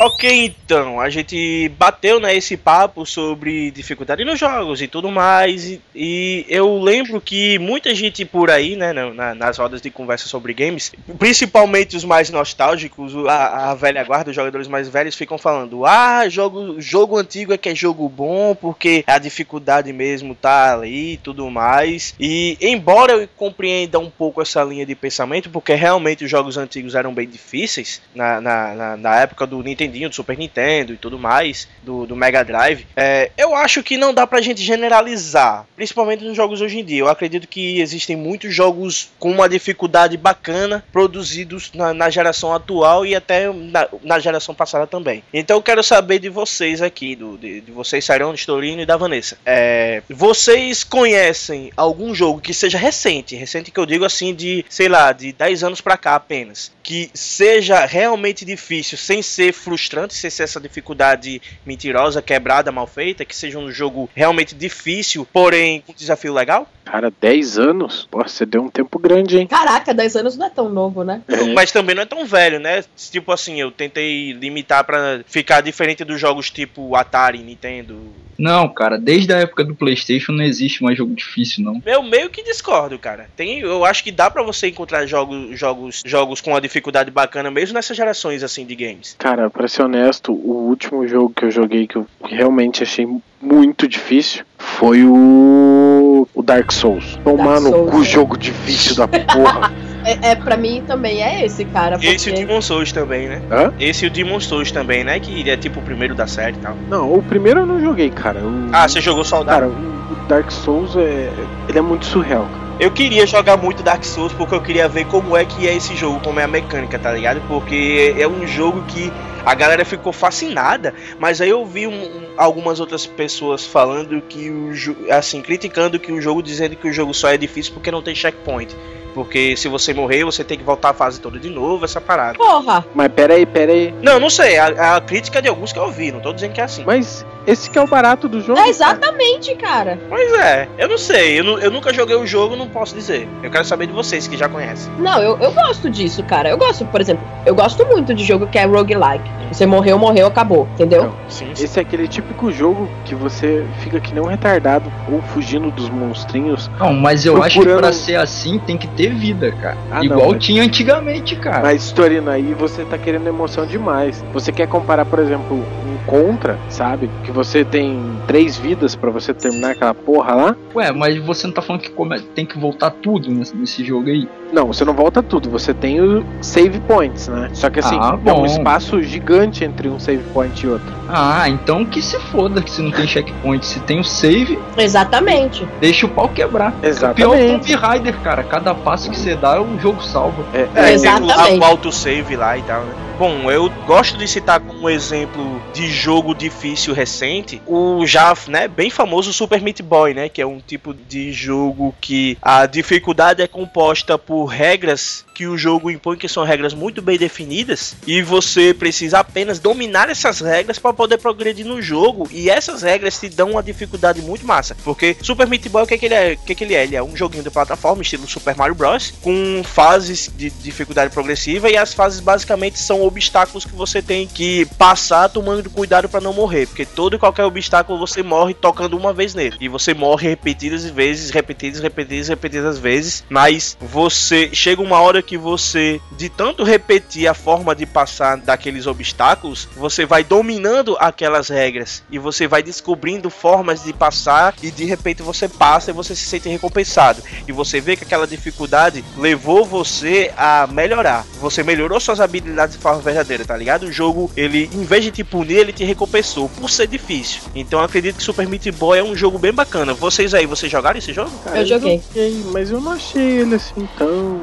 Ok, 0.00 0.28
então, 0.46 0.98
a 1.00 1.08
gente 1.08 1.68
bateu 1.78 2.18
né, 2.18 2.34
esse 2.34 2.56
papo 2.56 3.06
sobre 3.06 3.70
dificuldade 3.70 4.24
nos 4.24 4.40
jogos 4.40 4.82
e 4.82 4.88
tudo 4.88 5.08
mais. 5.08 5.64
E, 5.70 5.80
e 5.94 6.44
eu 6.48 6.80
lembro 6.82 7.20
que 7.20 7.60
muita 7.60 7.94
gente 7.94 8.24
por 8.24 8.50
aí, 8.50 8.74
né, 8.74 8.92
na- 8.92 9.14
na- 9.14 9.34
nas 9.36 9.56
rodas 9.56 9.80
de 9.80 9.90
conversa 9.90 10.26
sobre 10.26 10.52
games, 10.52 10.90
principalmente 11.16 11.96
os 11.96 12.04
mais 12.04 12.28
nostálgicos, 12.28 13.14
a, 13.28 13.70
a 13.70 13.74
velha 13.76 14.02
guarda, 14.02 14.30
os 14.30 14.36
jogadores 14.36 14.66
mais 14.66 14.88
velhos, 14.88 15.14
ficam 15.14 15.38
falando: 15.38 15.86
ah, 15.86 16.28
jogo, 16.28 16.80
jogo 16.80 17.16
antigo 17.16 17.52
é 17.52 17.56
que 17.58 17.68
é 17.68 17.74
jogo 17.74 18.08
bom, 18.08 18.52
porque 18.52 19.04
a 19.06 19.18
dificuldade 19.18 19.92
mesmo 19.92 20.34
tá 20.34 20.72
ali 20.74 21.12
e 21.12 21.16
tudo 21.18 21.48
mais. 21.48 22.16
E 22.18 22.58
embora 22.60 23.12
eu 23.12 23.28
compreenda 23.36 24.00
um 24.00 24.10
pouco 24.10 24.42
essa 24.42 24.64
linha 24.64 24.84
de 24.84 24.96
pensamento, 24.96 25.50
porque 25.50 25.72
realmente 25.74 26.24
os 26.24 26.30
jogos 26.30 26.56
antigos 26.58 26.96
eram 26.96 27.14
bem 27.14 27.28
difíceis 27.28 28.02
na, 28.12 28.40
na, 28.40 28.74
na, 28.74 28.96
na 28.96 29.20
época 29.20 29.46
do 29.46 29.62
Nintendinho, 29.74 30.08
do 30.08 30.14
Super 30.14 30.38
Nintendo 30.38 30.94
e 30.94 30.96
tudo 30.96 31.18
mais, 31.18 31.68
do, 31.82 32.06
do 32.06 32.16
Mega 32.16 32.44
Drive, 32.44 32.86
é, 32.96 33.30
eu 33.36 33.54
acho 33.54 33.82
que 33.82 33.96
não 33.96 34.14
dá 34.14 34.26
pra 34.26 34.40
gente 34.40 34.62
generalizar, 34.62 35.66
principalmente 35.76 36.24
nos 36.24 36.36
jogos 36.36 36.60
hoje 36.60 36.78
em 36.78 36.84
dia. 36.84 37.00
Eu 37.00 37.08
acredito 37.08 37.48
que 37.48 37.80
existem 37.80 38.16
muitos 38.16 38.54
jogos 38.54 39.10
com 39.18 39.30
uma 39.30 39.48
dificuldade 39.48 40.16
bacana 40.16 40.84
produzidos 40.92 41.72
na, 41.74 41.92
na 41.92 42.08
geração 42.10 42.54
atual 42.54 43.04
e 43.04 43.14
até 43.14 43.52
na, 43.52 43.88
na 44.02 44.18
geração 44.18 44.54
passada 44.54 44.86
também. 44.86 45.22
Então 45.32 45.56
eu 45.56 45.62
quero 45.62 45.82
saber 45.82 46.18
de 46.18 46.28
vocês 46.28 46.80
aqui, 46.80 47.16
do, 47.16 47.36
de, 47.36 47.60
de 47.60 47.72
vocês, 47.72 48.04
Sairão, 48.04 48.34
Storino 48.34 48.82
e 48.82 48.86
da 48.86 48.96
Vanessa. 48.96 49.36
É, 49.44 50.02
vocês 50.08 50.84
conhecem 50.84 51.72
algum 51.76 52.14
jogo 52.14 52.40
que 52.40 52.54
seja 52.54 52.78
recente, 52.78 53.34
recente 53.34 53.70
que 53.70 53.80
eu 53.80 53.86
digo 53.86 54.04
assim 54.04 54.34
de, 54.34 54.64
sei 54.68 54.88
lá, 54.88 55.12
de 55.12 55.32
10 55.32 55.64
anos 55.64 55.80
pra 55.80 55.96
cá 55.96 56.14
apenas, 56.14 56.72
que 56.82 57.10
seja 57.14 57.84
realmente 57.84 58.44
difícil, 58.44 58.96
sem 58.98 59.22
ser 59.22 59.52
frustrante, 59.64 60.14
sem 60.14 60.30
ser 60.30 60.44
essa 60.44 60.60
dificuldade 60.60 61.40
mentirosa, 61.64 62.22
quebrada, 62.22 62.70
mal 62.70 62.86
feita, 62.86 63.24
que 63.24 63.34
seja 63.34 63.58
um 63.58 63.70
jogo 63.70 64.08
realmente 64.14 64.54
difícil, 64.54 65.26
porém 65.32 65.80
com 65.80 65.94
desafio 65.94 66.32
legal? 66.32 66.68
Cara, 66.84 67.10
10 67.10 67.58
anos? 67.58 68.06
Pô, 68.10 68.22
você 68.22 68.44
deu 68.44 68.62
um 68.62 68.68
tempo 68.68 68.98
grande, 68.98 69.38
hein? 69.38 69.46
Caraca, 69.46 69.94
10 69.94 70.16
anos 70.16 70.36
não 70.36 70.46
é 70.46 70.50
tão 70.50 70.68
novo, 70.68 71.02
né? 71.02 71.22
Mas 71.54 71.72
também 71.72 71.94
não 71.94 72.02
é 72.02 72.06
tão 72.06 72.26
velho, 72.26 72.60
né? 72.60 72.84
Tipo 73.10 73.32
assim, 73.32 73.58
eu 73.58 73.70
tentei 73.70 74.32
limitar 74.32 74.84
pra 74.84 75.20
ficar 75.26 75.62
diferente 75.62 76.04
dos 76.04 76.20
jogos 76.20 76.50
tipo 76.50 76.94
Atari, 76.94 77.38
Nintendo. 77.38 78.12
Não, 78.38 78.68
cara, 78.68 78.98
desde 78.98 79.32
a 79.32 79.38
época 79.38 79.64
do 79.64 79.74
PlayStation 79.74 80.32
não 80.32 80.44
existe 80.44 80.82
mais 80.82 80.98
jogo 80.98 81.14
difícil, 81.14 81.64
não. 81.64 81.80
Eu 81.86 82.02
meio 82.02 82.28
que 82.30 82.42
discordo, 82.42 82.98
cara. 82.98 83.28
Tem, 83.36 83.60
eu 83.60 83.84
acho 83.84 84.02
que 84.02 84.10
dá 84.10 84.30
pra 84.30 84.42
você 84.42 84.68
encontrar 84.68 85.06
jogos, 85.06 85.58
jogos, 85.58 86.02
jogos 86.04 86.40
com 86.40 86.50
uma 86.50 86.60
dificuldade 86.60 87.10
bacana 87.10 87.50
mesmo 87.50 87.74
nessas 87.74 87.96
gerações 87.96 88.42
assim 88.42 88.66
de 88.66 88.74
games. 88.74 89.14
Cara, 89.18 89.48
por 89.54 89.60
pra 89.60 89.68
ser 89.68 89.82
honesto, 89.82 90.32
o 90.32 90.66
último 90.68 91.06
jogo 91.06 91.32
que 91.34 91.44
eu 91.44 91.50
joguei 91.50 91.86
que 91.86 91.96
eu 91.96 92.04
realmente 92.24 92.82
achei 92.82 93.06
muito 93.40 93.86
difícil 93.86 94.44
foi 94.58 95.04
o, 95.04 96.26
o 96.34 96.42
Dark 96.42 96.72
Souls. 96.72 97.16
Tomar 97.22 97.60
no 97.60 97.86
cu 97.86 98.02
é. 98.02 98.04
jogo 98.04 98.36
difícil 98.36 98.96
da 98.96 99.06
porra. 99.08 99.72
É, 100.06 100.32
é, 100.32 100.34
pra 100.34 100.54
mim 100.54 100.84
também 100.86 101.22
é 101.22 101.46
esse, 101.46 101.64
cara. 101.64 101.92
Porque... 101.92 102.08
Esse 102.08 102.28
e 102.28 102.32
o 102.34 102.36
Demon 102.36 102.60
Souls 102.60 102.92
também, 102.92 103.26
né? 103.26 103.40
Hã? 103.50 103.72
Esse 103.80 104.04
e 104.04 104.08
o 104.08 104.10
Demon 104.10 104.38
Souls 104.38 104.70
também, 104.70 105.02
né? 105.02 105.18
Que 105.18 105.48
é 105.48 105.56
tipo 105.56 105.80
o 105.80 105.82
primeiro 105.82 106.14
da 106.14 106.26
série 106.26 106.58
e 106.58 106.60
tal. 106.60 106.76
Não, 106.90 107.10
o 107.14 107.22
primeiro 107.22 107.60
eu 107.60 107.66
não 107.66 107.80
joguei, 107.80 108.10
cara. 108.10 108.38
O- 108.40 108.68
Ah, 108.70 108.86
você 108.86 109.00
jogou 109.00 109.24
Soldado? 109.24 109.60
Cara, 109.60 109.68
o 109.68 110.28
Dark 110.28 110.50
Souls 110.50 110.94
é. 110.94 111.32
Ele 111.70 111.78
é 111.78 111.80
muito 111.80 112.04
surreal, 112.04 112.42
cara. 112.42 112.64
Eu 112.78 112.90
queria 112.90 113.26
jogar 113.26 113.56
muito 113.56 113.82
Dark 113.82 114.04
Souls 114.04 114.34
porque 114.34 114.54
eu 114.54 114.60
queria 114.60 114.86
ver 114.88 115.06
como 115.06 115.34
é 115.34 115.46
que 115.46 115.66
é 115.66 115.74
esse 115.74 115.96
jogo, 115.96 116.20
como 116.20 116.38
é 116.38 116.44
a 116.44 116.48
mecânica, 116.48 116.98
tá 116.98 117.10
ligado? 117.10 117.40
Porque 117.48 118.14
é 118.18 118.28
um 118.28 118.46
jogo 118.46 118.82
que 118.82 119.10
a 119.44 119.54
galera 119.54 119.84
ficou 119.84 120.12
fascinada, 120.12 120.94
mas 121.18 121.40
aí 121.40 121.50
eu 121.50 121.64
vi 121.64 121.86
um- 121.86 121.92
um- 121.92 122.24
algumas 122.36 122.80
outras 122.80 123.06
pessoas 123.06 123.64
falando 123.64 124.20
que 124.22 124.50
o 124.50 124.72
assim, 125.12 125.40
criticando 125.42 125.98
que 125.98 126.12
o 126.12 126.20
jogo, 126.20 126.42
dizendo 126.42 126.76
que 126.76 126.88
o 126.88 126.92
jogo 126.92 127.12
só 127.14 127.28
é 127.28 127.36
difícil 127.36 127.72
porque 127.74 127.90
não 127.90 128.02
tem 128.02 128.14
checkpoint. 128.14 128.74
Porque 129.14 129.56
se 129.56 129.68
você 129.68 129.94
morrer, 129.94 130.24
você 130.24 130.42
tem 130.42 130.58
que 130.58 130.64
voltar 130.64 130.90
a 130.90 130.92
fase 130.92 131.20
toda 131.20 131.38
de 131.38 131.48
novo, 131.48 131.84
essa 131.84 132.00
parada. 132.00 132.36
Porra! 132.36 132.84
Mas 132.92 133.12
pera 133.12 133.34
aí, 133.34 133.46
pera 133.46 133.70
aí. 133.70 133.94
Não, 134.02 134.18
não 134.18 134.28
sei, 134.28 134.58
a, 134.58 134.96
a 134.96 135.00
crítica 135.00 135.40
de 135.40 135.48
alguns 135.48 135.72
que 135.72 135.78
eu 135.78 135.84
ouvi, 135.84 136.10
não 136.10 136.18
tô 136.18 136.32
dizendo 136.32 136.52
que 136.52 136.60
é 136.60 136.64
assim. 136.64 136.82
Mas 136.84 137.24
esse 137.46 137.70
que 137.70 137.78
é 137.78 137.80
o 137.80 137.86
barato 137.86 138.28
do 138.28 138.40
jogo. 138.40 138.54
É 138.58 138.62
cara. 138.62 138.70
exatamente, 138.70 139.54
cara. 139.54 140.00
Pois 140.08 140.32
é, 140.32 140.68
eu 140.76 140.88
não 140.88 140.98
sei, 140.98 141.38
eu, 141.38 141.44
eu 141.60 141.70
nunca 141.70 141.94
joguei 141.94 142.16
o 142.16 142.26
jogo, 142.26 142.56
não 142.56 142.68
posso 142.68 142.92
dizer. 142.92 143.28
Eu 143.40 143.52
quero 143.52 143.64
saber 143.64 143.86
de 143.86 143.92
vocês 143.92 144.26
que 144.26 144.36
já 144.36 144.48
conhecem. 144.48 144.92
Não, 144.98 145.22
eu, 145.22 145.38
eu 145.38 145.52
gosto 145.52 145.88
disso, 145.88 146.24
cara. 146.24 146.48
Eu 146.48 146.58
gosto, 146.58 146.84
por 146.86 147.00
exemplo, 147.00 147.24
eu 147.46 147.54
gosto 147.54 147.86
muito 147.86 148.12
de 148.14 148.24
jogo 148.24 148.48
que 148.48 148.58
é 148.58 148.64
roguelike. 148.64 149.30
Você 149.50 149.66
morreu, 149.66 149.98
morreu, 149.98 150.26
acabou, 150.26 150.66
entendeu? 150.74 151.04
Não. 151.04 151.12
Sim, 151.28 151.46
sim. 151.54 151.64
Esse 151.64 151.78
é 151.78 151.82
aquele 151.82 152.08
típico 152.08 152.50
jogo 152.50 152.88
que 153.04 153.14
você 153.14 153.64
fica 153.80 154.00
que 154.00 154.12
nem 154.12 154.22
um 154.22 154.26
retardado 154.26 154.90
ou 155.10 155.20
fugindo 155.22 155.70
dos 155.70 155.88
monstrinhos. 155.90 156.70
Não, 156.78 156.92
mas 156.92 157.24
eu 157.24 157.36
acho 157.42 157.50
que 157.50 157.54
Procurando- 157.64 157.78
pra 157.80 157.92
ser 157.92 158.16
assim 158.16 158.58
tem 158.58 158.76
que 158.76 158.86
ter 158.88 159.14
vida, 159.14 159.52
cara. 159.52 159.76
Ah, 159.90 159.96
não, 159.96 160.04
Igual 160.04 160.30
mas- 160.32 160.44
tinha 160.44 160.62
antigamente, 160.62 161.36
cara. 161.36 161.60
Mas, 161.62 161.92
Torino, 161.92 162.30
aí 162.30 162.54
você 162.54 162.84
tá 162.84 162.98
querendo 162.98 163.26
emoção 163.28 163.66
demais. 163.66 164.24
Você 164.32 164.50
quer 164.50 164.66
comparar, 164.66 165.04
por 165.04 165.18
exemplo, 165.18 165.56
um 165.56 165.94
Contra, 166.06 166.58
sabe? 166.68 167.08
Que 167.24 167.30
você 167.30 167.64
tem 167.64 167.98
três 168.26 168.58
vidas 168.58 168.94
pra 168.94 169.10
você 169.10 169.32
terminar 169.32 169.70
aquela 169.70 169.94
porra 169.94 170.34
lá. 170.34 170.56
Ué, 170.74 170.92
mas 170.92 171.16
você 171.18 171.46
não 171.46 171.54
tá 171.54 171.62
falando 171.62 171.80
que 171.80 171.90
come- 171.90 172.20
tem 172.20 172.44
que 172.44 172.58
voltar 172.58 172.90
tudo 172.90 173.30
nesse, 173.30 173.56
nesse 173.56 173.82
jogo 173.82 174.08
aí? 174.10 174.28
Não, 174.54 174.68
você 174.68 174.84
não 174.84 174.94
volta 174.94 175.20
tudo. 175.20 175.50
Você 175.50 175.74
tem 175.74 176.00
o 176.00 176.24
save 176.40 176.78
points, 176.78 177.26
né? 177.26 177.50
Só 177.52 177.68
que 177.68 177.80
assim, 177.80 177.98
Ah, 178.00 178.16
é 178.24 178.32
um 178.32 178.46
espaço 178.46 179.02
gigante 179.02 179.64
entre 179.64 179.88
um 179.88 179.98
save 179.98 180.22
point 180.32 180.64
e 180.64 180.68
outro. 180.68 180.86
Ah, 181.08 181.48
então 181.48 181.84
que 181.84 182.00
se 182.00 182.16
foda 182.20 182.62
que 182.62 182.70
se 182.70 182.80
não 182.80 182.92
tem 182.92 183.04
checkpoint. 183.06 183.66
Se 183.66 183.80
tem 183.80 183.98
o 183.98 184.04
save, 184.04 184.56
Exatamente. 184.78 185.66
deixa 185.80 186.06
o 186.06 186.08
pau 186.08 186.28
quebrar. 186.28 186.70
Pior 186.72 186.88
Exatamente. 186.88 187.68
Tomb 187.68 187.74
Raider, 187.74 188.14
cara. 188.20 188.44
Cada 188.44 188.72
passo 188.74 189.10
que 189.10 189.18
você 189.18 189.34
dá, 189.34 189.60
o 189.60 189.76
jogo 189.80 190.00
salva. 190.02 190.44
É, 190.54 190.68
É, 190.74 190.92
Exatamente. 190.92 191.42
tem 191.44 191.58
o, 191.58 191.60
o 191.60 191.64
autosave 191.64 192.36
lá 192.36 192.56
e 192.56 192.62
tal, 192.62 192.82
né? 192.82 192.92
Bom, 193.16 193.48
eu 193.48 193.70
gosto 193.86 194.18
de 194.18 194.26
citar 194.26 194.58
como 194.58 194.90
exemplo 194.90 195.62
de 195.72 195.88
jogo 195.88 196.34
difícil 196.34 196.92
recente 196.92 197.62
o 197.64 198.04
já, 198.04 198.36
né, 198.48 198.66
bem 198.66 198.90
famoso 198.90 199.32
Super 199.32 199.62
Meat 199.62 199.82
Boy, 199.82 200.14
né, 200.14 200.28
que 200.28 200.42
é 200.42 200.46
um 200.46 200.58
tipo 200.58 200.92
de 200.92 201.32
jogo 201.32 201.94
que 202.00 202.36
a 202.42 202.66
dificuldade 202.66 203.40
é 203.40 203.46
composta 203.46 204.18
por 204.18 204.46
regras 204.46 205.24
que 205.32 205.46
o 205.46 205.56
jogo 205.56 205.90
impõe 205.90 206.16
que 206.16 206.28
são 206.28 206.44
regras 206.44 206.74
muito 206.74 207.00
bem 207.00 207.16
definidas 207.16 207.96
e 208.06 208.20
você 208.20 208.74
precisa 208.74 209.20
apenas 209.20 209.60
dominar 209.60 210.08
essas 210.08 210.40
regras 210.40 210.78
para 210.78 210.92
poder 210.92 211.18
progredir 211.18 211.66
no 211.66 211.80
jogo 211.80 212.28
e 212.32 212.50
essas 212.50 212.82
regras 212.82 213.18
te 213.18 213.28
dão 213.28 213.52
uma 213.52 213.62
dificuldade 213.62 214.20
muito 214.22 214.46
massa, 214.46 214.76
porque 214.82 215.16
Super 215.22 215.46
Meat 215.46 215.68
Boy 215.68 215.84
o 215.84 215.86
que, 215.86 215.94
é 215.94 215.98
que 215.98 216.06
ele 216.06 216.14
é? 216.14 216.32
O 216.32 216.44
que, 216.44 216.52
é 216.52 216.54
que 216.54 216.64
ele 216.64 216.74
é? 216.74 216.82
Ele 216.82 216.96
é 216.96 217.02
um 217.02 217.16
joguinho 217.16 217.44
de 217.44 217.50
plataforma 217.50 218.02
estilo 218.02 218.26
Super 218.26 218.56
Mario 218.56 218.74
Bros 218.74 219.12
com 219.22 219.62
fases 219.64 220.30
de 220.36 220.50
dificuldade 220.50 221.12
progressiva 221.12 221.70
e 221.70 221.76
as 221.76 221.94
fases 221.94 222.20
basicamente 222.20 222.78
são 222.78 223.03
obstáculos 223.06 223.64
que 223.64 223.74
você 223.74 224.02
tem 224.02 224.26
que 224.26 224.66
passar 224.78 225.28
tomando 225.28 225.68
cuidado 225.70 226.08
para 226.08 226.20
não 226.20 226.32
morrer, 226.32 226.66
porque 226.66 226.86
todo 226.86 227.16
e 227.16 227.18
qualquer 227.18 227.44
obstáculo 227.44 227.98
você 227.98 228.22
morre 228.22 228.54
tocando 228.54 228.96
uma 228.96 229.12
vez 229.12 229.34
nele 229.34 229.56
e 229.60 229.68
você 229.68 229.94
morre 229.94 230.28
repetidas 230.28 230.84
vezes, 230.84 231.30
repetidas, 231.30 231.80
repetidas, 231.80 232.28
repetidas 232.28 232.78
vezes, 232.78 233.24
mas 233.28 233.76
você 233.80 234.50
chega 234.52 234.82
uma 234.82 235.00
hora 235.00 235.22
que 235.22 235.36
você 235.36 236.00
de 236.16 236.28
tanto 236.28 236.64
repetir 236.64 237.26
a 237.26 237.34
forma 237.34 237.74
de 237.74 237.86
passar 237.86 238.36
daqueles 238.36 238.86
obstáculos, 238.86 239.68
você 239.76 240.04
vai 240.06 240.24
dominando 240.24 240.96
aquelas 240.98 241.48
regras 241.48 242.02
e 242.10 242.18
você 242.18 242.46
vai 242.46 242.62
descobrindo 242.62 243.30
formas 243.30 243.84
de 243.84 243.92
passar 243.92 244.54
e 244.62 244.70
de 244.70 244.84
repente 244.84 245.22
você 245.22 245.48
passa 245.48 245.90
e 245.90 245.94
você 245.94 246.14
se 246.14 246.24
sente 246.24 246.48
recompensado 246.48 247.22
e 247.46 247.52
você 247.52 247.80
vê 247.80 247.96
que 247.96 248.04
aquela 248.04 248.26
dificuldade 248.26 249.04
levou 249.16 249.64
você 249.64 250.32
a 250.36 250.66
melhorar. 250.66 251.24
Você 251.40 251.62
melhorou 251.62 252.00
suas 252.00 252.20
habilidades 252.20 252.76
forma 252.94 253.02
verdadeira, 253.02 253.44
tá 253.44 253.56
ligado? 253.56 253.84
O 253.84 253.92
jogo, 253.92 254.30
ele, 254.36 254.68
em 254.72 254.84
vez 254.84 255.04
de 255.04 255.10
te 255.10 255.24
punir, 255.24 255.56
ele 255.58 255.72
te 255.72 255.84
recompensou 255.84 256.48
por 256.48 256.70
ser 256.70 256.86
difícil. 256.86 257.42
Então 257.54 257.78
eu 257.80 257.84
acredito 257.84 258.16
que 258.16 258.22
Super 258.22 258.46
Meat 258.48 258.70
Boy 258.72 258.98
é 258.98 259.02
um 259.02 259.16
jogo 259.16 259.38
bem 259.38 259.52
bacana. 259.52 259.94
Vocês 259.94 260.34
aí, 260.34 260.46
vocês 260.46 260.70
jogaram 260.70 260.98
esse 260.98 261.12
jogo? 261.12 261.30
Cara, 261.44 261.60
Eu 261.60 261.66
joguei. 261.66 262.00
joguei, 262.08 262.44
mas 262.52 262.70
eu 262.70 262.80
não 262.80 262.92
achei 262.92 263.40
ele 263.40 263.54
assim 263.56 263.88
tão. 263.98 264.40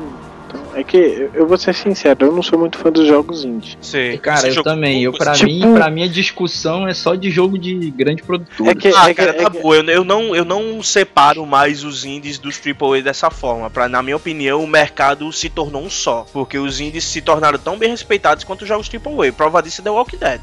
É 0.74 0.84
que 0.84 1.30
eu- 1.34 1.46
vou 1.48 1.58
ser 1.58 1.74
sincero, 1.76 2.26
eu 2.28 2.32
não 2.32 2.42
sou 2.42 2.58
muito 2.58 2.78
fã 2.78 2.90
dos 2.92 3.06
jogos 3.08 3.44
indie. 3.44 3.78
Você, 3.82 4.18
Cara, 4.18 4.48
eu 4.48 4.64
também. 4.64 5.04
Eu, 5.04 5.12
pra, 5.14 5.32
assim? 5.32 5.46
Tipo- 5.46 5.68
mim, 5.68 5.74
pra 5.74 5.90
mim, 5.90 6.04
a 6.04 6.08
discussão 6.08 6.88
é 6.88 6.94
só 6.94 7.14
de 7.16 7.30
jogo 7.30 7.58
de 7.58 7.92
grande 7.92 8.24
produtora. 8.24 8.72
É 8.72 8.76
que, 8.76 8.88
Ah, 8.96 9.06
é 9.06 9.08
que- 9.10 9.14
cara, 9.16 9.32
é 9.38 9.42
na 9.44 9.50
que- 9.50 9.60
boa, 9.60 9.76
eu, 9.76 9.84
eu 9.86 10.04
não, 10.04 10.36
eu 10.36 10.46
não 10.46 10.82
separo 10.82 11.46
mais 11.46 11.84
os 11.84 12.06
indies 12.06 12.38
dos 12.38 12.58
AAA 12.58 13.02
dessa 13.02 13.30
forma. 13.30 13.70
Pra, 13.70 13.88
na 13.90 14.02
minha 14.02 14.16
opinião, 14.16 14.64
o 14.64 14.68
mercado 14.68 15.32
se 15.34 15.50
tornou 15.50 15.84
um 15.84 15.90
só. 15.90 16.26
Porque 16.32 16.58
os 16.58 16.80
indies 16.80 17.04
se 17.04 17.22
tornaram 17.22 17.60
tão 17.60 17.78
bem 17.78 17.90
respeitados 17.90 18.44
quanto 18.44 18.62
os 18.64 18.68
jogos 18.68 18.88
AAA. 18.90 19.32
Prova 19.34 19.62
disso 19.62 19.82
é 19.82 19.84
The 19.84 19.90
Walking 19.90 20.18
Dead. 20.18 20.42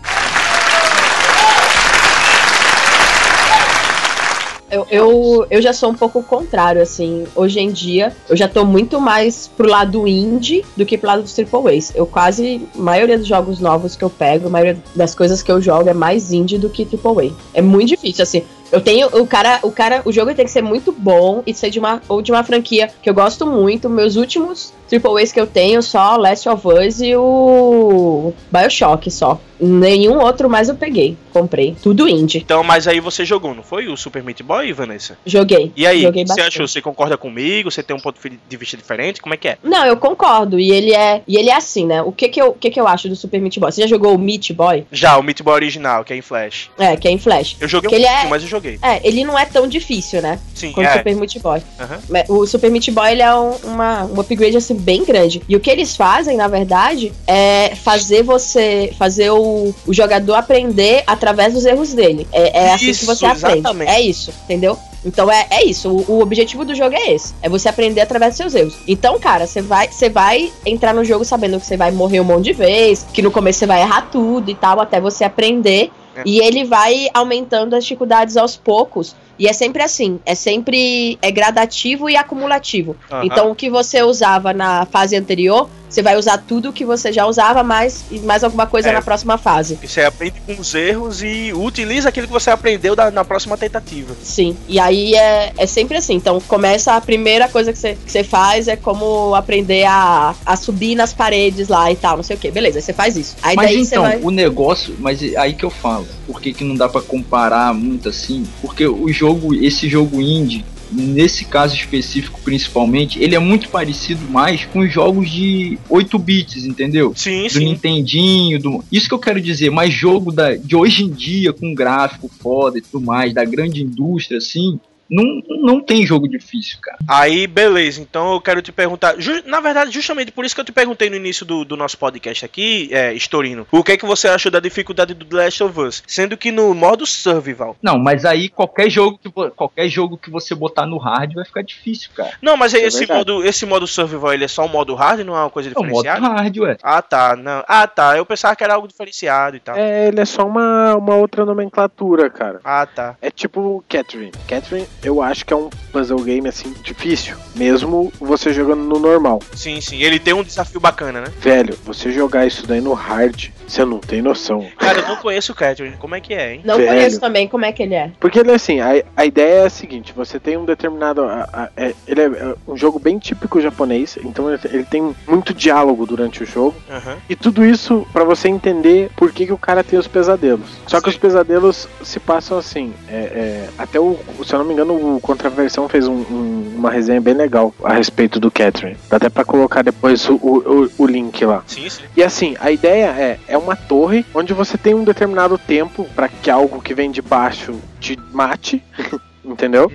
Eu, 4.70 4.86
eu, 4.90 5.46
eu 5.50 5.62
já 5.62 5.72
sou 5.72 5.90
um 5.90 5.94
pouco 5.94 6.18
o 6.18 6.22
contrário, 6.22 6.82
assim. 6.82 7.24
Hoje 7.34 7.58
em 7.60 7.70
dia, 7.70 8.14
eu 8.28 8.36
já 8.36 8.46
tô 8.46 8.64
muito 8.64 9.00
mais 9.00 9.48
pro 9.48 9.68
lado 9.68 10.06
indie 10.06 10.64
do 10.76 10.84
que 10.84 10.98
pro 10.98 11.08
lado 11.08 11.22
dos 11.22 11.32
triple 11.32 11.76
A's. 11.76 11.92
Eu 11.94 12.06
quase, 12.06 12.68
a 12.74 12.80
maioria 12.80 13.16
dos 13.16 13.26
jogos 13.26 13.60
novos 13.60 13.96
que 13.96 14.04
eu 14.04 14.10
pego, 14.10 14.46
a 14.46 14.50
maioria 14.50 14.76
das 14.94 15.14
coisas 15.14 15.42
que 15.42 15.50
eu 15.50 15.60
jogo 15.60 15.88
é 15.88 15.94
mais 15.94 16.32
indie 16.32 16.58
do 16.58 16.68
que 16.68 16.84
triple 16.84 17.28
A. 17.28 17.58
É 17.58 17.62
muito 17.62 17.88
difícil, 17.88 18.22
assim. 18.22 18.42
Eu 18.70 18.82
tenho 18.82 19.06
o 19.18 19.26
cara, 19.26 19.60
o 19.62 19.70
cara, 19.70 20.02
o 20.04 20.12
jogo 20.12 20.34
tem 20.34 20.44
que 20.44 20.50
ser 20.50 20.62
muito 20.62 20.92
bom 20.92 21.42
e 21.46 21.54
ser 21.54 21.70
de 21.70 21.78
uma 21.78 22.02
ou 22.06 22.20
de 22.20 22.30
uma 22.30 22.44
franquia 22.44 22.90
que 23.00 23.08
eu 23.08 23.14
gosto 23.14 23.46
muito. 23.46 23.88
Meus 23.88 24.16
últimos 24.16 24.74
triple 24.88 25.22
A's 25.22 25.32
que 25.32 25.40
eu 25.40 25.46
tenho 25.46 25.82
só 25.82 26.16
Last 26.16 26.46
of 26.48 26.66
Us 26.68 27.00
e 27.00 27.16
o 27.16 28.32
BioShock 28.52 29.10
só. 29.10 29.40
Nenhum 29.58 30.20
outro 30.20 30.50
mais 30.50 30.68
eu 30.68 30.74
peguei, 30.74 31.16
comprei. 31.40 31.76
Tudo 31.82 32.08
indie. 32.08 32.38
Então, 32.38 32.62
mas 32.62 32.86
aí 32.88 33.00
você 33.00 33.24
jogou, 33.24 33.54
não 33.54 33.62
foi? 33.62 33.88
O 33.88 33.96
Super 33.96 34.22
Meat 34.22 34.42
Boy, 34.42 34.72
Vanessa? 34.72 35.18
Joguei. 35.24 35.72
E 35.76 35.86
aí, 35.86 36.02
Joguei 36.02 36.24
o 36.24 36.26
você 36.26 36.40
achou? 36.40 36.66
Você 36.66 36.80
concorda 36.80 37.16
comigo? 37.16 37.70
Você 37.70 37.82
tem 37.82 37.94
um 37.96 38.00
ponto 38.00 38.18
de 38.48 38.56
vista 38.56 38.76
diferente? 38.76 39.20
Como 39.22 39.34
é 39.34 39.36
que 39.36 39.48
é? 39.48 39.58
Não, 39.62 39.84
eu 39.84 39.96
concordo. 39.96 40.58
E 40.58 40.70
ele 40.70 40.92
é, 40.94 41.22
e 41.26 41.36
ele 41.36 41.50
é 41.50 41.54
assim, 41.56 41.86
né? 41.86 42.02
O 42.02 42.12
que 42.12 42.28
que 42.28 42.40
eu, 42.40 42.48
o 42.48 42.54
que 42.54 42.70
que 42.70 42.80
eu 42.80 42.86
acho 42.88 43.08
do 43.08 43.16
Super 43.16 43.40
Meat 43.40 43.58
Boy? 43.58 43.70
Você 43.72 43.82
já 43.82 43.86
jogou 43.86 44.14
o 44.14 44.18
Meat 44.18 44.52
Boy? 44.52 44.86
Já, 44.92 45.16
o 45.18 45.22
Meat 45.22 45.42
Boy 45.42 45.54
original, 45.54 46.04
que 46.04 46.12
é 46.12 46.16
em 46.16 46.22
Flash. 46.22 46.70
É, 46.78 46.96
que 46.96 47.06
é 47.08 47.10
em 47.10 47.18
Flash. 47.18 47.56
Eu 47.60 47.68
joguei 47.68 47.88
Que 47.90 47.96
um 47.96 47.98
ele 47.98 48.06
é- 48.06 48.10
pouquinho, 48.10 48.30
mas 48.30 48.42
eu 48.42 48.48
joguei. 48.48 48.78
É, 48.82 49.06
ele 49.06 49.24
não 49.24 49.38
é 49.38 49.44
tão 49.44 49.66
difícil, 49.68 50.20
né? 50.22 50.38
Sim, 50.54 50.72
Quanto 50.72 50.86
o 50.86 50.90
é. 50.90 50.96
Super 50.98 51.14
Meat 51.16 51.38
Boy. 51.40 51.62
Mas 52.08 52.28
O 52.28 52.46
Super 52.46 52.70
Meat 52.70 52.90
Boy 52.90 53.12
ele 53.12 53.22
é 53.22 53.34
um, 53.34 53.50
uma, 53.64 54.04
um 54.04 54.20
upgrade 54.20 54.56
assim 54.56 54.74
bem 54.74 55.04
grande. 55.04 55.42
E 55.48 55.54
o 55.56 55.60
que 55.60 55.70
eles 55.70 55.96
fazem, 55.96 56.36
na 56.36 56.48
verdade, 56.48 57.12
é 57.26 57.74
fazer 57.76 58.22
você, 58.22 58.92
fazer 58.98 59.30
o, 59.30 59.74
o 59.86 59.92
jogador 59.94 60.34
aprender 60.34 61.02
através 61.06 61.27
dos 61.32 61.64
erros 61.64 61.92
dele. 61.92 62.26
É, 62.32 62.64
é 62.64 62.72
assim 62.72 62.92
que 62.92 63.04
você 63.04 63.26
aprende. 63.26 63.58
exatamente. 63.58 63.90
É 63.90 64.00
isso, 64.00 64.32
entendeu? 64.44 64.78
Então 65.04 65.30
é, 65.30 65.46
é 65.50 65.64
isso. 65.64 65.88
O, 65.88 66.16
o 66.16 66.22
objetivo 66.22 66.64
do 66.64 66.74
jogo 66.74 66.94
é 66.94 67.12
esse. 67.12 67.34
É 67.40 67.48
você 67.48 67.68
aprender 67.68 68.00
através 68.00 68.32
dos 68.32 68.38
seus 68.38 68.54
erros. 68.54 68.74
Então, 68.86 69.18
cara, 69.18 69.46
você 69.46 69.62
vai, 69.62 69.88
você 69.88 70.08
vai 70.08 70.52
entrar 70.66 70.94
no 70.94 71.04
jogo 71.04 71.24
sabendo 71.24 71.60
que 71.60 71.66
você 71.66 71.76
vai 71.76 71.90
morrer 71.90 72.20
um 72.20 72.24
monte 72.24 72.46
de 72.46 72.52
vezes, 72.52 73.06
que 73.12 73.22
no 73.22 73.30
começo 73.30 73.60
você 73.60 73.66
vai 73.66 73.80
errar 73.80 74.08
tudo 74.10 74.50
e 74.50 74.54
tal, 74.54 74.80
até 74.80 75.00
você 75.00 75.24
aprender. 75.24 75.90
É. 76.16 76.22
E 76.26 76.40
ele 76.40 76.64
vai 76.64 77.08
aumentando 77.14 77.76
as 77.76 77.84
dificuldades 77.84 78.36
aos 78.36 78.56
poucos 78.56 79.14
E 79.38 79.46
é 79.46 79.52
sempre 79.52 79.82
assim, 79.84 80.18
é 80.26 80.34
sempre 80.34 81.16
é 81.22 81.30
gradativo 81.30 82.10
e 82.10 82.16
acumulativo. 82.16 82.96
Aham. 83.10 83.24
Então 83.24 83.50
o 83.50 83.54
que 83.54 83.70
você 83.70 84.02
usava 84.02 84.52
na 84.52 84.84
fase 84.86 85.14
anterior, 85.14 85.70
você 85.88 86.02
vai 86.02 86.16
usar 86.16 86.38
tudo 86.38 86.72
que 86.72 86.84
você 86.84 87.12
já 87.12 87.26
usava, 87.26 87.62
mais 87.62 88.04
e 88.10 88.18
mais 88.20 88.44
alguma 88.44 88.66
coisa 88.66 88.90
É. 88.90 88.92
na 88.92 89.02
próxima 89.02 89.38
fase. 89.38 89.78
Você 89.82 90.02
aprende 90.02 90.40
com 90.46 90.60
os 90.60 90.74
erros 90.74 91.22
e 91.22 91.52
utiliza 91.54 92.08
aquilo 92.08 92.26
que 92.26 92.32
você 92.32 92.50
aprendeu 92.50 92.94
da- 92.94 93.10
na 93.10 93.24
próxima 93.24 93.56
tentativa. 93.56 94.14
Sim, 94.22 94.56
e 94.68 94.78
aí 94.78 95.14
é, 95.14 95.52
é 95.56 95.66
sempre 95.66 95.96
assim. 95.98 96.14
Então, 96.14 96.40
começa 96.40 96.92
a 96.94 97.00
primeira 97.00 97.48
coisa 97.48 97.72
que 97.72 97.78
você, 97.78 97.96
que 98.04 98.10
você 98.12 98.22
faz 98.24 98.68
é 98.68 98.76
como 98.76 99.34
aprender 99.34 99.84
a, 99.84 100.34
a 100.44 100.56
subir 100.56 100.94
nas 100.94 101.12
paredes 101.12 101.68
lá 101.68 101.90
e 101.90 101.96
tal, 101.96 102.16
não 102.16 102.22
sei 102.22 102.36
o 102.36 102.38
que. 102.38 102.50
Beleza, 102.50 102.78
aí 102.78 102.82
você 102.82 102.92
faz 102.92 103.16
isso. 103.16 103.36
Aí 103.42 103.56
Mas 103.56 103.66
daí 103.66 103.80
então, 103.82 104.02
você 104.04 104.08
vai. 104.16 104.20
o 104.22 104.30
negócio, 104.30 104.94
mas 104.98 105.22
é 105.22 105.36
aí 105.38 105.54
que 105.54 105.64
eu 105.64 105.70
falo, 105.70 106.06
por 106.26 106.40
que, 106.40 106.52
que 106.52 106.64
não 106.64 106.74
dá 106.74 106.88
pra 106.88 107.00
comparar 107.00 107.72
muito 107.72 108.08
assim? 108.08 108.44
Porque 108.60 108.86
o 108.86 109.10
jogo, 109.12 109.54
esse 109.54 109.88
jogo 109.88 110.20
indie, 110.20 110.64
nesse 110.90 111.44
caso 111.44 111.74
específico 111.74 112.40
principalmente, 112.42 113.22
ele 113.22 113.34
é 113.34 113.38
muito 113.38 113.68
parecido 113.68 114.24
mais 114.30 114.64
com 114.64 114.80
os 114.80 114.92
jogos 114.92 115.30
de 115.30 115.78
8 115.88 116.18
bits, 116.18 116.64
entendeu? 116.64 117.12
Sim, 117.14 117.44
do 117.44 117.50
sim. 117.50 117.64
Nintendinho, 117.64 118.58
do... 118.58 118.84
isso 118.90 119.08
que 119.08 119.14
eu 119.14 119.18
quero 119.18 119.40
dizer, 119.40 119.70
mas 119.70 119.92
jogo 119.92 120.32
da, 120.32 120.54
de 120.54 120.74
hoje 120.74 121.04
em 121.04 121.10
dia, 121.10 121.52
com 121.52 121.74
gráfico 121.74 122.30
foda 122.40 122.78
e 122.78 122.82
tudo 122.82 123.04
mais, 123.04 123.32
da 123.32 123.44
grande 123.44 123.82
indústria, 123.82 124.38
assim, 124.38 124.78
não, 125.10 125.42
não 125.62 125.80
tem 125.80 126.04
jogo 126.06 126.28
difícil, 126.28 126.78
cara. 126.82 126.98
Aí, 127.08 127.46
beleza. 127.46 128.00
Então 128.00 128.32
eu 128.32 128.40
quero 128.40 128.60
te 128.62 128.70
perguntar. 128.72 129.14
ju- 129.18 129.42
na 129.46 129.60
verdade, 129.60 129.90
justamente 129.90 130.30
por 130.32 130.44
isso 130.44 130.54
que 130.54 130.60
eu 130.60 130.64
te 130.64 130.72
perguntei 130.72 131.08
no 131.10 131.16
início 131.16 131.44
do, 131.46 131.64
do 131.64 131.76
nosso 131.76 131.96
podcast 131.98 132.44
aqui, 132.44 132.88
é, 132.92 133.12
Storino, 133.14 133.66
o 133.72 133.82
que 133.84 133.92
é 133.92 133.96
que 133.96 134.06
você 134.06 134.28
achou 134.28 134.50
da 134.52 134.60
dificuldade 134.60 135.14
do 135.14 135.24
The 135.24 135.36
Last 135.44 135.62
of 135.64 135.80
Us? 135.80 136.02
Sendo 136.06 136.36
que 136.36 136.50
no 136.52 136.74
modo 136.74 137.06
survival. 137.06 137.76
Não, 137.82 137.98
mas 137.98 138.24
aí 138.24 138.48
qualquer 138.48 138.90
jogo 138.90 139.18
que, 139.22 139.30
qualquer 139.30 139.88
jogo 139.88 140.16
que 140.18 140.30
você 140.30 140.54
botar 140.54 140.86
no 140.86 140.98
hard 140.98 141.34
vai 141.34 141.44
ficar 141.44 141.62
difícil, 141.62 142.10
cara. 142.14 142.32
Não, 142.42 142.56
mas 142.56 142.74
É 142.74 142.78
esse, 142.80 142.98
verdade. 143.00 143.18
modo, 143.18 143.44
esse 143.44 143.64
modo 143.66 143.86
survival 143.86 144.32
ele 144.34 144.44
é 144.44 144.48
só 144.48 144.64
um 144.64 144.68
modo 144.68 144.94
hard, 144.94 145.20
não 145.20 145.36
é 145.36 145.40
uma 145.40 145.50
coisa 145.50 145.68
É 145.68 145.72
o 145.78 145.82
modo 145.84 146.02
diferenciada? 146.02 146.26
hard, 146.34 146.56
ué. 146.58 146.76
Ah, 146.82 147.02
tá. 147.02 147.36
Não. 147.36 147.64
Ah, 147.66 147.86
tá. 147.86 148.16
Eu 148.16 148.26
pensava 148.26 148.54
que 148.56 148.64
era 148.64 148.74
algo 148.74 148.86
diferenciado 148.88 149.56
e 149.56 149.60
tal. 149.60 149.76
É, 149.76 150.08
ele 150.08 150.20
é 150.20 150.24
só 150.24 150.46
uma, 150.46 150.94
uma 150.96 151.14
outra 151.16 151.44
nomenclatura, 151.44 152.28
cara. 152.30 152.60
Ah, 152.64 152.86
tá. 152.86 153.16
É 153.20 153.30
tipo 153.30 153.84
Catherine. 153.88 154.32
Catherine, 154.46 154.86
eu 155.02 155.22
acho 155.22 155.44
que 155.44 155.52
é 155.52 155.56
um 155.56 155.68
puzzle 155.92 156.20
game 156.22 156.48
assim 156.48 156.74
difícil, 156.82 157.36
mesmo 157.54 158.12
você 158.20 158.52
jogando 158.52 158.82
no 158.84 158.98
normal. 158.98 159.40
Sim, 159.54 159.80
sim. 159.80 160.00
Ele 160.02 160.18
tem 160.18 160.34
um 160.34 160.42
desafio 160.42 160.80
bacana, 160.80 161.20
né? 161.20 161.26
Velho, 161.40 161.76
você 161.84 162.10
jogar 162.10 162.46
isso 162.46 162.66
daí 162.66 162.80
no 162.80 162.92
hard, 162.92 163.46
você 163.66 163.84
não 163.84 163.98
tem 163.98 164.20
noção. 164.22 164.66
Cara, 164.78 165.00
eu 165.00 165.08
não 165.08 165.16
conheço 165.16 165.52
o 165.52 165.54
Catherine. 165.54 165.96
Como 165.98 166.14
é 166.14 166.20
que 166.20 166.34
é, 166.34 166.54
hein? 166.54 166.60
Não 166.64 166.76
velho. 166.76 166.88
conheço 166.88 167.20
também 167.20 167.46
como 167.48 167.64
é 167.64 167.72
que 167.72 167.82
ele 167.82 167.94
é. 167.94 168.10
Porque 168.20 168.38
ele 168.38 168.50
é 168.50 168.54
assim, 168.54 168.80
a, 168.80 169.02
a 169.16 169.24
ideia 169.26 169.62
é 169.62 169.66
a 169.66 169.70
seguinte, 169.70 170.12
você 170.14 170.38
tem 170.38 170.56
um 170.56 170.64
determinado. 170.64 171.22
a- 171.22 171.48
a- 171.52 171.68
é- 171.76 171.94
ele 172.06 172.20
é 172.20 172.24
é 172.28 172.54
um 172.66 172.76
jogo 172.76 172.98
bem 172.98 173.18
típico 173.18 173.60
japonês, 173.60 174.18
então 174.24 174.52
ele, 174.52 174.60
ele 174.64 174.84
tem 174.84 175.14
muito 175.26 175.52
diálogo 175.54 176.06
durante 176.06 176.42
o 176.42 176.46
jogo. 176.46 176.74
Aham. 176.90 177.16
E 177.28 177.34
tudo 177.36 177.64
isso 177.64 178.06
pra 178.12 178.24
você 178.24 178.48
entender 178.48 179.10
por 179.16 179.32
que, 179.32 179.46
que 179.46 179.52
o 179.52 179.58
cara 179.58 179.82
tem 179.82 179.98
os 179.98 180.06
pesadelos. 180.06 180.68
Só 180.86 180.98
que 181.00 181.10
Sim. 181.10 181.16
os 181.16 181.20
pesadelos 181.20 181.88
se 182.02 182.20
passam 182.20 182.58
assim. 182.58 182.92
é- 183.08 183.14
é, 183.14 183.68
até 183.78 183.98
o, 183.98 184.18
se 184.44 184.52
eu 184.54 184.58
não 184.58 184.66
me 184.66 184.72
engano, 184.72 184.87
o 184.94 185.20
Contraversão 185.20 185.88
fez 185.88 186.06
um- 186.06 186.14
um- 186.30 186.72
uma 186.76 186.90
resenha 186.90 187.20
bem 187.20 187.34
legal 187.34 187.74
a 187.82 187.92
respeito 187.92 188.38
do 188.40 188.50
Catherine. 188.50 188.96
Dá 189.08 189.16
até 189.16 189.28
pra 189.28 189.44
colocar 189.44 189.82
depois 189.82 190.28
o, 190.28 190.34
o, 190.36 190.90
o 190.98 191.06
link 191.06 191.44
lá. 191.44 191.62
Sim, 191.66 191.88
sim. 191.88 192.02
E 192.16 192.22
assim, 192.22 192.56
a 192.60 192.70
ideia 192.70 193.06
é, 193.06 193.38
é 193.48 193.58
uma 193.58 193.74
torre 193.76 194.24
onde 194.34 194.52
você 194.52 194.76
tem 194.78 194.94
um 194.94 195.04
determinado 195.04 195.58
tempo 195.58 196.04
pra 196.14 196.28
que 196.28 196.50
algo 196.50 196.80
que 196.80 196.94
vem 196.94 197.10
de 197.10 197.20
baixo 197.22 197.74
te 198.00 198.18
mate, 198.32 198.82
entendeu? 199.44 199.90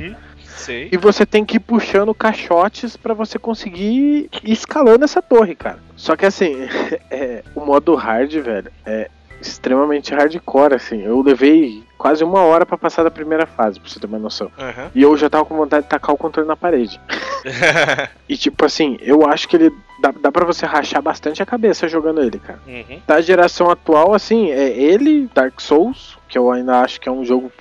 Sei. 0.57 0.87
E 0.91 0.97
você 0.97 1.25
tem 1.25 1.43
que 1.43 1.57
ir 1.57 1.59
puxando 1.59 2.13
caixotes 2.13 2.95
pra 2.95 3.13
você 3.13 3.37
conseguir 3.37 4.29
ir 4.43 4.51
escalando 4.53 5.03
essa 5.03 5.21
torre, 5.21 5.55
cara. 5.55 5.79
Só 5.95 6.15
que 6.15 6.25
assim, 6.25 6.55
é, 7.11 7.43
o 7.53 7.59
modo 7.65 7.95
hard, 7.95 8.31
velho, 8.33 8.71
é 8.85 9.09
extremamente 9.47 10.13
hardcore, 10.13 10.73
assim. 10.75 11.01
Eu 11.03 11.21
levei 11.21 11.83
quase 11.97 12.23
uma 12.23 12.41
hora 12.41 12.65
pra 12.65 12.77
passar 12.77 13.03
da 13.03 13.11
primeira 13.11 13.45
fase, 13.45 13.79
pra 13.79 13.89
você 13.89 13.99
ter 13.99 14.07
uma 14.07 14.19
noção. 14.19 14.51
Aham. 14.57 14.91
E 14.93 15.01
eu 15.01 15.15
já 15.15 15.29
tava 15.29 15.45
com 15.45 15.55
vontade 15.55 15.83
de 15.83 15.89
tacar 15.89 16.13
o 16.13 16.17
controle 16.17 16.47
na 16.47 16.55
parede. 16.55 16.99
E 18.27 18.37
tipo 18.37 18.65
assim, 18.65 18.97
eu 19.01 19.27
acho 19.27 19.47
que 19.47 19.55
ele 19.57 19.71
dá, 20.01 20.11
dá 20.21 20.31
pra 20.31 20.45
você 20.45 20.65
rachar 20.65 21.01
bastante 21.01 21.43
a 21.43 21.45
cabeça 21.45 21.87
jogando 21.87 22.21
ele, 22.21 22.39
cara. 22.39 22.59
Uhum. 22.65 22.99
Da 23.05 23.21
geração 23.21 23.69
atual, 23.69 24.13
assim, 24.13 24.49
é 24.49 24.69
ele, 24.69 25.29
Dark 25.35 25.59
Souls, 25.59 26.17
que 26.27 26.37
eu 26.37 26.49
ainda 26.51 26.79
acho 26.81 26.99
que 26.99 27.07
é 27.09 27.11
um 27.11 27.23
jogo 27.23 27.51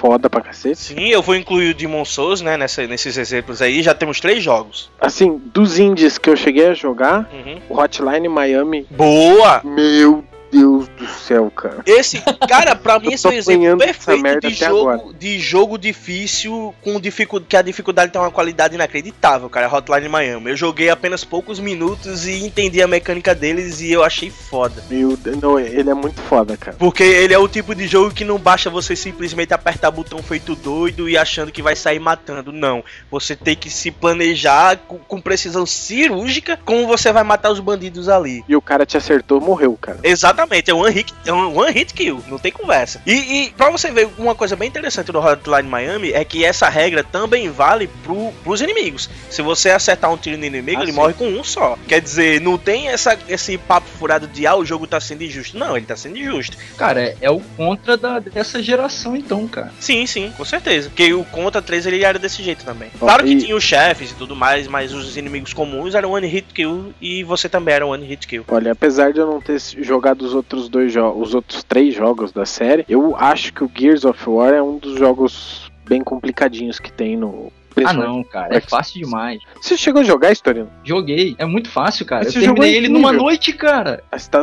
foda 0.00 0.28
pra 0.28 0.40
cacete. 0.40 0.76
Sim, 0.78 1.08
eu 1.08 1.22
vou 1.22 1.34
incluir 1.36 1.70
o 1.70 1.74
Demon 1.74 2.04
Souls, 2.04 2.40
né, 2.42 2.56
nessa, 2.56 2.86
nesses 2.86 3.16
exemplos 3.16 3.62
aí. 3.62 3.80
Já 3.82 3.94
temos 3.94 4.20
três 4.20 4.42
jogos. 4.42 4.90
Assim, 5.00 5.40
dos 5.46 5.78
indies 5.78 6.18
que 6.18 6.28
eu 6.28 6.36
cheguei 6.36 6.66
a 6.68 6.74
jogar, 6.74 7.28
Uhum. 7.32 7.60
o 7.70 7.80
Hotline 7.80 8.28
Miami, 8.28 8.86
Boa! 8.90 9.62
meu 9.64 10.24
Deus 10.50 10.88
do 10.88 11.06
céu, 11.06 11.50
cara. 11.50 11.82
Esse, 11.86 12.20
cara, 12.48 12.74
pra 12.74 12.98
mim 12.98 13.12
esse 13.12 13.26
é 13.26 13.30
o 13.30 13.32
exemplo 13.32 13.78
perfeito 13.78 14.48
de 14.48 14.54
jogo, 14.54 14.90
agora. 14.90 15.14
de 15.18 15.38
jogo 15.38 15.78
difícil 15.78 16.74
com 16.82 17.00
dificu 17.00 17.40
que 17.40 17.56
a 17.56 17.62
dificuldade 17.62 18.12
tem 18.12 18.20
uma 18.20 18.30
qualidade 18.30 18.74
inacreditável, 18.74 19.48
cara. 19.48 19.72
Hotline 19.72 20.08
Miami. 20.08 20.50
Eu 20.50 20.56
joguei 20.56 20.90
apenas 20.90 21.24
poucos 21.24 21.58
minutos 21.58 22.26
e 22.26 22.44
entendi 22.44 22.82
a 22.82 22.88
mecânica 22.88 23.34
deles 23.34 23.80
e 23.80 23.92
eu 23.92 24.02
achei 24.02 24.30
foda. 24.30 24.82
Meu 24.88 25.16
Deus, 25.16 25.36
não, 25.38 25.58
ele 25.58 25.90
é 25.90 25.94
muito 25.94 26.20
foda, 26.22 26.56
cara. 26.56 26.76
Porque 26.78 27.02
ele 27.02 27.34
é 27.34 27.38
o 27.38 27.48
tipo 27.48 27.74
de 27.74 27.86
jogo 27.86 28.14
que 28.14 28.24
não 28.24 28.38
basta 28.38 28.70
você 28.70 28.96
simplesmente 28.96 29.52
apertar 29.54 29.90
botão 29.90 30.22
feito 30.22 30.54
doido 30.54 31.08
e 31.08 31.16
achando 31.16 31.52
que 31.52 31.62
vai 31.62 31.76
sair 31.76 31.98
matando. 31.98 32.52
Não. 32.52 32.82
Você 33.10 33.36
tem 33.36 33.56
que 33.56 33.70
se 33.70 33.90
planejar 33.90 34.76
com, 34.86 34.98
com 34.98 35.20
precisão 35.20 35.66
cirúrgica 35.66 36.58
como 36.64 36.86
você 36.86 37.12
vai 37.12 37.22
matar 37.22 37.50
os 37.50 37.60
bandidos 37.60 38.08
ali. 38.08 38.44
E 38.48 38.56
o 38.56 38.62
cara 38.62 38.86
te 38.86 38.96
acertou, 38.96 39.40
morreu, 39.40 39.76
cara. 39.80 39.98
Exatamente, 40.38 40.70
é 40.70 40.74
um 40.74 40.78
one 40.82 40.92
hit, 40.92 41.12
é 41.26 41.32
um 41.32 41.56
one 41.58 41.72
hit 41.72 41.92
kill, 41.92 42.22
não 42.28 42.38
tem 42.38 42.52
conversa. 42.52 43.02
E, 43.04 43.12
e 43.46 43.50
pra 43.56 43.70
você 43.70 43.90
ver, 43.90 44.08
uma 44.16 44.36
coisa 44.36 44.54
bem 44.54 44.68
interessante 44.68 45.10
do 45.10 45.18
Hotline 45.18 45.68
Miami 45.68 46.12
é 46.12 46.24
que 46.24 46.44
essa 46.44 46.68
regra 46.68 47.02
também 47.02 47.50
vale 47.50 47.88
pro, 48.04 48.30
pros 48.44 48.60
inimigos. 48.60 49.10
Se 49.28 49.42
você 49.42 49.70
acertar 49.70 50.12
um 50.12 50.16
tiro 50.16 50.38
no 50.38 50.44
inimigo, 50.44 50.78
Ah, 50.78 50.82
ele 50.84 50.92
sim. 50.92 50.96
morre 50.96 51.14
com 51.14 51.26
um 51.26 51.42
só. 51.42 51.76
Quer 51.88 52.00
dizer, 52.00 52.40
não 52.40 52.56
tem 52.56 52.88
essa, 52.88 53.18
esse 53.28 53.58
papo 53.58 53.88
furado 53.98 54.28
de 54.28 54.46
ah, 54.46 54.54
o 54.54 54.64
jogo 54.64 54.86
tá 54.86 55.00
sendo 55.00 55.24
injusto. 55.24 55.58
Não, 55.58 55.76
ele 55.76 55.86
tá 55.86 55.96
sendo 55.96 56.16
injusto. 56.16 56.56
Cara, 56.76 57.00
é, 57.02 57.16
é 57.20 57.30
o 57.30 57.40
contra 57.56 57.96
da, 57.96 58.20
dessa 58.20 58.62
geração, 58.62 59.16
então, 59.16 59.48
cara. 59.48 59.72
Sim, 59.80 60.06
sim, 60.06 60.32
com 60.36 60.44
certeza. 60.44 60.88
Porque 60.88 61.12
o 61.12 61.24
Contra 61.24 61.60
3 61.60 61.84
ele 61.86 62.04
era 62.04 62.18
desse 62.18 62.42
jeito 62.44 62.64
também. 62.64 62.90
Ó, 63.00 63.06
Claro 63.06 63.24
que 63.24 63.32
e- 63.32 63.38
tinha 63.38 63.56
os 63.56 63.64
chefes 63.64 64.12
e 64.12 64.14
tudo 64.14 64.36
mais, 64.36 64.68
mas 64.68 64.92
os 64.94 65.16
inimigos 65.16 65.52
comuns 65.52 65.94
eram 65.96 66.12
one 66.12 66.26
hit 66.28 66.46
kill 66.54 66.92
e 67.00 67.24
você 67.24 67.48
também 67.48 67.74
era 67.74 67.86
one 67.86 68.04
hit 68.06 68.26
kill. 68.26 68.44
Olha, 68.48 68.70
apesar 68.72 69.12
de 69.12 69.18
eu 69.18 69.26
não 69.26 69.40
ter 69.40 69.58
jogado 69.80 70.27
os 70.28 70.34
outros 70.34 70.68
dois 70.68 70.92
jogos, 70.92 71.28
os 71.28 71.34
outros 71.34 71.62
três 71.64 71.94
jogos 71.94 72.32
da 72.32 72.44
série, 72.46 72.84
eu 72.88 73.16
acho 73.16 73.52
que 73.52 73.64
o 73.64 73.70
Gears 73.74 74.04
of 74.04 74.28
War 74.28 74.52
é 74.52 74.62
um 74.62 74.78
dos 74.78 74.98
jogos 74.98 75.70
bem 75.86 76.02
complicadinhos 76.02 76.78
que 76.78 76.92
tem 76.92 77.16
no. 77.16 77.52
Ah, 77.84 77.92
não, 77.92 78.24
cara. 78.24 78.56
É 78.56 78.60
fácil 78.60 79.00
demais. 79.00 79.40
Você 79.60 79.76
chegou 79.76 80.00
a 80.00 80.04
jogar, 80.04 80.32
Historino? 80.32 80.68
Joguei. 80.82 81.36
É 81.38 81.44
muito 81.44 81.70
fácil, 81.70 82.04
cara. 82.04 82.24
Mas 82.24 82.34
Eu 82.34 82.42
terminei 82.42 82.74
é 82.74 82.76
ele 82.76 82.88
numa 82.88 83.12
noite, 83.12 83.52
cara. 83.52 84.02
Você 84.12 84.28
tá 84.28 84.42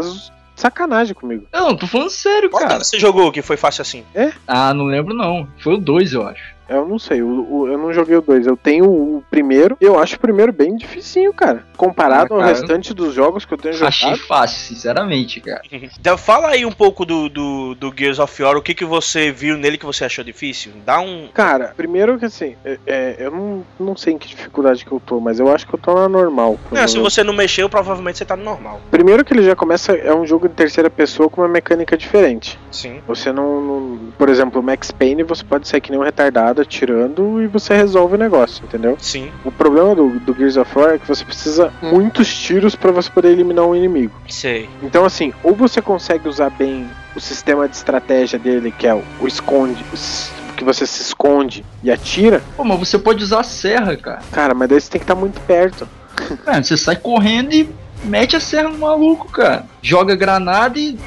sacanagem 0.56 1.14
comigo. 1.14 1.46
Não, 1.52 1.76
tô 1.76 1.86
falando 1.86 2.10
sério, 2.10 2.50
Qual 2.50 2.64
cara. 2.64 2.80
que 2.80 2.86
você 2.86 2.98
jogou 2.98 3.32
que 3.34 3.42
foi 3.42 3.58
fácil 3.58 3.82
assim? 3.82 4.06
Ah, 4.48 4.74
não 4.74 4.86
lembro 4.86 5.14
não. 5.14 5.48
Foi 5.60 5.74
o 5.74 5.78
2, 5.78 6.14
eu 6.14 6.26
acho. 6.26 6.55
Eu 6.68 6.88
não 6.88 6.98
sei, 7.00 7.22
o- 7.22 7.48
o- 7.50 7.68
eu 7.68 7.78
não 7.78 7.94
joguei 7.94 8.16
o 8.16 8.22
dois. 8.22 8.48
Eu 8.48 8.58
tenho 8.58 8.86
o 8.86 9.24
primeiro. 9.30 9.78
Eu 9.80 10.00
acho 10.00 10.16
o 10.16 10.20
primeiro 10.20 10.52
bem 10.52 10.76
dificinho, 10.76 11.34
cara. 11.34 11.64
Comparado 11.78 12.34
Ah, 12.34 12.38
ao 12.38 12.42
cara. 12.42 12.52
restante 12.54 12.94
dos 12.94 13.14
jogos 13.14 13.46
que 13.46 13.54
eu 13.54 13.58
tenho 13.58 13.74
Achei 13.76 14.10
jogado. 14.12 14.28
fácil, 14.28 14.60
sinceramente, 14.76 15.42
cara. 15.42 15.62
Então 16.00 16.18
fala 16.18 16.50
aí 16.50 16.66
um 16.66 16.72
pouco 16.72 17.06
do, 17.06 17.30
do, 17.30 17.76
do 17.76 17.94
Gears 17.96 18.20
of 18.20 18.42
War, 18.44 18.56
o 18.58 18.62
que, 18.62 18.74
que 18.74 18.86
você 18.86 19.32
viu 19.32 19.58
nele 19.58 19.78
que 19.78 19.86
você 19.86 20.06
achou 20.06 20.24
difícil? 20.24 20.72
Dá 20.86 21.00
um. 21.00 21.28
Cara, 21.34 21.74
primeiro 21.76 22.18
que 22.20 22.26
assim, 22.26 22.56
é- 22.64 22.80
é, 22.86 23.16
eu 23.20 23.32
não, 23.32 23.66
não 23.80 23.96
sei 23.98 24.14
em 24.14 24.18
que 24.18 24.28
dificuldade 24.28 24.86
que 24.86 24.92
eu 24.92 25.00
tô, 25.00 25.20
mas 25.20 25.40
eu 25.40 25.52
acho 25.54 25.68
que 25.68 25.74
eu 25.76 25.80
tô 25.80 25.94
na 25.94 26.08
normal. 26.10 26.60
Não, 26.72 26.88
se 26.88 26.98
você 27.00 27.24
não 27.24 27.34
mexeu, 27.34 27.70
provavelmente 27.70 28.18
você 28.18 28.26
tá 28.26 28.36
no 28.36 28.44
normal. 28.44 28.82
Primeiro 28.92 29.24
que 29.26 29.34
ele 29.34 29.44
já 29.44 29.56
começa, 29.56 29.94
é 29.94 30.14
um 30.14 30.26
jogo 30.26 30.48
de 30.48 30.56
terceira 30.56 30.90
pessoa 30.90 31.30
com 31.30 31.42
uma 31.42 31.48
mecânica 31.48 31.98
diferente. 31.98 32.60
Sim. 32.72 33.02
Você 33.08 33.32
não, 33.32 33.62
não- 33.62 34.00
Por 34.18 34.30
exemplo, 34.30 34.60
o 34.62 34.64
Max 34.64 34.92
Payne 34.92 35.24
você 35.24 35.44
pode 35.44 35.68
ser 35.68 35.80
que 35.82 35.90
nem 35.92 36.00
um 36.00 36.04
retardado 36.04 36.55
atirando 36.62 37.42
e 37.42 37.48
você 37.48 37.76
resolve 37.76 38.16
o 38.16 38.18
negócio, 38.18 38.64
entendeu? 38.64 38.98
Sim, 39.00 39.32
O 39.44 39.52
problema 39.52 39.96
do, 39.96 40.20
do 40.20 40.34
Gears 40.34 40.58
of 40.58 40.78
War 40.78 40.94
é 40.94 40.98
que 40.98 41.08
você 41.08 41.24
precisa 41.26 41.72
muitos 41.82 42.34
tiros 42.38 42.76
pra 42.76 42.92
você 42.92 43.10
poder 43.10 43.30
eliminar 43.32 43.66
um 43.66 43.76
inimigo. 43.76 44.14
sei. 44.30 44.70
Então, 44.84 45.06
assim, 45.06 45.34
ou 45.44 45.54
você 45.56 45.82
consegue 45.82 46.28
usar 46.28 46.50
bem 46.50 46.90
o 47.16 47.20
sistema 47.20 47.68
de 47.68 47.76
estratégia 47.76 48.38
dele, 48.40 48.72
que 48.78 48.86
é 48.88 48.94
o, 48.94 49.02
o 49.22 49.28
esconde, 49.28 49.84
s- 49.94 50.32
que 50.58 50.64
você 50.64 50.86
se 50.86 51.02
esconde 51.02 51.66
e 51.84 51.92
atira, 51.92 52.42
Pô, 52.56 52.64
mas 52.64 52.80
você 52.80 52.98
pode 52.98 53.24
usar 53.24 53.40
a 53.42 53.44
serra, 53.44 53.96
cara. 53.98 54.22
cara, 54.32 54.54
mas 54.54 54.70
daí 54.70 54.80
você 54.82 54.90
tem 54.90 55.00
que 55.00 55.04
estar 55.06 55.16
muito 55.16 55.40
perto. 55.42 55.88
Cara, 56.46 56.64
você 56.64 56.78
sai 56.78 56.96
correndo 56.96 57.54
e 57.54 57.70
mete 58.06 58.38
a 58.38 58.40
serra 58.40 58.70
no 58.70 58.78
maluco, 58.78 59.30
cara. 59.30 59.66
Joga 59.82 60.16
granada 60.16 60.80
e. 60.80 60.98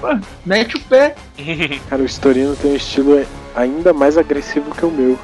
pô, 0.00 0.08
mete 0.44 0.76
o 0.76 0.80
pé. 0.80 1.14
Cara, 1.88 2.02
o 2.02 2.06
Storino 2.06 2.56
tem 2.56 2.72
um 2.72 2.76
estilo 2.76 3.16
ainda 3.56 3.92
mais 3.92 4.16
agressivo 4.18 4.74
que 4.74 4.84
o 4.84 4.90
meu. 4.90 5.18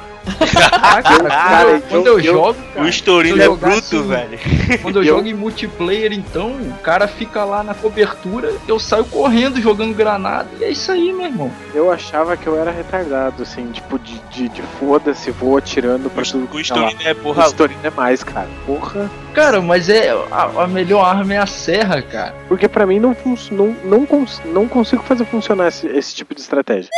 Ah, 0.81 1.01
cara, 1.03 1.23
Cara, 1.27 1.65
quando, 1.65 1.67
eu, 1.67 1.75
eu- 1.75 1.81
quando 1.89 2.07
eu 2.07 2.13
eu- 2.19 2.23
jogo, 2.23 2.55
cara, 2.73 2.85
o 2.85 2.89
Storino 2.89 3.35
se 3.35 3.43
é 3.43 3.49
bruto, 3.49 3.67
assim, 3.67 4.07
velho. 4.07 4.39
Quando 4.81 4.95
eu 4.99 5.03
Eu- 5.03 5.15
jogo 5.17 5.27
em 5.27 5.33
multiplayer, 5.33 6.13
então, 6.13 6.47
o 6.51 6.77
cara 6.81 7.09
fica 7.09 7.43
lá 7.43 7.61
na 7.61 7.73
cobertura, 7.73 8.53
eu 8.65 8.79
saio 8.79 9.03
correndo 9.03 9.59
jogando 9.59 9.93
granada. 9.93 10.47
E 10.61 10.63
é 10.63 10.69
isso 10.71 10.89
aí, 10.93 11.11
meu 11.11 11.25
irmão. 11.25 11.51
Eu 11.75 11.91
achava 11.91 12.37
que 12.37 12.47
eu 12.47 12.57
era 12.57 12.71
retardado, 12.71 13.43
assim, 13.43 13.69
tipo, 13.73 13.99
de, 13.99 14.17
de, 14.31 14.47
de 14.47 14.61
foda-se, 14.79 15.29
vou 15.31 15.57
atirando 15.57 16.09
pra 16.09 16.23
tudo 16.23 16.45
O 16.45 16.47
que 16.47 16.69
tá 16.69 16.89
é 17.03 17.11
O 17.11 17.15
porra. 17.15 17.43
Storino 17.47 17.81
é 17.83 17.89
mais, 17.89 18.23
cara. 18.23 18.47
Porra. 18.65 19.11
Cara, 19.33 19.61
mas 19.61 19.89
é 19.89 20.11
a, 20.31 20.63
a 20.63 20.67
melhor 20.67 21.03
arma 21.03 21.33
é 21.33 21.37
a 21.39 21.45
serra, 21.45 22.01
cara. 22.01 22.33
Porque 22.47 22.69
pra 22.69 22.85
mim 22.85 22.97
não, 22.97 23.13
não, 23.51 23.75
não, 23.83 24.05
cons- 24.05 24.41
não 24.45 24.69
consigo 24.69 25.03
fazer 25.03 25.25
funcionar 25.25 25.67
esse, 25.67 25.85
esse 25.87 26.15
tipo 26.15 26.33
de 26.33 26.39
estratégia. 26.39 26.89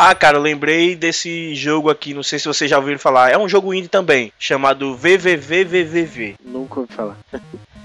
Ah, 0.00 0.14
cara, 0.14 0.36
eu 0.38 0.42
lembrei 0.42 0.94
desse 0.94 1.56
jogo 1.56 1.90
aqui, 1.90 2.14
não 2.14 2.22
sei 2.22 2.38
se 2.38 2.46
vocês 2.46 2.70
já 2.70 2.78
ouviram 2.78 3.00
falar. 3.00 3.32
É 3.32 3.36
um 3.36 3.48
jogo 3.48 3.74
indie 3.74 3.88
também, 3.88 4.32
chamado 4.38 4.94
VVVVVV. 4.96 6.36
Nunca 6.44 6.78
ouvi 6.78 6.92
falar. 6.92 7.16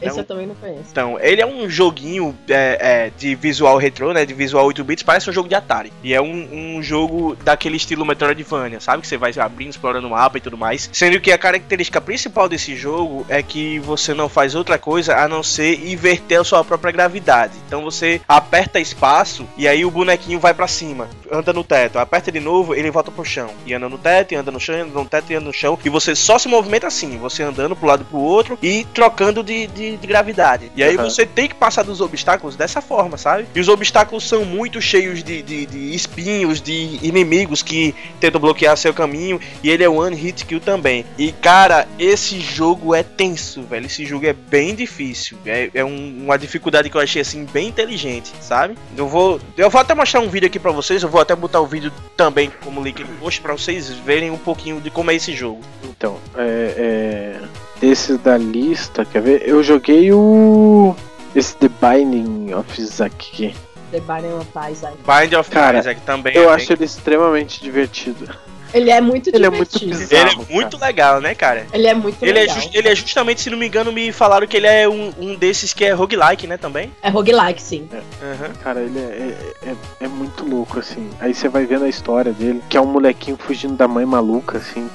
Esse 0.01 0.09
É 0.09 0.14
um- 0.16 0.18
eu 0.18 0.24
também 0.26 0.45
não 0.47 0.55
conheço. 0.55 0.84
Então, 0.91 1.18
ele 1.20 1.41
é 1.41 1.45
um 1.45 1.70
joguinho 1.70 2.38
é, 2.49 2.78
é, 3.07 3.11
de 3.18 3.36
visual 3.36 3.78
retrô, 3.78 4.11
né? 4.11 4.26
De 4.26 4.34
visual 4.34 4.66
8 4.66 4.84
bits, 4.84 5.01
parece 5.01 5.30
um 5.30 5.34
jogo 5.34 5.47
de 5.47 5.55
Atari. 5.55 5.93
E 6.03 6.14
é 6.14 6.22
um, 6.22 6.76
um 6.78 6.84
jogo 6.84 7.38
daquele 7.41 7.78
estilo 7.78 8.05
Metroidvania, 8.05 8.82
sabe? 8.82 9.01
Que 9.01 9.07
você 9.07 9.16
vai 9.18 9.32
abrindo, 9.39 9.70
explorando 9.70 10.05
o 10.07 10.09
mapa 10.09 10.38
e 10.38 10.41
tudo 10.41 10.57
mais. 10.57 10.89
Sendo 10.91 11.22
que 11.22 11.32
a 11.32 11.38
característica 11.38 12.01
principal 12.01 12.49
desse 12.49 12.76
jogo 12.76 13.26
é 13.30 13.41
que 13.41 13.80
você 13.80 14.14
não 14.14 14.28
faz 14.28 14.55
outra 14.55 14.78
coisa 14.78 15.16
a 15.16 15.28
não 15.30 15.41
ser 15.41 15.88
inverter 15.88 16.41
a 16.41 16.43
sua 16.43 16.66
própria 16.66 16.91
gravidade. 16.91 17.53
Então 17.66 17.82
você 17.82 18.20
aperta 18.28 18.82
espaço 18.82 19.47
e 19.55 19.70
aí 19.70 19.86
o 19.86 19.91
bonequinho 19.91 20.39
vai 20.39 20.53
pra 20.53 20.68
cima, 20.68 21.07
anda 21.32 21.53
no 21.53 21.64
teto. 21.64 21.97
Aperta 22.04 22.32
de 22.32 22.39
novo, 22.39 22.76
ele 22.76 22.91
volta 22.91 23.10
pro 23.12 23.24
chão. 23.26 23.49
E 23.66 23.74
anda 23.74 23.88
no 23.89 23.97
teto, 23.97 24.34
e 24.34 24.36
anda 24.36 24.51
no 24.51 24.60
chão, 24.60 24.76
e 24.76 24.82
anda 24.82 24.93
no 24.93 25.06
teto, 25.06 25.32
e 25.32 25.36
anda 25.36 25.45
no 25.45 25.54
chão. 25.54 25.78
E 25.84 25.89
você 25.89 26.16
só 26.16 26.38
se 26.38 26.47
movimenta 26.47 26.88
assim, 26.88 27.18
você 27.18 27.43
andando 27.43 27.76
pro 27.76 27.88
lado 27.88 28.01
e 28.04 28.06
pro 28.06 28.20
outro 28.20 28.58
e 28.62 28.86
trocando 28.93 29.41
de, 29.43 29.68
de, 29.68 29.97
de 29.97 30.08
gravidade. 30.08 30.72
E 30.76 30.84
aí 30.84 30.97
Uhum. 30.97 31.04
você 31.10 31.26
tem 31.26 31.47
que 31.47 31.56
passar 31.56 31.84
dos 31.84 32.01
obstáculos 32.01 32.56
dessa 32.56 32.82
forma, 32.82 33.18
sabe? 33.18 33.47
E 33.56 33.60
os 33.60 33.68
obstáculos 33.68 34.28
são 34.28 34.43
muito 34.45 34.80
cheios 34.82 35.24
de, 35.24 35.41
de, 35.41 35.66
de 35.66 35.95
espinhos, 35.95 36.62
de 36.62 36.99
inimigos 37.01 37.62
que 37.62 37.95
tentam 38.20 38.39
bloquear 38.41 38.76
seu 38.78 38.93
caminho. 38.93 39.39
E 39.64 39.70
ele 39.70 39.84
é 39.84 39.89
one 39.89 40.16
hit 40.16 40.45
kill 40.45 40.60
também. 40.60 41.06
E 41.18 41.32
cara, 41.32 41.88
esse 41.97 42.39
jogo 42.39 42.93
é 42.93 43.01
tenso, 43.04 43.64
velho. 43.64 43.86
Esse 43.86 44.06
jogo 44.06 44.26
é 44.26 44.34
bem 44.34 44.76
difícil. 44.76 45.38
É, 45.45 45.70
é 45.74 45.86
um- 45.86 46.24
uma 46.26 46.38
dificuldade 46.38 46.89
que 46.89 46.97
eu 46.97 47.01
achei 47.01 47.22
assim 47.22 47.45
bem 47.45 47.68
inteligente, 47.70 48.32
sabe? 48.41 48.76
Eu 48.97 49.08
vou, 49.08 49.39
eu 49.58 49.70
vou 49.70 49.80
até 49.80 49.93
mostrar 49.93 50.20
um 50.20 50.28
vídeo 50.30 50.47
aqui 50.47 50.60
pra 50.60 50.72
vocês. 50.72 51.01
Eu 51.04 51.10
vou 51.10 51.22
até 51.22 51.36
botar 51.36 51.60
o 51.62 51.68
vídeo 51.68 51.91
também 52.15 52.51
como 52.63 52.81
link 52.81 53.03
no 53.03 53.13
post 53.15 53.41
pra 53.41 53.53
vocês 53.53 53.89
verem 53.89 54.31
um 54.31 54.37
pouquinho 54.37 54.79
de 54.79 54.89
como 54.89 55.11
é 55.11 55.15
esse 55.15 55.33
jogo. 55.33 55.61
Então, 55.83 56.17
é, 56.35 56.73
é, 56.77 57.41
desses 57.79 58.17
da 58.19 58.37
lista, 58.37 59.05
quer 59.05 59.21
ver? 59.21 59.47
Eu 59.47 59.63
joguei 59.63 60.11
o. 60.11 60.95
Esse 61.35 61.55
The 61.57 61.69
Binding 61.69 62.53
of 62.53 62.81
Isaac. 62.81 63.55
The 63.91 63.99
Binding 63.99 64.33
of 64.33 64.49
Isaac. 64.71 64.97
Bind 64.97 65.33
of 65.33 65.49
Cara, 65.49 65.79
Isaac 65.79 66.01
também. 66.01 66.35
Eu 66.35 66.49
é 66.49 66.53
acho 66.53 66.73
ele 66.73 66.85
extremamente 66.85 67.61
divertido. 67.61 68.29
Ele 68.74 68.89
é 68.89 68.99
muito 68.99 69.30
Ele 69.34 69.45
é 69.45 69.49
muito 69.49 69.78
divertido. 69.78 69.97
bizarro. 69.97 70.24
bem- 70.24 70.45
ele 70.45 70.51
é 70.51 70.55
muito 70.61 70.78
legal, 70.80 71.21
né, 71.21 71.36
cara? 71.36 71.67
Ele 71.71 71.88
é 71.88 71.93
muito 71.93 72.24
Ele 72.24 72.32
é, 72.39 72.41
legal. 72.41 72.55
jus- 72.55 72.69
ele 72.74 72.89
é 72.89 72.95
justamente, 72.95 73.41
se 73.41 73.49
não 73.49 73.57
me 73.57 73.67
engano, 73.67 73.91
me 73.91 74.11
falaram 74.11 74.47
que 74.47 74.57
ele 74.57 74.67
é 74.67 74.89
um, 74.89 75.13
um 75.19 75.36
desses 75.36 75.74
que 75.74 75.86
é 75.86 75.91
roguelike, 75.91 76.47
né, 76.47 76.57
também? 76.57 76.91
É 77.01 77.09
roguelike, 77.09 77.61
sim. 77.61 77.88
Aham. 77.93 78.51
Cara, 78.63 78.82
ele 78.82 78.97
é, 78.99 79.36
é, 79.65 79.69
é- 79.69 79.76
é 80.05 80.07
muito 80.07 80.43
louco, 80.45 80.80
assim. 80.80 81.09
Aí 81.19 81.34
você 81.34 81.47
vai 81.47 81.65
vendo 81.65 81.86
a 81.86 81.89
história 81.89 82.32
dele, 82.34 82.61
que 82.67 82.76
é 82.76 82.82
um 82.82 82.86
molequinho 82.88 83.38
fugindo 83.38 83.76
da 83.76 83.88
mãe 83.88 84.05
maluca, 84.05 84.57
assim. 84.57 84.89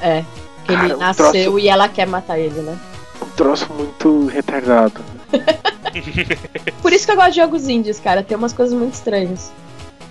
É. 0.00 0.22
Que 0.64 0.72
ele 0.72 0.80
Cara, 0.82 0.96
um 0.96 1.00
nasceu 1.00 1.32
troço- 1.32 1.58
e 1.58 1.68
ela 1.68 1.88
quer 1.88 2.06
matar 2.06 2.38
ele, 2.38 2.60
né? 2.60 2.76
um 3.22 3.26
troço 3.30 3.66
muito 3.72 4.26
retardado. 4.26 5.00
Por 6.82 6.92
isso 6.92 7.06
que 7.06 7.12
eu 7.12 7.16
gosto 7.16 7.30
de 7.30 7.36
jogos 7.36 7.68
indies, 7.68 7.98
cara. 7.98 8.22
Tem 8.22 8.36
umas 8.36 8.52
coisas 8.52 8.74
muito 8.76 8.94
estranhas. 8.94 9.50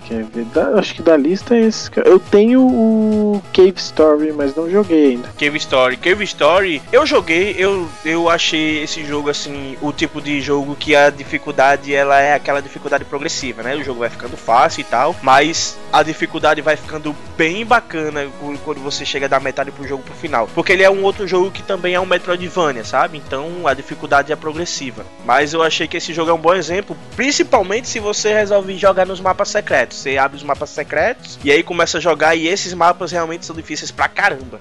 Quer 0.06 0.22
ver? 0.24 0.44
Da- 0.46 0.78
acho 0.78 0.94
que 0.94 1.02
da 1.02 1.16
lista 1.16 1.56
é 1.56 1.62
esse. 1.62 1.90
Eu 2.04 2.18
tenho 2.20 2.60
o 2.62 3.42
Cave 3.52 3.74
Story, 3.76 4.32
mas 4.32 4.54
não 4.54 4.70
joguei 4.70 5.10
ainda. 5.12 5.28
Cave 5.38 5.56
Story. 5.58 5.96
Cave 5.96 6.24
Story, 6.24 6.80
eu 6.92 7.04
joguei, 7.04 7.56
eu, 7.58 7.88
eu 8.04 8.28
achei 8.30 8.82
esse 8.84 9.04
jogo 9.04 9.28
assim, 9.30 9.76
o 9.82 9.92
tipo 9.92 10.20
de 10.20 10.40
jogo 10.40 10.76
que 10.76 10.94
a 10.94 11.10
dificuldade 11.10 11.92
ela 11.94 12.20
é 12.20 12.34
aquela 12.34 12.60
dificuldade 12.62 13.04
progressiva, 13.04 13.62
né? 13.62 13.74
O 13.74 13.82
jogo 13.82 14.00
vai 14.00 14.10
ficando 14.10 14.36
fácil 14.36 14.82
e 14.82 14.84
tal, 14.84 15.16
mas 15.22 15.76
a 15.92 16.02
dificuldade 16.02 16.60
vai 16.60 16.76
ficando 16.76 17.14
bem 17.36 17.64
bacana 17.66 18.26
quando 18.64 18.80
você 18.80 19.04
chega 19.04 19.28
da 19.28 19.40
metade 19.40 19.70
pro 19.70 19.86
jogo 19.86 20.02
pro 20.04 20.14
final. 20.14 20.48
Porque 20.54 20.72
ele 20.72 20.82
é 20.82 20.90
um 20.90 21.02
outro 21.02 21.26
jogo 21.26 21.50
que 21.50 21.62
também 21.62 21.94
é 21.94 22.00
um 22.00 22.06
Metroidvania, 22.06 22.84
sabe? 22.84 23.18
Então 23.26 23.66
a 23.66 23.74
dificuldade 23.74 24.32
é 24.32 24.36
progressiva. 24.36 25.04
Mas 25.24 25.52
eu 25.52 25.62
achei 25.62 25.88
que 25.88 25.96
esse 25.96 26.12
jogo 26.12 26.30
é 26.30 26.34
um 26.34 26.38
bom 26.38 26.54
exemplo, 26.54 26.96
principalmente 27.16 27.88
se 27.88 27.98
você 27.98 28.32
resolve 28.32 28.76
jogar 28.76 29.04
nos 29.06 29.20
mapas 29.20 29.48
secretos. 29.48 29.95
Você 29.96 30.18
abre 30.18 30.36
os 30.36 30.42
mapas 30.42 30.70
secretos 30.70 31.38
e 31.42 31.50
aí 31.50 31.62
começa 31.62 31.98
a 31.98 32.00
jogar 32.00 32.36
e 32.36 32.46
esses 32.46 32.72
mapas 32.74 33.12
realmente 33.12 33.46
são 33.46 33.56
difíceis 33.56 33.90
pra 33.90 34.08
caramba. 34.08 34.60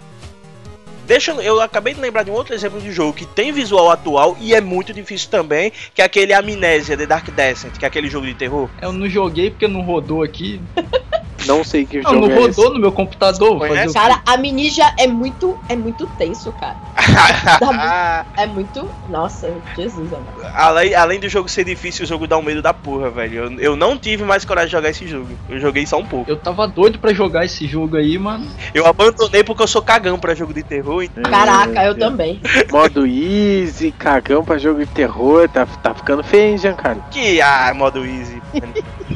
Deixa 1.06 1.32
eu, 1.34 1.62
acabei 1.62 1.94
de 1.94 2.02
lembrar 2.02 2.24
de 2.24 2.32
um 2.32 2.34
outro 2.34 2.56
exemplo 2.56 2.82
de 2.82 2.92
jogo 2.92 3.14
que 3.14 3.28
tem 3.28 3.52
visual 3.52 3.92
atual 3.92 4.36
e 4.40 4.56
é 4.56 4.62
muito 4.62 4.92
difícil 4.92 5.30
também, 5.30 5.72
que 5.94 6.02
é 6.02 6.06
aquele 6.06 6.34
Amnésia 6.34 6.98
The 6.98 7.06
Dark 7.06 7.30
Descent, 7.30 7.78
que 7.78 7.86
é 7.86 7.88
aquele 7.88 8.10
jogo 8.10 8.26
de 8.26 8.34
terror. 8.34 8.70
Eu 8.82 8.92
não 8.92 9.08
joguei 9.08 9.52
porque 9.52 9.68
não 9.68 9.82
rodou 9.82 10.24
aqui. 10.24 10.60
Não 11.48 11.64
sei 11.64 11.86
que 11.86 12.02
Não, 12.02 12.12
jogo 12.14 12.28
não 12.28 12.36
é 12.36 12.40
esse. 12.50 12.60
rodou 12.62 12.74
no 12.74 12.80
meu 12.80 12.92
computador. 12.92 13.60
fazer? 13.68 13.94
Cara, 13.94 14.22
a 14.26 14.38
Mininja 14.38 14.94
é 14.98 15.08
muito, 15.08 15.58
é 15.70 15.76
muito 15.76 16.06
tenso, 16.18 16.52
cara. 16.54 16.76
É 18.38 18.46
muito. 18.46 18.88
Nossa, 19.10 19.54
Jesus, 19.76 20.12
amado. 20.12 20.52
além, 20.56 20.94
além 20.96 21.20
do 21.20 21.30
jogo 21.30 21.48
ser 21.50 21.64
difícil, 21.64 22.04
o 22.04 22.08
jogo 22.08 22.28
dá 22.28 22.38
um 22.38 22.42
medo 22.42 22.62
da 22.62 22.74
porra, 22.74 23.10
velho. 23.10 23.36
Eu, 23.46 23.60
eu 23.60 23.76
não 23.76 23.98
tive 23.98 24.24
mais 24.24 24.44
coragem 24.46 24.68
de 24.68 24.72
jogar 24.74 24.90
esse 24.90 25.08
jogo. 25.08 25.28
Eu 25.50 25.60
joguei 25.60 25.86
só 25.86 25.98
um 25.98 26.06
pouco. 26.06 26.30
Eu 26.30 26.38
tava 26.38 26.68
doido 26.68 27.00
pra 27.00 27.14
jogar 27.14 27.46
esse 27.46 27.66
jogo 27.68 27.98
aí, 27.98 28.18
mano. 28.18 28.48
Eu 28.74 28.86
abandonei 28.86 29.44
porque 29.44 29.64
eu 29.64 29.68
sou 29.68 29.82
cagão 29.82 30.18
pra 30.20 30.36
jogo 30.36 30.54
de 30.54 30.64
terror. 30.64 31.04
então- 31.04 31.24
Caraca, 31.24 31.84
eu 31.86 31.98
também. 31.98 32.40
Modo 32.72 33.06
easy, 33.06 33.92
cagão 33.92 34.44
pra 34.44 34.58
jogo 34.58 34.80
de 34.80 34.88
terror, 34.88 35.48
tá, 35.50 35.66
tá 35.66 35.94
ficando 35.94 36.24
feio, 36.24 36.52
hein, 36.52 36.58
Giancarlo? 36.58 37.04
Que 37.12 37.42
ah, 37.42 37.74
modo 37.76 38.06
easy. 38.06 38.42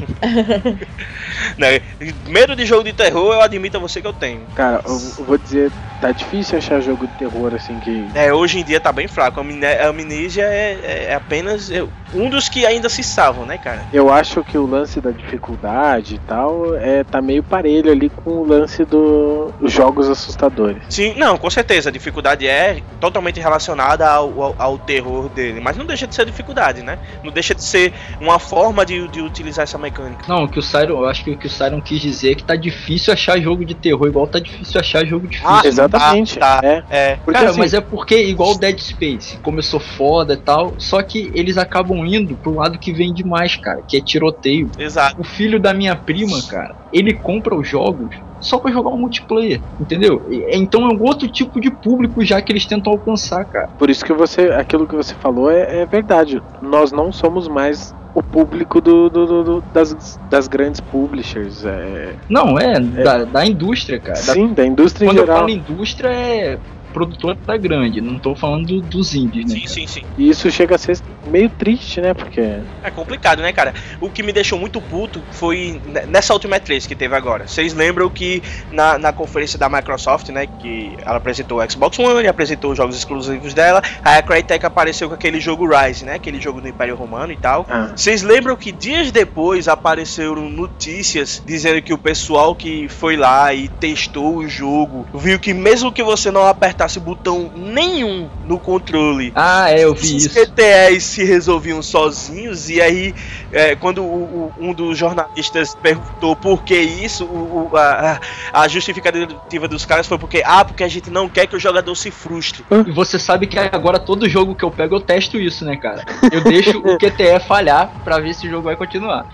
né? 1.56 1.80
Medo 2.28 2.54
de 2.54 2.64
jogo 2.64 2.84
de 2.84 2.92
terror, 2.92 3.34
eu 3.34 3.40
admito 3.40 3.76
a 3.76 3.80
você 3.80 4.00
que 4.00 4.06
eu 4.06 4.12
tenho. 4.12 4.46
Cara, 4.54 4.82
eu, 4.84 4.92
eu 5.18 5.24
vou 5.24 5.38
dizer, 5.38 5.72
tá 6.00 6.12
difícil 6.12 6.58
achar 6.58 6.80
jogo 6.80 7.06
de 7.06 7.12
terror 7.14 7.52
assim 7.54 7.78
que. 7.80 8.08
É, 8.14 8.32
hoje 8.32 8.58
em 8.58 8.64
dia 8.64 8.80
tá 8.80 8.92
bem 8.92 9.06
fraco. 9.08 9.40
A 9.40 9.42
Amne- 9.42 9.64
a 9.66 9.88
Amnesia 9.88 10.44
é, 10.44 11.06
é 11.10 11.14
apenas 11.14 11.70
é, 11.70 11.84
um 12.14 12.28
dos 12.28 12.48
que 12.48 12.64
ainda 12.66 12.88
se 12.88 13.02
salvam, 13.02 13.44
né, 13.46 13.58
cara? 13.58 13.82
Eu 13.92 14.12
acho 14.12 14.42
que 14.44 14.56
o 14.58 14.66
lance 14.66 15.00
da 15.00 15.10
dificuldade 15.10 16.14
e 16.14 16.18
tal 16.18 16.74
é 16.76 17.04
tá 17.04 17.20
meio 17.20 17.42
parelho 17.42 17.90
ali 17.90 18.08
com 18.08 18.30
o 18.30 18.46
lance 18.46 18.84
dos 18.84 19.52
jogos 19.72 20.08
assustadores. 20.08 20.82
Sim, 20.88 21.14
não, 21.16 21.36
com 21.36 21.50
certeza. 21.50 21.88
A 21.88 21.92
dificuldade 21.92 22.46
é 22.46 22.80
totalmente 23.00 23.40
relacionada 23.40 24.08
ao, 24.08 24.42
ao, 24.42 24.54
ao 24.58 24.78
terror 24.78 25.28
dele. 25.28 25.60
Mas 25.60 25.76
não 25.76 25.84
deixa 25.86 26.06
de 26.06 26.14
ser 26.14 26.24
dificuldade, 26.26 26.82
né? 26.82 26.98
Não 27.22 27.30
deixa 27.32 27.54
de 27.54 27.62
ser 27.62 27.92
uma 28.20 28.38
forma 28.38 28.84
de, 28.84 29.06
de 29.08 29.20
utilizar 29.20 29.62
essa 29.64 29.78
mecânica. 29.78 30.24
Não, 30.28 30.44
o 30.44 30.48
que 30.48 30.58
o 30.58 30.62
Siron, 30.62 31.00
eu 31.00 31.06
acho 31.08 31.24
que 31.24 31.30
o 31.32 31.36
que 31.38 31.46
o 31.46 31.50
Siron 31.50 31.80
quis 31.80 32.00
dizer 32.00 32.32
é 32.32 32.34
que 32.34 32.44
tá 32.44 32.56
difícil 32.56 33.12
achar 33.12 33.38
jogo 33.40 33.64
de 33.64 33.74
terror, 33.74 34.06
igual 34.06 34.26
tá 34.26 34.38
difícil 34.38 34.80
achar 34.80 35.04
jogo 35.06 35.26
difícil. 35.26 35.48
Ah, 35.50 35.62
Exatamente. 35.96 36.38
tá. 36.38 36.60
É. 36.62 36.84
É. 36.88 37.16
Porque 37.16 37.38
Cara, 37.38 37.50
assim, 37.50 37.58
mas 37.58 37.74
é 37.74 37.80
porque, 37.80 38.22
igual 38.24 38.58
Dead 38.58 38.78
Space, 38.78 39.38
começou 39.42 39.80
foda 39.80 40.34
e 40.34 40.36
tal, 40.36 40.74
só 40.78 41.02
que 41.02 41.30
eles 41.34 41.56
acabam 41.58 42.04
indo 42.04 42.36
pro 42.36 42.54
lado 42.54 42.78
que 42.78 42.92
vem 42.92 43.12
demais, 43.12 43.56
cara, 43.56 43.82
que 43.86 43.96
é 43.96 44.00
tiroteio. 44.00 44.70
Exato. 44.78 45.20
O 45.20 45.24
filho 45.24 45.60
da 45.60 45.72
minha 45.74 45.94
prima, 45.96 46.38
cara, 46.48 46.74
ele 46.92 47.14
compra 47.14 47.54
os 47.54 47.68
jogos 47.68 48.14
só 48.42 48.58
pra 48.58 48.72
jogar 48.72 48.90
um 48.90 48.98
multiplayer, 48.98 49.62
entendeu? 49.78 50.24
E- 50.30 50.56
Então 50.56 50.88
é 50.88 50.94
um 50.94 51.02
outro 51.02 51.28
tipo 51.30 51.60
de 51.60 51.70
público 51.70 52.24
já 52.24 52.40
que 52.40 52.50
eles 52.50 52.66
tentam 52.66 52.92
alcançar, 52.92 53.44
cara. 53.44 53.68
por 53.78 53.90
isso 53.90 54.04
que 54.04 54.12
você. 54.14 54.50
Aquilo 54.52 54.86
que 54.88 54.94
você 54.96 55.14
falou 55.14 55.50
é, 55.50 55.82
é 55.82 55.86
verdade. 55.86 56.40
Nós 56.62 56.90
não 56.90 57.12
somos 57.12 57.48
mais 57.48 57.94
o 58.14 58.22
público 58.22 58.80
do, 58.80 59.08
do- 59.08 59.44
do- 59.44 59.64
das, 59.72 60.18
das 60.28 60.48
grandes 60.48 60.80
publishers. 60.80 61.64
É, 61.64 62.16
Não, 62.28 62.58
é, 62.58 62.78
Da, 62.80 63.24
da 63.24 63.46
indústria, 63.46 64.00
cara. 64.00 64.16
Da- 64.20 64.32
sim, 64.34 64.52
da 64.52 64.66
indústria 64.66 65.04
em 65.04 65.08
quando 65.08 65.18
eu 65.18 65.24
geral. 65.24 65.38
falo 65.38 65.50
indústria, 65.50 66.08
é 66.08 66.58
produtora 66.92 67.36
grande, 67.58 68.00
não 68.00 68.18
tô 68.18 68.34
falando 68.34 68.66
do- 68.66 68.80
dos 68.82 69.14
indies, 69.14 69.52
né? 69.52 69.60
Sim, 69.60 69.66
sim, 69.66 69.86
sim. 69.86 70.02
E 70.18 70.28
isso 70.28 70.50
chega 70.50 70.74
a 70.74 70.78
ser 70.78 70.98
meio 71.26 71.48
triste, 71.50 72.00
né? 72.00 72.12
Porque. 72.14 72.40
É 72.82 72.90
complicado, 72.90 73.40
né, 73.42 73.52
cara? 73.52 73.72
O 74.00 74.10
que 74.10 74.22
me 74.22 74.32
deixou 74.32 74.58
muito 74.58 74.80
puto 74.80 75.22
foi 75.32 75.80
ne- 75.86 76.06
nessa 76.06 76.32
última 76.32 76.56
E3 76.56 76.86
que 76.86 76.94
teve 76.94 77.14
agora. 77.14 77.46
Vocês 77.46 77.72
lembram 77.74 78.08
que 78.10 78.42
na, 78.72 78.98
na 78.98 79.12
conferência 79.12 79.58
da 79.58 79.68
Microsoft, 79.68 80.28
né, 80.30 80.46
que 80.46 80.92
ela 81.04 81.16
apresentou 81.16 81.60
o 81.60 81.70
Xbox 81.70 81.98
One, 81.98 82.26
apresentou 82.26 82.70
os 82.72 82.76
jogos 82.76 82.96
exclusivos 82.96 83.54
dela, 83.54 83.82
aí 84.04 84.18
a 84.18 84.22
Crytek 84.22 84.64
apareceu 84.66 85.08
com 85.08 85.14
aquele 85.14 85.40
jogo 85.40 85.66
Rise, 85.68 86.04
né, 86.04 86.14
aquele 86.14 86.40
jogo 86.40 86.60
do 86.60 86.68
Império 86.68 86.96
Romano 86.96 87.32
e 87.32 87.36
tal. 87.36 87.66
Ah, 87.68 87.90
Vocês 87.94 88.22
lembram 88.22 88.56
que 88.56 88.72
dias 88.72 89.10
depois 89.10 89.68
apareceram 89.68 90.48
notícias 90.50 91.42
dizendo 91.44 91.82
que 91.82 91.92
o 91.92 91.98
pessoal 91.98 92.54
que 92.54 92.88
foi 92.88 93.16
lá 93.16 93.52
e 93.52 93.68
testou 93.68 94.36
o 94.38 94.48
jogo 94.48 95.06
viu 95.14 95.38
que 95.38 95.52
mesmo 95.52 95.92
que 95.92 96.02
você 96.02 96.30
não 96.30 96.46
apertasse 96.80 96.98
botão 96.98 97.50
nenhum 97.54 98.28
no 98.46 98.58
controle, 98.58 99.32
Ah, 99.34 99.70
é, 99.70 99.84
eu 99.84 99.94
vi 99.94 100.16
os 100.16 100.24
isso. 100.26 100.30
QTEs 100.46 101.02
se 101.04 101.24
resolviam 101.24 101.82
sozinhos 101.82 102.70
e 102.70 102.80
aí 102.80 103.14
é, 103.52 103.74
quando 103.76 104.02
o- 104.02 104.04
o- 104.04 104.52
um 104.58 104.72
dos 104.72 104.96
jornalistas 104.96 105.74
perguntou 105.74 106.34
por 106.34 106.62
que 106.62 106.78
isso, 106.80 107.24
o- 107.24 107.70
a, 107.76 108.18
a 108.52 108.68
justificativa 108.68 109.68
dos 109.68 109.84
caras 109.84 110.06
foi 110.06 110.18
porque 110.18 110.42
ah, 110.44 110.64
porque 110.64 110.82
a 110.82 110.88
gente 110.88 111.10
não 111.10 111.28
quer 111.28 111.46
que 111.46 111.56
o 111.56 111.60
jogador 111.60 111.94
se 111.94 112.10
frustre. 112.10 112.64
E 112.86 112.90
você 112.90 113.18
sabe 113.18 113.46
que 113.46 113.58
agora 113.58 113.98
todo 113.98 114.28
jogo 114.28 114.54
que 114.54 114.64
eu 114.64 114.70
pego 114.70 114.96
eu 114.96 115.00
testo 115.00 115.38
isso, 115.38 115.64
né, 115.64 115.76
cara? 115.76 116.04
Eu 116.32 116.42
deixo 116.42 116.78
o 116.78 116.96
QTE 116.98 117.40
falhar 117.46 117.90
pra 118.04 118.18
ver 118.18 118.34
se 118.34 118.46
o 118.46 118.50
jogo 118.50 118.62
vai 118.62 118.76
continuar. 118.76 119.26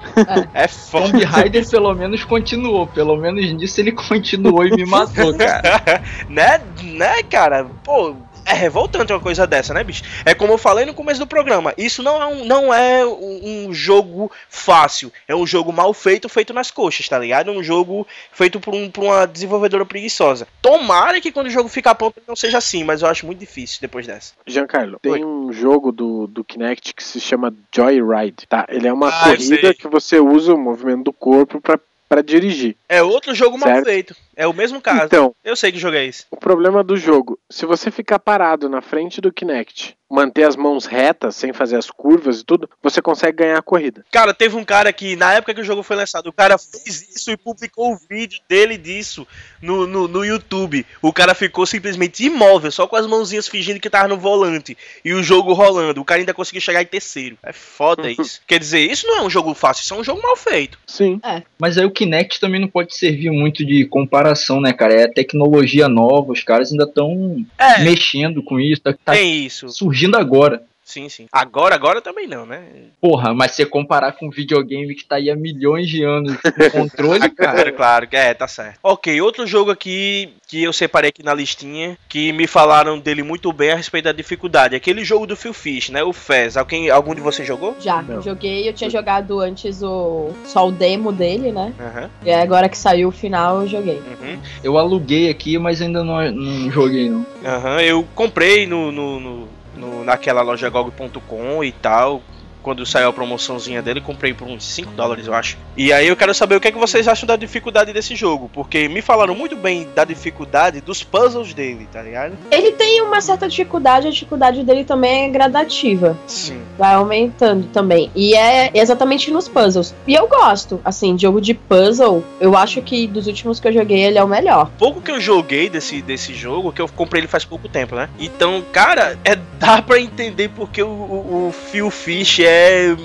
É 0.53 0.67
foda. 0.67 1.07
Tomb 1.07 1.25
Raider 1.25 1.69
pelo 1.69 1.95
menos 1.95 2.25
continuou, 2.25 2.87
pelo 2.87 3.17
menos 3.17 3.53
nisso 3.53 3.81
ele 3.81 3.93
continuou 3.93 4.65
e 4.67 4.71
me 4.71 4.85
matou, 4.87 5.33
cara. 5.37 6.03
né, 6.29 6.61
né, 6.83 7.23
cara? 7.23 7.36
Pô, 7.85 8.17
é 8.47 8.53
revoltante 8.53 9.13
uma 9.13 9.21
coisa 9.21 9.47
dessa, 9.47 9.75
né, 9.75 9.83
bicho? 9.83 10.03
É 10.25 10.35
como 10.35 10.53
eu 10.53 10.59
falei 10.59 10.87
no 10.87 10.95
começo 10.95 11.19
do 11.19 11.27
programa. 11.27 11.75
Isso 11.77 12.03
não 12.03 12.23
é 12.23 12.27
um, 12.27 12.45
não 12.45 12.73
é 12.73 13.05
um, 13.05 13.67
um 13.69 13.75
jogo 13.75 14.31
fácil. 14.49 15.13
É 15.27 15.35
um 15.35 15.47
jogo 15.47 15.73
mal 15.73 15.93
feito, 15.93 16.29
feito 16.29 16.55
nas 16.55 16.71
coxas, 16.71 17.09
tá 17.09 17.19
ligado? 17.19 17.51
É 17.51 17.53
um 17.53 17.63
jogo 17.63 18.07
feito 18.33 18.61
por, 18.61 18.75
um, 18.75 18.91
por 18.91 19.05
uma 19.05 19.27
desenvolvedora 19.27 19.85
preguiçosa. 19.85 20.47
Tomara 20.63 21.21
que 21.21 21.33
quando 21.33 21.49
o 21.49 21.51
jogo 21.51 21.69
ficar 21.69 21.95
pronto 21.97 22.21
não 22.27 22.37
seja 22.37 22.59
assim, 22.59 22.85
mas 22.85 23.03
eu 23.03 23.09
acho 23.09 23.27
muito 23.27 23.39
difícil 23.41 23.79
depois 23.81 24.07
dessa. 24.07 24.33
Giancarlo, 24.47 25.01
Oi. 25.05 25.13
tem 25.13 25.25
um 25.25 25.53
jogo 25.53 25.91
do, 25.91 26.27
do 26.27 26.45
Kinect 26.45 26.95
que 26.95 27.03
se 27.03 27.21
chama 27.21 27.53
Joyride, 27.75 28.47
tá? 28.49 28.65
Ele 28.69 28.87
é 28.87 28.93
uma 28.93 29.09
Ah, 29.09 29.31
corrida 29.31 29.75
que 29.75 29.89
você 29.89 30.21
usa 30.21 30.55
o 30.55 30.59
movimento 30.59 31.05
do 31.05 31.13
corpo 31.13 31.61
pra, 31.61 31.79
pra 32.09 32.23
dirigir. 32.23 32.77
É 32.89 33.03
outro 33.03 33.35
jogo 33.35 33.59
mal 33.59 33.69
Certo. 33.69 33.85
feito. 33.85 34.17
É 34.37 34.47
o 34.47 34.53
mesmo 34.53 34.81
caso. 34.83 35.07
Então, 35.07 35.35
Eu 35.43 35.57
sei 35.57 35.73
que 35.73 35.79
jogo 35.79 35.97
é 35.97 36.05
esse. 36.05 36.25
o 36.31 36.37
problema 36.37 36.85
do 36.85 36.95
jogo, 36.97 37.39
se 37.51 37.65
você 37.65 37.91
ficar 37.91 38.19
parado 38.19 38.69
na 38.69 38.83
frente 38.83 39.19
do 39.19 39.33
Kinect, 39.33 39.97
manter 40.11 40.45
as 40.45 40.55
mãos 40.57 40.85
retas, 40.85 41.35
sem 41.37 41.55
fazer 41.55 41.77
as 41.77 41.91
curvas 41.91 42.41
e 42.41 42.45
tudo, 42.45 42.69
você 42.83 43.01
consegue 43.01 43.39
ganhar 43.39 43.59
a 43.59 43.63
corrida. 43.63 44.05
Cara, 44.13 44.35
teve 44.35 44.55
um 44.55 44.65
cara 44.65 44.93
que, 44.93 45.17
na 45.17 45.33
época 45.33 45.55
que 45.55 45.61
o 45.63 45.65
jogo 45.65 45.83
foi 45.83 45.97
lançado, 45.97 46.27
o 46.29 46.33
cara 46.35 46.59
fez 46.59 47.17
isso 47.17 47.31
e 47.31 47.37
publicou 47.37 47.93
o 47.95 47.99
vídeo 48.11 48.39
dele 48.47 48.77
disso 48.77 49.27
no, 49.63 49.87
no, 49.87 50.07
no 50.07 50.23
YouTube. 50.23 50.85
O 51.01 51.15
cara 51.15 51.35
ficou 51.35 51.65
simplesmente 51.65 52.23
imóvel, 52.25 52.71
só 52.71 52.87
com 52.87 52.95
as 52.97 53.07
mãozinhas 53.07 53.49
fingindo 53.49 53.81
que 53.81 53.89
tava 53.89 54.07
no 54.07 54.19
volante. 54.19 54.77
E 55.03 55.15
o 55.15 55.23
jogo 55.23 55.55
rolando. 55.55 56.03
O 56.03 56.05
cara 56.05 56.21
ainda 56.21 56.35
conseguiu 56.35 56.61
chegar 56.61 56.83
em 56.83 56.87
terceiro. 56.87 57.39
É 57.43 57.55
foda 57.55 58.09
isso. 58.13 58.43
Quer 58.47 58.59
dizer, 58.59 58.81
isso 58.81 59.07
não 59.07 59.17
é 59.17 59.23
um 59.23 59.31
jogo 59.31 59.55
fácil, 59.55 59.83
isso 59.83 59.95
é 59.95 59.97
um 59.97 60.05
jogo 60.05 60.21
mal 60.23 60.37
feito. 60.37 60.79
Sim. 60.87 61.19
Mas 61.59 61.79
aí 61.79 61.87
o 61.87 61.91
Kinect 61.97 62.39
também 62.39 62.61
não 62.61 62.69
pode 62.69 62.95
servir 62.95 63.31
muito 63.31 63.65
de 63.65 63.85
comparação, 63.87 64.61
né, 64.61 64.73
cara? 64.73 64.95
É 64.95 65.09
tecnologia 65.09 65.89
nova, 65.89 66.33
os 66.33 66.43
caras 66.43 66.71
ainda 66.71 66.85
estão 66.85 67.45
É, 67.59 67.83
mexendo 67.83 68.43
com 68.43 68.61
isso, 68.61 68.83
tá, 68.83 68.93
tá 69.05 69.13
tem 69.13 69.45
isso. 69.47 69.69
surgindo 69.71 70.17
agora. 70.17 70.63
Sim, 70.87 71.09
sim. 71.09 71.27
Agora, 71.33 71.75
agora 71.75 72.01
também 72.01 72.29
não, 72.29 72.47
né? 72.47 72.63
Porra, 73.01 73.35
mas 73.35 73.51
se 73.51 73.57
você 73.57 73.67
comparar 73.67 74.13
com 74.13 74.29
um 74.29 74.31
videogame 74.31 74.95
que 74.95 75.05
tá 75.05 75.17
aí 75.17 75.29
há 75.29 75.35
milhões 75.35 75.89
de 75.89 76.05
anos 76.05 76.39
com 76.41 76.71
controle, 76.71 77.29
Claro, 77.29 77.35
cara. 77.57 77.73
claro, 77.73 78.09
é, 78.13 78.33
tá 78.33 78.47
certo. 78.47 78.79
Ok, 78.85 79.21
outro 79.21 79.45
jogo 79.49 79.73
aqui 79.73 80.29
que 80.47 80.63
eu 80.63 80.73
separei 80.73 81.09
aqui 81.09 81.25
na 81.25 81.35
listinha, 81.35 81.99
que 82.09 82.33
me 82.33 82.47
falaram 82.47 83.01
dele 83.01 83.25
muito 83.25 83.53
bem 83.53 83.73
a 83.73 83.75
respeito 83.75 84.05
da 84.05 84.13
dificuldade. 84.13 84.77
Aquele 84.77 85.05
jogo 85.05 85.27
do 85.27 85.35
Phil 85.37 85.53
Fish, 85.53 85.91
né? 85.91 86.05
O 86.05 86.13
Fez. 86.13 86.57
Alguém, 86.57 86.89
algum 86.89 87.17
de 87.17 87.21
vocês 87.21 87.47
jogou? 87.49 87.75
Já, 87.81 88.01
Não. 88.01 88.23
joguei, 88.23 88.69
eu 88.69 88.73
tinha 88.73 88.89
jogado 88.89 89.41
antes 89.41 89.83
o 89.83 90.31
só 90.45 90.69
o 90.69 90.73
demo 90.73 91.11
dele, 91.11 91.51
né? 91.51 91.75
Aham. 91.81 92.11
E 92.25 92.31
aí 92.31 92.41
agora 92.41 92.69
que 92.69 92.79
saiu 92.79 93.09
o 93.09 93.13
final, 93.13 93.63
eu 93.63 93.67
joguei. 93.67 93.97
uhum. 94.21 94.39
Eu 94.63 94.79
aluguei 94.79 95.29
aqui, 95.31 95.59
mas 95.59 95.83
ainda 95.83 96.05
não, 96.05 96.31
não 96.31 96.71
joguei, 96.71 97.11
não. 97.11 97.27
Aham, 97.45 97.81
eu 97.83 98.07
comprei 98.15 98.69
no, 98.69 98.93
no, 98.93 99.19
no- 99.19 99.56
no- 99.77 100.05
naquela 100.05 100.43
loja 100.43 100.69
GOG.com 100.69 101.63
e 101.63 101.73
tal. 101.73 102.23
Quando 102.67 102.85
saiu 102.85 103.11
a 103.11 103.13
promoçãozinha 103.13 103.81
dele, 103.81 104.01
comprei 104.01 104.35
por 104.35 104.49
uns 104.49 104.65
5 104.65 104.91
dólares, 104.91 105.29
eu 105.29 105.35
acho. 105.35 105.57
E 105.77 105.93
aí 105.93 106.09
eu 106.09 106.17
quero 106.17 106.35
saber 106.35 106.57
o 106.57 106.61
que, 106.61 106.67
é 106.67 106.73
que 106.73 106.79
vocês 106.79 107.07
acham 107.07 107.25
da 107.25 107.37
dificuldade 107.37 107.93
desse 107.93 108.17
jogo. 108.17 108.51
Porque 108.53 108.89
me 108.89 109.01
falaram 109.01 109.37
muito 109.37 109.55
bem 109.55 109.87
da 109.95 110.05
dificuldade 110.05 110.81
dos 110.81 111.05
puzzles 111.05 111.55
dele, 111.55 111.87
tá 111.93 112.03
ligado? 112.03 112.37
Ele 112.51 112.73
tem 112.73 113.03
uma 113.03 113.21
certa 113.21 113.49
dificuldade, 113.49 114.09
a 114.09 114.11
dificuldade 114.11 114.65
dele 114.65 114.83
também 114.83 115.27
é 115.27 115.29
gradativa. 115.29 116.19
Sim. 116.27 116.61
Vai 116.77 116.95
aumentando 116.95 117.69
também. 117.69 118.11
E 118.17 118.35
é 118.35 118.73
exatamente 118.75 119.31
nos 119.31 119.47
puzzles. 119.47 119.95
E 120.05 120.15
eu 120.15 120.27
gosto, 120.27 120.81
assim, 120.85 121.17
jogo 121.17 121.41
de 121.41 121.55
puzzle, 121.55 122.25
eu 122.41 122.57
acho 122.57 122.83
que 122.83 123.07
dos 123.07 123.29
últimos 123.29 123.61
que 123.61 123.69
eu 123.69 123.73
joguei, 123.73 124.03
ele 124.03 124.19
é 124.19 124.25
o 124.25 124.29
melhor. 124.29 124.73
Pouco 124.77 125.01
que 125.01 125.13
eu 125.13 125.21
joguei 125.21 125.71
desse, 125.71 126.03
desse 126.03 126.35
jogo, 126.35 126.73
que 126.73 126.83
eu 126.83 126.89
comprei 126.89 127.21
ele 127.21 127.29
faz 127.29 127.45
pouco 127.45 127.69
tempo, 127.69 127.95
né? 127.95 128.09
Então, 128.19 128.61
cara, 128.73 129.17
é, 129.25 129.37
dá 129.57 129.81
pra 129.81 130.01
entender 130.01 130.49
porque 130.49 130.83
o, 130.83 130.89
o, 130.89 131.47
o 131.49 131.53
Phil 131.71 131.93
Fish 131.93 132.41
é 132.41 132.56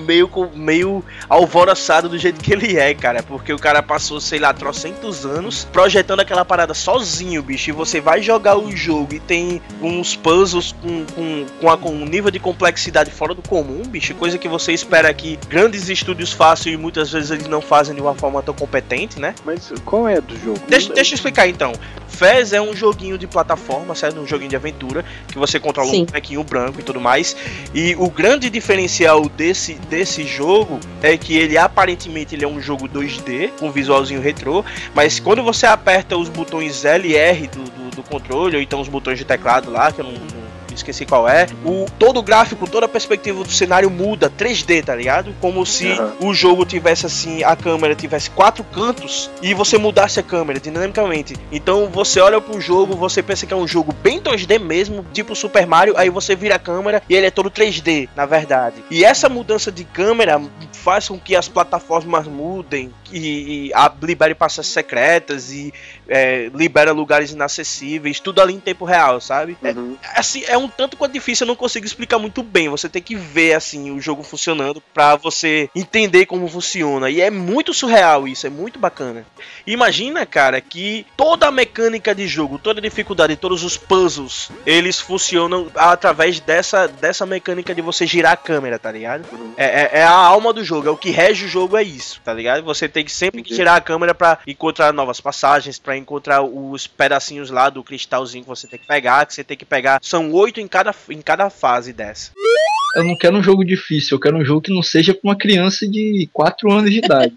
meio, 0.05 0.27
co- 0.27 0.49
meio 0.53 1.03
alvoroçado 1.29 2.07
do 2.09 2.17
jeito 2.17 2.39
que 2.41 2.51
ele 2.53 2.77
é, 2.77 2.93
cara. 2.93 3.23
Porque 3.23 3.51
o 3.53 3.57
cara 3.59 3.81
passou, 3.81 4.19
sei 4.19 4.39
lá, 4.39 4.53
trocentos 4.53 5.25
anos 5.25 5.67
projetando 5.71 6.19
aquela 6.19 6.43
parada 6.45 6.73
sozinho, 6.73 7.41
bicho. 7.41 7.69
E 7.69 7.73
você 7.73 7.99
vai 8.01 8.21
jogar 8.21 8.57
o 8.57 8.75
jogo 8.75 9.13
e 9.15 9.19
tem 9.19 9.61
uns 9.81 10.15
puzzles 10.15 10.71
com, 10.81 11.05
com, 11.13 11.45
com, 11.59 11.69
a- 11.69 11.77
com 11.77 11.89
um 11.89 12.05
nível 12.05 12.31
de 12.31 12.39
complexidade 12.39 13.11
fora 13.11 13.33
do 13.33 13.41
comum, 13.41 13.81
bicho. 13.85 14.13
Coisa 14.15 14.37
que 14.37 14.47
você 14.47 14.71
espera 14.73 15.13
que 15.13 15.37
grandes 15.49 15.89
estúdios 15.89 16.31
façam 16.31 16.71
e 16.71 16.77
muitas 16.77 17.11
vezes 17.11 17.31
eles 17.31 17.47
não 17.47 17.61
fazem 17.61 17.95
de 17.95 18.01
uma 18.01 18.15
forma 18.15 18.41
tão 18.41 18.53
competente, 18.53 19.19
né? 19.19 19.33
Mas 19.45 19.71
qual 19.85 20.07
é 20.07 20.19
do 20.21 20.37
jogo? 20.37 20.59
Deixa, 20.67 20.93
deixa 20.93 21.13
eu 21.13 21.15
explicar 21.15 21.47
então. 21.47 21.73
Fez 22.07 22.53
é 22.53 22.61
um 22.61 22.75
joguinho 22.75 23.17
de 23.17 23.25
plataforma, 23.25 23.95
certo? 23.95 24.19
Um 24.19 24.27
joguinho 24.27 24.49
de 24.49 24.55
aventura 24.55 25.03
que 25.27 25.37
você 25.39 25.59
controla 25.59 25.89
Sim. 25.89 26.03
um 26.03 26.05
bonequinho 26.05 26.43
branco 26.43 26.79
e 26.79 26.83
tudo 26.83 26.99
mais. 26.99 27.35
E 27.73 27.95
o 27.97 28.09
grande 28.09 28.49
diferencial 28.49 29.27
desse, 29.41 29.73
desse 29.73 30.23
jogo 30.23 30.79
é 31.01 31.17
que 31.17 31.35
ele 31.35 31.57
aparentemente 31.57 32.35
ele 32.35 32.45
é 32.45 32.47
um 32.47 32.61
jogo 32.61 32.87
2D, 32.87 33.49
com 33.59 33.71
visualzinho 33.71 34.21
retrô, 34.21 34.63
mas 34.93 35.19
quando 35.19 35.41
você 35.41 35.65
aperta 35.65 36.15
os 36.15 36.29
botões 36.29 36.85
L 36.85 37.09
e 37.09 37.15
R 37.15 37.47
do, 37.47 37.63
do, 37.63 37.95
do 37.95 38.03
controle, 38.03 38.57
ou 38.57 38.61
então 38.61 38.79
os 38.79 38.87
botões 38.87 39.17
de 39.17 39.25
teclado 39.25 39.71
lá, 39.71 39.91
que 39.91 39.99
eu 39.99 40.05
não, 40.05 40.11
não 40.11 40.40
esqueci 40.75 41.05
qual 41.05 41.27
é, 41.27 41.47
o, 41.65 41.85
todo 41.99 42.19
o 42.19 42.23
gráfico, 42.23 42.67
toda 42.69 42.85
a 42.85 42.89
perspectiva 42.89 43.43
do 43.43 43.51
cenário 43.51 43.89
muda, 43.89 44.29
3D, 44.29 44.83
tá 44.83 44.95
ligado? 44.95 45.33
Como 45.39 45.65
se 45.65 45.91
Aham. 45.91 46.13
o 46.21 46.33
jogo 46.33 46.65
tivesse 46.65 47.05
assim, 47.05 47.43
a 47.43 47.55
câmera 47.55 47.95
tivesse 47.95 48.29
quatro 48.29 48.63
cantos 48.63 49.29
e 49.41 49.53
você 49.53 49.77
mudasse 49.77 50.19
a 50.19 50.23
câmera 50.23 50.59
dinamicamente. 50.59 51.35
Então 51.51 51.87
você 51.87 52.19
olha 52.19 52.39
pro 52.41 52.59
jogo, 52.61 52.95
você 52.95 53.21
pensa 53.21 53.45
que 53.45 53.53
é 53.53 53.57
um 53.57 53.67
jogo 53.67 53.93
bem 53.93 54.19
2D 54.19 54.59
mesmo, 54.59 55.05
tipo 55.13 55.35
Super 55.35 55.65
Mario, 55.67 55.93
aí 55.97 56.09
você 56.09 56.35
vira 56.35 56.55
a 56.55 56.59
câmera 56.59 57.01
e 57.09 57.15
ele 57.15 57.27
é 57.27 57.31
todo 57.31 57.49
3D, 57.51 58.09
na 58.15 58.25
verdade. 58.25 58.83
E 58.89 59.03
essa 59.03 59.27
mudança 59.29 59.71
de 59.71 59.83
câmera 59.83 60.41
faz 60.73 61.07
com 61.07 61.19
que 61.19 61.35
as 61.35 61.47
plataformas 61.47 62.27
mudem 62.27 62.91
e, 63.11 63.67
e 63.67 63.73
a, 63.73 63.91
libere 64.01 64.33
passagens 64.33 64.73
secretas 64.73 65.51
e 65.51 65.73
é, 66.07 66.49
libera 66.53 66.91
lugares 66.91 67.31
inacessíveis, 67.31 68.19
tudo 68.19 68.41
ali 68.41 68.53
em 68.53 68.59
tempo 68.59 68.85
real, 68.85 69.19
sabe? 69.21 69.57
É, 69.63 69.71
Uhum. 69.71 69.95
assim, 70.15 70.43
é 70.47 70.57
um 70.57 70.60
tanto 70.69 70.97
quanto 70.97 71.13
difícil, 71.13 71.45
eu 71.45 71.49
não 71.49 71.55
consigo 71.55 71.85
explicar 71.85 72.17
muito 72.19 72.41
bem. 72.43 72.69
Você 72.69 72.87
tem 72.89 73.01
que 73.01 73.15
ver 73.15 73.53
assim 73.53 73.91
o 73.91 73.99
jogo 74.01 74.23
funcionando 74.23 74.81
pra 74.93 75.15
você 75.15 75.69
entender 75.75 76.25
como 76.25 76.47
funciona. 76.47 77.09
E 77.09 77.21
é 77.21 77.29
muito 77.29 77.73
surreal 77.73 78.27
isso, 78.27 78.47
é 78.47 78.49
muito 78.49 78.79
bacana. 78.79 79.25
Imagina, 79.65 80.25
cara, 80.25 80.59
que 80.59 81.05
toda 81.15 81.47
a 81.47 81.51
mecânica 81.51 82.13
de 82.15 82.27
jogo, 82.27 82.57
toda 82.57 82.79
a 82.79 82.83
dificuldade, 82.83 83.35
todos 83.35 83.63
os 83.63 83.77
puzzles, 83.77 84.49
eles 84.65 84.99
funcionam 84.99 85.69
através 85.75 86.39
dessa, 86.39 86.87
dessa 86.87 87.25
mecânica 87.25 87.73
de 87.75 87.81
você 87.81 88.05
girar 88.07 88.33
a 88.33 88.37
câmera, 88.37 88.79
tá 88.79 88.91
ligado? 88.91 89.23
É, 89.55 89.65
é- 89.65 89.89
é 89.99 90.03
a 90.03 90.11
alma 90.11 90.51
do 90.51 90.63
jogo, 90.63 90.87
é 90.87 90.91
o 90.91 90.97
que 90.97 91.11
rege 91.11 91.45
o 91.45 91.47
jogo, 91.47 91.77
é 91.77 91.83
isso, 91.83 92.19
tá 92.23 92.33
ligado? 92.33 92.63
Você 92.63 92.89
tem 92.89 93.05
que 93.05 93.11
sempre 93.11 93.41
que 93.43 93.53
girar 93.55 93.75
a 93.75 93.81
câmera 93.81 94.13
pra 94.15 94.39
encontrar 94.47 94.91
novas 94.93 95.21
passagens, 95.21 95.77
pra 95.77 95.95
encontrar 95.95 96.41
os 96.41 96.87
pedacinhos 96.87 97.49
lá 97.49 97.69
do 97.69 97.83
cristalzinho 97.83 98.43
que 98.43 98.49
você 98.49 98.67
tem 98.67 98.79
que 98.79 98.87
pegar, 98.87 99.25
que 99.25 99.33
você 99.33 99.43
tem 99.43 99.55
que 99.57 99.65
pegar. 99.65 99.99
São 100.01 100.31
oito 100.31 100.50
em 100.59 100.67
cada, 100.67 100.93
em 101.09 101.21
cada 101.21 101.49
fase 101.49 101.93
dessa. 101.93 102.31
Eu 102.93 103.05
não 103.05 103.15
quero 103.15 103.37
um 103.37 103.43
jogo 103.43 103.63
difícil, 103.63 104.15
eu 104.17 104.19
quero 104.19 104.37
um 104.37 104.43
jogo 104.43 104.59
que 104.61 104.73
não 104.73 104.83
seja 104.83 105.13
pra 105.13 105.21
uma 105.23 105.35
criança 105.37 105.87
de 105.87 106.27
4 106.33 106.69
anos 106.69 106.91
de 106.91 106.97
idade. 106.97 107.33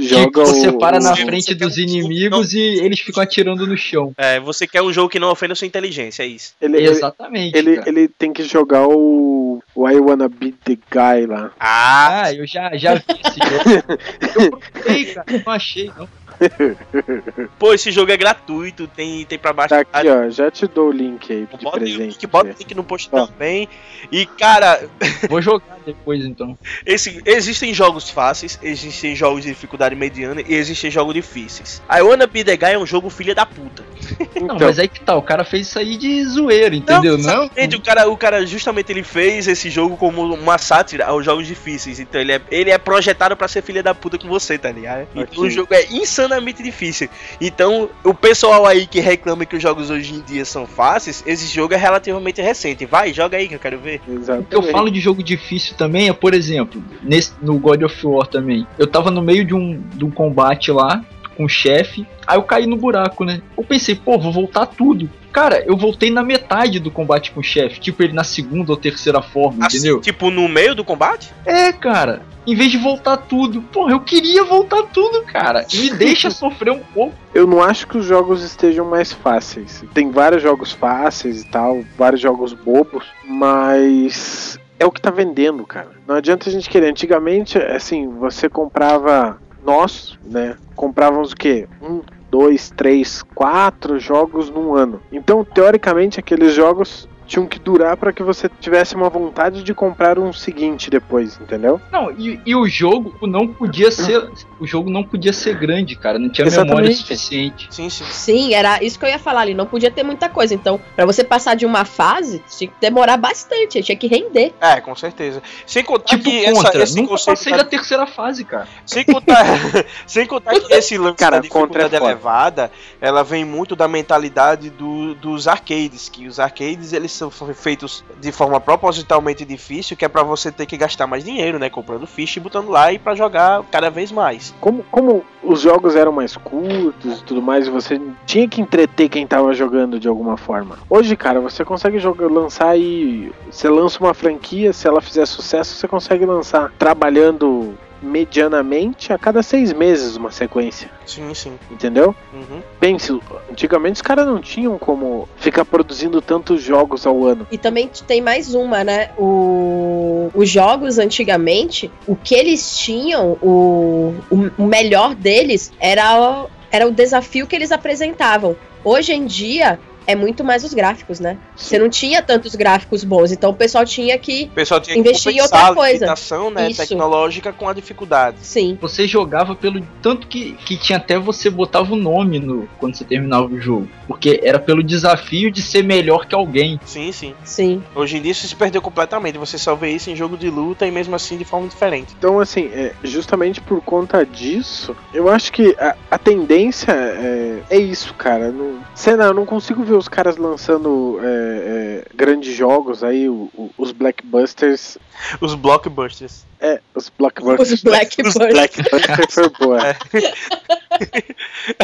Joga 0.00 0.44
você 0.44 0.68
o- 0.68 0.78
para 0.78 1.00
na 1.00 1.16
frente 1.16 1.54
dos 1.54 1.78
um 1.78 1.80
inimigos 1.80 2.52
e 2.52 2.60
eles 2.60 3.00
ficam 3.00 3.22
atirando 3.22 3.66
no 3.66 3.76
chão. 3.78 4.12
É, 4.16 4.38
você 4.40 4.66
quer 4.66 4.82
um 4.82 4.92
jogo 4.92 5.08
que 5.08 5.18
não 5.18 5.30
ofenda 5.30 5.54
sua 5.54 5.66
inteligência, 5.66 6.22
é 6.22 6.26
isso. 6.26 6.52
Ele, 6.60 6.76
ele, 6.76 6.86
Exatamente. 6.90 7.56
ele, 7.56 7.76
cara. 7.76 7.88
ele 7.88 8.08
tem 8.08 8.30
que 8.30 8.42
jogar 8.44 8.86
o, 8.86 9.62
o 9.74 9.88
I 9.88 9.96
Wanna 9.98 10.28
Be 10.28 10.52
The 10.52 10.74
Guy 10.90 11.26
lá. 11.26 11.50
Ah, 11.58 12.22
Ah, 12.24 12.34
eu 12.34 12.46
já, 12.46 12.76
já 12.76 12.94
vi 12.94 13.04
esse 13.08 13.38
jogo. 13.38 13.82
Eu 14.42 14.50
procurei, 14.50 15.04
cara, 15.06 15.26
não 15.46 15.52
achei, 15.52 15.90
não. 15.96 16.08
pô, 17.58 17.72
esse 17.74 17.90
jogo 17.90 18.12
é 18.12 18.16
gratuito, 18.16 18.86
tem, 18.86 19.24
tem 19.24 19.38
pra 19.38 19.52
baixo. 19.52 19.70
Tá 19.70 19.80
aqui, 19.80 20.08
ó. 20.08 20.28
Já 20.30 20.50
te 20.50 20.66
dou 20.66 20.88
o 20.88 20.92
link 20.92 21.32
aí 21.32 21.46
de 21.46 21.64
Bota 21.64 21.76
o 21.76 21.80
presente. 21.80 22.00
link, 22.00 22.26
bota 22.26 22.50
o 22.50 22.54
link 22.58 22.74
no 22.74 22.84
post 22.84 23.08
Ó. 23.12 23.26
também. 23.26 23.68
E, 24.10 24.26
cara, 24.26 24.88
Vou 25.28 25.40
jogar 25.40 25.78
depois, 25.84 26.24
então. 26.24 26.56
esse, 26.86 27.20
existem 27.24 27.72
jogos 27.74 28.08
fáceis, 28.10 28.58
existem 28.62 29.14
jogos 29.16 29.42
de 29.42 29.48
dificuldade 29.48 29.94
mediana 29.96 30.40
e 30.40 30.54
existem 30.54 30.90
jogos 30.90 31.14
difíceis. 31.14 31.82
I 31.90 32.02
Wanna 32.02 32.26
Be 32.26 32.44
The 32.44 32.56
Guy 32.56 32.72
é 32.72 32.78
um 32.78 32.86
jogo 32.86 33.10
filha 33.10 33.34
da 33.34 33.44
puta. 33.46 33.82
Não, 34.36 34.54
Então, 34.56 34.66
mas 34.66 34.78
aí 34.78 34.88
que 34.88 35.00
tá, 35.00 35.16
o 35.16 35.22
cara 35.22 35.44
fez 35.44 35.68
isso 35.68 35.78
aí 35.78 35.96
de 35.96 36.24
zoeira, 36.24 36.74
entendeu? 36.74 37.12
Não, 37.18 37.44
exatamente, 37.44 37.76
o 37.76 37.80
cara, 37.80 38.08
o 38.08 38.16
cara 38.16 38.46
justamente 38.46 38.90
ele 38.90 39.02
fez 39.02 39.46
esse 39.46 39.70
jogo 39.70 39.96
como 39.96 40.22
uma 40.34 40.58
sátira 40.58 41.06
aos 41.06 41.24
jogos 41.24 41.46
difíceis. 41.46 42.00
Então 42.00 42.20
ele 42.20 42.32
é, 42.32 42.40
ele 42.50 42.70
é 42.70 42.78
projetado 42.78 43.36
pra 43.36 43.46
ser 43.48 43.62
filha 43.62 43.82
da 43.82 43.94
puta 43.94 44.18
com 44.18 44.28
você, 44.28 44.58
tá 44.58 44.70
ligado? 44.70 45.06
Então 45.14 45.44
o 45.44 45.50
jogo 45.50 45.72
é 45.74 45.84
insanamente 46.22 46.62
difícil. 46.62 47.08
Então 47.40 47.90
o 48.04 48.14
pessoal 48.14 48.66
aí 48.66 48.86
que 48.86 49.00
reclama 49.00 49.44
que 49.44 49.56
os 49.56 49.62
jogos 49.62 49.90
hoje 49.90 50.14
em 50.14 50.20
dia 50.20 50.44
são 50.44 50.66
fáceis, 50.66 51.22
esse 51.26 51.52
jogo 51.52 51.74
é 51.74 51.76
relativamente 51.76 52.40
recente. 52.40 52.86
Vai, 52.86 53.12
joga 53.12 53.36
aí 53.36 53.48
que 53.48 53.54
eu 53.54 53.58
quero 53.58 53.78
ver. 53.78 53.96
O 53.96 54.00
que 54.00 54.10
eu 54.10 54.16
Exatamente. 54.18 54.72
falo 54.72 54.90
de 54.90 55.00
jogo 55.00 55.22
difícil 55.22 55.76
também 55.76 56.08
é, 56.08 56.12
por 56.12 56.34
exemplo, 56.34 56.82
nesse, 57.02 57.32
no 57.40 57.58
God 57.58 57.82
of 57.82 58.06
War 58.06 58.26
também. 58.26 58.66
Eu 58.78 58.86
tava 58.86 59.10
no 59.10 59.22
meio 59.22 59.44
de 59.44 59.54
um, 59.54 59.80
de 59.94 60.04
um 60.04 60.10
combate 60.10 60.70
lá 60.70 61.04
com 61.36 61.44
o 61.44 61.48
chefe, 61.48 62.06
aí 62.26 62.36
eu 62.36 62.42
caí 62.42 62.66
no 62.66 62.76
buraco, 62.76 63.24
né? 63.24 63.40
Eu 63.56 63.64
pensei, 63.64 63.94
pô, 63.94 64.18
vou 64.18 64.32
voltar 64.32 64.66
tudo. 64.66 65.08
Cara, 65.32 65.64
eu 65.66 65.76
voltei 65.76 66.10
na 66.10 66.22
metade 66.22 66.78
do 66.78 66.90
combate 66.90 67.30
com 67.32 67.40
o 67.40 67.42
chefe, 67.42 67.80
tipo 67.80 68.02
ele 68.02 68.12
na 68.12 68.22
segunda 68.24 68.70
ou 68.72 68.76
terceira 68.76 69.22
forma, 69.22 69.66
Assim, 69.66 69.78
entendeu? 69.78 70.00
tipo, 70.00 70.30
no 70.30 70.46
meio 70.46 70.74
do 70.74 70.84
combate? 70.84 71.32
É, 71.46 71.72
cara. 71.72 72.22
Em 72.46 72.54
vez 72.56 72.70
de 72.72 72.76
voltar 72.76 73.16
tudo, 73.16 73.62
porra, 73.62 73.92
eu 73.92 74.00
queria 74.00 74.44
voltar 74.44 74.82
tudo, 74.92 75.22
cara. 75.22 75.64
Me 75.72 75.90
deixa 75.90 76.28
sofrer 76.32 76.72
um 76.72 76.80
pouco. 76.80 77.14
Eu 77.32 77.46
não 77.46 77.62
acho 77.62 77.86
que 77.86 77.96
os 77.96 78.04
jogos 78.04 78.42
estejam 78.42 78.84
mais 78.84 79.12
fáceis. 79.12 79.82
Tem 79.94 80.10
vários 80.10 80.42
jogos 80.42 80.72
fáceis 80.72 81.42
e 81.42 81.46
tal, 81.46 81.82
vários 81.96 82.20
jogos 82.20 82.52
bobos, 82.52 83.04
mas 83.24 84.58
é 84.78 84.84
o 84.84 84.90
que 84.90 85.00
tá 85.00 85.10
vendendo, 85.10 85.64
cara. 85.64 85.90
Não 86.06 86.16
adianta 86.16 86.48
a 86.48 86.52
gente 86.52 86.68
querer. 86.68 86.88
Antigamente, 86.90 87.56
assim, 87.58 88.08
você 88.08 88.48
comprava. 88.48 89.38
Nós, 89.64 90.18
né? 90.24 90.56
Comprávamos 90.74 91.32
o 91.32 91.36
quê? 91.36 91.68
Um, 91.80 92.00
dois, 92.30 92.70
três, 92.70 93.22
quatro 93.22 93.98
jogos 93.98 94.50
num 94.50 94.74
ano. 94.74 95.00
Então, 95.12 95.44
teoricamente, 95.44 96.18
aqueles 96.18 96.54
jogos 96.54 97.08
tinham 97.32 97.46
que 97.46 97.58
durar 97.58 97.96
para 97.96 98.12
que 98.12 98.22
você 98.22 98.46
tivesse 98.60 98.94
uma 98.94 99.08
vontade 99.08 99.62
de 99.62 99.72
comprar 99.72 100.18
um 100.18 100.34
seguinte 100.34 100.90
depois, 100.90 101.40
entendeu? 101.40 101.80
Não, 101.90 102.10
e, 102.10 102.38
e 102.44 102.54
o 102.54 102.68
jogo 102.68 103.14
não 103.26 103.48
podia 103.48 103.90
ser. 103.90 104.30
O 104.60 104.66
jogo 104.66 104.90
não 104.90 105.02
podia 105.02 105.32
ser 105.32 105.56
grande, 105.56 105.96
cara. 105.96 106.18
Não 106.18 106.28
tinha 106.28 106.44
memória 106.44 106.66
Exatamente. 106.68 106.96
suficiente. 106.96 107.68
Sim, 107.70 107.88
sim. 107.88 108.04
Sim, 108.04 108.54
era 108.54 108.84
isso 108.84 108.98
que 108.98 109.06
eu 109.06 109.08
ia 109.08 109.18
falar 109.18 109.40
ali. 109.40 109.54
Não 109.54 109.64
podia 109.64 109.90
ter 109.90 110.02
muita 110.02 110.28
coisa. 110.28 110.52
Então, 110.54 110.78
pra 110.94 111.06
você 111.06 111.24
passar 111.24 111.54
de 111.56 111.64
uma 111.64 111.86
fase, 111.86 112.42
tinha 112.50 112.68
que 112.68 112.74
demorar 112.78 113.16
bastante. 113.16 113.82
Tinha 113.82 113.96
que 113.96 114.06
render. 114.06 114.52
É, 114.60 114.78
com 114.82 114.94
certeza. 114.94 115.42
Sem 115.66 115.82
contar 115.82 116.04
Tipo 116.04 116.24
que 116.24 116.44
essa, 116.44 116.62
contra. 116.64 116.82
esse 116.82 116.96
Nunca 116.96 117.08
conceito 117.08 117.36
passei 117.38 117.52
da- 117.52 117.58
da 117.58 117.64
terceira 117.64 118.06
fase, 118.06 118.44
cara. 118.44 118.68
Sem 118.84 119.04
contar, 119.04 119.42
sem 120.06 120.26
contar 120.26 120.52
que 120.60 120.72
esse 120.74 120.98
lance 120.98 121.16
Cara, 121.16 121.40
da 121.40 121.48
contra 121.48 121.82
é 121.82 121.88
dificuldade 121.88 121.98
foda. 121.98 122.12
elevada, 122.12 122.72
ela 123.00 123.24
vem 123.24 123.42
muito 123.44 123.74
da 123.74 123.88
mentalidade 123.88 124.68
do- 124.68 125.14
dos 125.14 125.48
arcades, 125.48 126.10
que 126.10 126.26
os 126.28 126.38
arcades 126.38 126.92
eles 126.92 127.10
são 127.30 127.52
feitos 127.54 128.04
de 128.20 128.32
forma 128.32 128.60
propositalmente 128.60 129.44
difícil, 129.44 129.96
que 129.96 130.04
é 130.04 130.08
pra 130.08 130.22
você 130.22 130.50
ter 130.50 130.66
que 130.66 130.76
gastar 130.76 131.06
mais 131.06 131.24
dinheiro, 131.24 131.58
né, 131.58 131.68
comprando 131.70 132.06
ficha 132.06 132.38
e 132.38 132.42
botando 132.42 132.68
lá 132.68 132.92
e 132.92 132.98
pra 132.98 133.14
jogar 133.14 133.62
cada 133.70 133.90
vez 133.90 134.10
mais. 134.10 134.54
como, 134.60 134.84
como 134.90 135.24
os 135.42 135.60
jogos 135.60 135.96
eram 135.96 136.12
mais 136.12 136.36
curtos 136.36 137.20
e 137.20 137.24
tudo 137.24 137.42
mais, 137.42 137.66
você 137.66 138.00
tinha 138.26 138.48
que 138.48 138.60
entreter 138.60 139.08
quem 139.08 139.26
tava 139.26 139.52
jogando 139.52 139.98
de 139.98 140.08
alguma 140.08 140.36
forma. 140.36 140.78
Hoje, 140.88 141.16
cara, 141.16 141.40
você 141.40 141.64
consegue 141.64 141.98
jogar, 141.98 142.30
lançar 142.30 142.68
aí. 142.68 143.32
Você 143.50 143.68
lança 143.68 143.98
uma 143.98 144.14
franquia, 144.14 144.72
se 144.72 144.86
ela 144.86 145.00
fizer 145.00 145.26
sucesso, 145.26 145.74
você 145.74 145.88
consegue 145.88 146.24
lançar 146.24 146.72
trabalhando 146.78 147.76
medianamente 148.02 149.12
a 149.12 149.18
cada 149.18 149.42
seis 149.42 149.72
meses 149.72 150.16
uma 150.16 150.30
sequência, 150.30 150.90
Sim, 151.06 151.32
sim. 151.34 151.58
entendeu? 151.70 152.14
Uhum. 152.32 152.60
Pense, 152.80 153.18
antigamente 153.50 153.96
os 153.96 154.02
caras 154.02 154.26
não 154.26 154.40
tinham 154.40 154.78
como 154.78 155.28
ficar 155.36 155.64
produzindo 155.64 156.20
tantos 156.20 156.62
jogos 156.62 157.06
ao 157.06 157.24
ano. 157.24 157.46
E 157.50 157.56
também 157.56 157.88
tem 158.06 158.20
mais 158.20 158.54
uma, 158.54 158.82
né? 158.82 159.10
O... 159.16 160.30
Os 160.34 160.48
jogos 160.48 160.98
antigamente, 160.98 161.90
o 162.06 162.16
que 162.16 162.34
eles 162.34 162.76
tinham, 162.78 163.38
o, 163.40 164.14
o, 164.30 164.50
o 164.58 164.66
melhor 164.66 165.14
deles 165.14 165.72
era 165.78 166.20
o, 166.20 166.50
era 166.70 166.86
o 166.86 166.90
desafio 166.90 167.46
que 167.46 167.54
eles 167.54 167.70
apresentavam. 167.70 168.56
Hoje 168.84 169.12
em 169.12 169.26
dia 169.26 169.78
é 170.06 170.14
muito 170.14 170.44
mais 170.44 170.64
os 170.64 170.74
gráficos, 170.74 171.20
né? 171.20 171.36
Você 171.56 171.78
não 171.78 171.88
tinha 171.88 172.22
tantos 172.22 172.54
gráficos 172.54 173.04
bons, 173.04 173.32
então 173.32 173.50
o 173.50 173.54
pessoal 173.54 173.84
tinha 173.84 174.18
que. 174.18 174.44
O 174.44 174.54
pessoal 174.54 174.80
tinha 174.80 174.96
Investir 174.96 175.32
que 175.32 175.38
em 175.38 175.42
outra 175.42 175.68
a 175.68 175.74
coisa. 175.74 175.92
limitação 175.92 176.50
né, 176.50 176.70
Isso. 176.70 176.80
tecnológica 176.80 177.52
com 177.52 177.68
a 177.68 177.72
dificuldade. 177.72 178.38
Sim. 178.40 178.78
Você 178.80 179.06
jogava 179.06 179.54
pelo. 179.54 179.82
Tanto 180.00 180.26
que, 180.26 180.52
que 180.64 180.76
tinha 180.76 180.98
até 180.98 181.18
você 181.18 181.50
botava 181.50 181.92
o 181.92 181.96
nome 181.96 182.38
no 182.38 182.68
quando 182.78 182.96
você 182.96 183.04
terminava 183.04 183.46
o 183.46 183.60
jogo. 183.60 183.88
Porque 184.06 184.40
era 184.42 184.58
pelo 184.58 184.82
desafio 184.82 185.50
de 185.50 185.62
ser 185.62 185.82
melhor 185.82 186.26
que 186.26 186.34
alguém. 186.34 186.78
Sim, 186.84 187.12
sim. 187.12 187.34
Sim. 187.44 187.82
Hoje 187.94 188.18
em 188.18 188.22
dia 188.22 188.32
isso 188.32 188.46
se 188.46 188.54
perdeu 188.54 188.82
completamente. 188.82 189.38
Você 189.38 189.58
só 189.58 189.74
vê 189.74 189.90
isso 189.90 190.10
em 190.10 190.16
jogo 190.16 190.36
de 190.36 190.50
luta 190.50 190.86
e 190.86 190.90
mesmo 190.90 191.14
assim 191.14 191.36
de 191.36 191.44
forma 191.44 191.68
diferente. 191.68 192.14
Então, 192.18 192.40
assim, 192.40 192.70
é, 192.72 192.92
justamente 193.04 193.60
por 193.60 193.80
conta 193.82 194.24
disso, 194.24 194.96
eu 195.12 195.28
acho 195.28 195.52
que 195.52 195.74
a, 195.78 195.96
a 196.10 196.18
tendência 196.18 196.92
é, 196.92 197.62
é 197.70 197.78
isso, 197.78 198.14
cara. 198.14 198.50
Não, 198.50 198.78
sei 198.94 199.16
lá, 199.16 199.26
eu 199.26 199.34
não 199.34 199.46
consigo 199.46 199.82
ver 199.82 199.91
os 199.92 200.08
caras 200.08 200.36
lançando 200.36 201.18
é, 201.22 201.26
é, 201.26 202.04
grandes 202.14 202.54
jogos 202.54 203.02
aí, 203.04 203.28
o- 203.28 203.50
o- 203.54 203.70
os 203.78 203.92
Blackbusters. 203.92 204.98
Os 205.40 205.54
blockbusters. 205.54 206.44
É, 206.60 206.80
os 206.94 207.08
Blockbusters. 207.08 207.72
Os 207.72 207.82
Blackbusters. 207.82 208.36
Os 208.46 208.52
Blackbusters 208.52 209.34
foi 209.34 209.48
boa. 209.58 209.78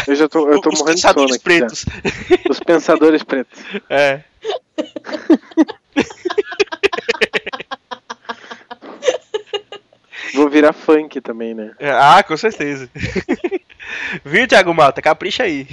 Eu 0.07 0.15
já 0.15 0.29
tô, 0.29 0.49
eu 0.49 0.61
tô 0.61 0.71
Os 0.71 0.79
morrendo 0.81 0.97
de 0.97 1.01
sono 1.01 1.15
pensadores 1.15 1.35
aqui. 1.37 1.45
pretos. 1.45 1.85
já. 1.87 2.51
Os 2.51 2.61
Pensadores 2.61 3.23
Pretos. 3.23 3.61
É. 3.91 4.21
Vou 10.35 10.49
virar 10.51 10.73
funk 10.73 11.21
também, 11.21 11.55
né? 11.55 11.73
Ah, 11.81 12.23
com 12.23 12.37
certeza. 12.37 12.89
Viu, 14.25 14.47
Thiago 14.47 14.75
Malta? 14.75 15.01
Capricha 15.01 15.45
aí. 15.45 15.67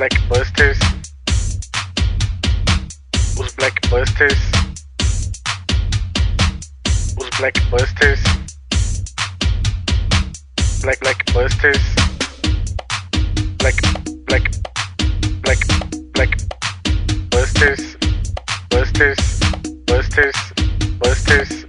Blackbusters. 0.00 0.78
Os 3.38 3.52
Blackbusters. 3.52 4.38
Os 7.20 7.28
Blackbusters. 7.38 8.22
Black 10.80 11.00
Blackbusters. 11.00 11.82
Black 13.58 13.76
Black 14.24 14.50
Black 15.42 15.66
Black 16.14 16.36
Busters. 17.28 17.98
Busters. 18.70 19.40
Busters. 19.84 20.36
Busters. 21.00 21.66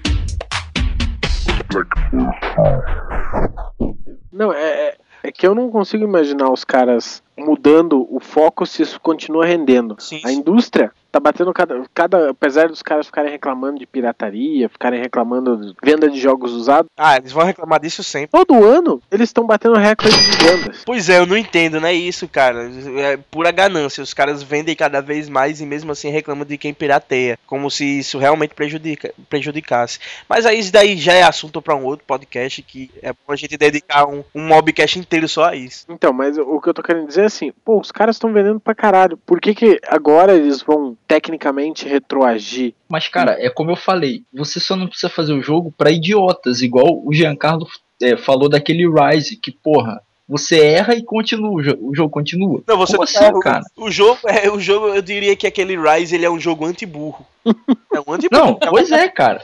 Não, 4.32 4.54
é, 4.54 4.88
é, 4.88 4.98
é 5.24 5.32
que 5.34 5.46
eu 5.46 5.54
não 5.54 5.70
consigo 5.70 6.06
imaginar 6.06 6.50
os 6.50 6.64
caras 6.64 7.22
mudando 7.38 8.08
o 8.14 8.20
foco 8.20 8.66
se 8.66 8.82
isso 8.84 9.00
continua 9.00 9.46
rendendo. 9.46 9.96
Sim, 10.00 10.22
A 10.24 10.30
sim. 10.30 10.36
indústria 10.36 10.92
tá 11.12 11.20
batendo 11.20 11.52
cada, 11.54 11.84
cada. 11.94 12.30
Apesar 12.30 12.70
dos 12.70 12.82
caras 12.82 13.06
ficarem 13.08 13.30
reclamando 13.32 13.80
de 13.80 13.86
pirataria, 13.86 14.70
ficarem 14.70 15.02
reclamando 15.02 15.58
de 15.58 15.74
venda 15.84 16.10
de 16.10 16.18
jogos 16.20 16.54
usados, 16.54 16.90
Ah, 16.98 17.18
eles 17.18 17.32
vão 17.34 17.44
reclamar 17.46 17.82
disso 17.82 18.02
sempre. 18.04 18.30
todo 18.32 18.64
ano 18.64 19.02
eles 19.12 19.28
estão 19.30 19.46
batendo 19.46 19.76
recorde 19.76 20.16
de 20.16 20.38
vendas. 20.38 20.84
Pois 20.86 21.10
é, 21.10 21.20
eu 21.20 21.26
não 21.26 21.36
entendo, 21.36 21.82
não 21.82 21.88
é 21.88 21.94
isso, 21.94 22.28
cara. 22.30 22.70
É 22.98 23.18
pura 23.18 23.52
ganância. 23.52 24.02
Os 24.02 24.14
caras 24.14 24.42
vendem 24.42 24.76
cada 24.76 25.02
vez 25.02 25.28
mais 25.28 25.60
e 25.60 25.66
mesmo 25.66 25.92
assim 25.92 26.10
reclamam 26.10 26.46
de 26.46 26.58
quem 26.58 26.74
pirateia. 26.74 27.38
Como 27.46 27.70
se 27.70 28.00
isso 28.00 28.18
realmente 28.18 28.54
prejudica, 28.54 29.14
prejudicasse. 29.30 30.00
Mas 30.30 30.46
aí 30.46 30.60
isso 30.60 30.72
daí 30.72 30.96
já 30.98 31.14
é 31.14 31.24
assunto 31.24 31.62
pra 31.62 31.76
um 31.76 31.84
outro 31.84 32.06
podcast 32.06 32.62
que 32.62 32.90
é 33.02 33.12
bom 33.12 33.34
a 33.34 33.36
gente 33.36 33.58
dedicar 33.58 34.08
um, 34.08 34.24
um 34.34 34.48
mobcast 34.48 34.98
inteiro 34.98 35.28
só 35.28 35.46
a 35.50 35.56
isso. 35.58 35.86
Então, 35.90 36.14
mas 36.14 36.38
o 36.38 36.62
que 36.62 36.70
eu 36.70 36.74
tô 36.74 36.82
querendo 36.82 37.08
dizer 37.08 37.21
dizer 37.26 37.36
assim, 37.36 37.54
pô, 37.64 37.80
os 37.80 37.92
caras 37.92 38.16
estão 38.16 38.32
vendendo 38.34 38.60
pra 38.60 38.76
caralho. 38.76 39.18
Por 39.26 39.40
que, 39.40 39.54
que 39.56 39.80
agora 39.88 40.34
eles 40.36 40.62
vão 40.62 40.98
tecnicamente 41.08 41.88
retroagir? 41.88 42.74
Mas, 42.90 43.08
cara, 43.08 43.36
é 43.40 43.50
como 43.50 43.72
eu 43.72 43.76
falei, 43.76 44.24
você 44.34 44.60
só 44.60 44.76
não 44.76 44.88
precisa 44.88 45.10
fazer 45.10 45.34
o 45.34 45.42
jogo 45.42 45.74
pra 45.78 45.92
idiotas, 45.92 46.62
igual 46.62 47.02
o 47.06 47.14
Giancarlo 47.14 47.68
é, 48.02 48.18
falou 48.18 48.50
daquele 48.50 48.86
Rise, 48.88 49.36
que, 49.38 49.52
porra, 49.52 50.02
você 50.28 50.60
erra 50.60 50.96
e 50.96 51.04
continua, 51.04 51.50
o 51.52 51.62
jo- 51.62 51.78
o 51.82 51.96
jogo 51.96 52.10
continua. 52.10 52.64
Não, 52.66 52.78
você 52.78 52.94
Como 52.94 53.00
não 53.00 53.04
assim, 53.04 53.24
erra. 53.26 53.40
cara? 53.40 53.64
O 53.76 53.92
jogo, 53.92 54.20
é, 54.28 54.50
o 54.50 54.60
jogo, 54.60 54.88
eu 54.88 55.02
diria 55.02 55.36
que 55.36 55.46
aquele 55.46 55.76
Rise 55.78 56.16
ele 56.16 56.26
é 56.26 56.30
um 56.32 56.40
jogo 56.40 56.66
anti-burro. 56.66 57.26
É 57.46 58.00
um 58.08 58.14
anti-burro. 58.14 58.44
Não, 58.46 58.56
pois 58.56 58.92
é, 58.92 59.08
cara. 59.10 59.44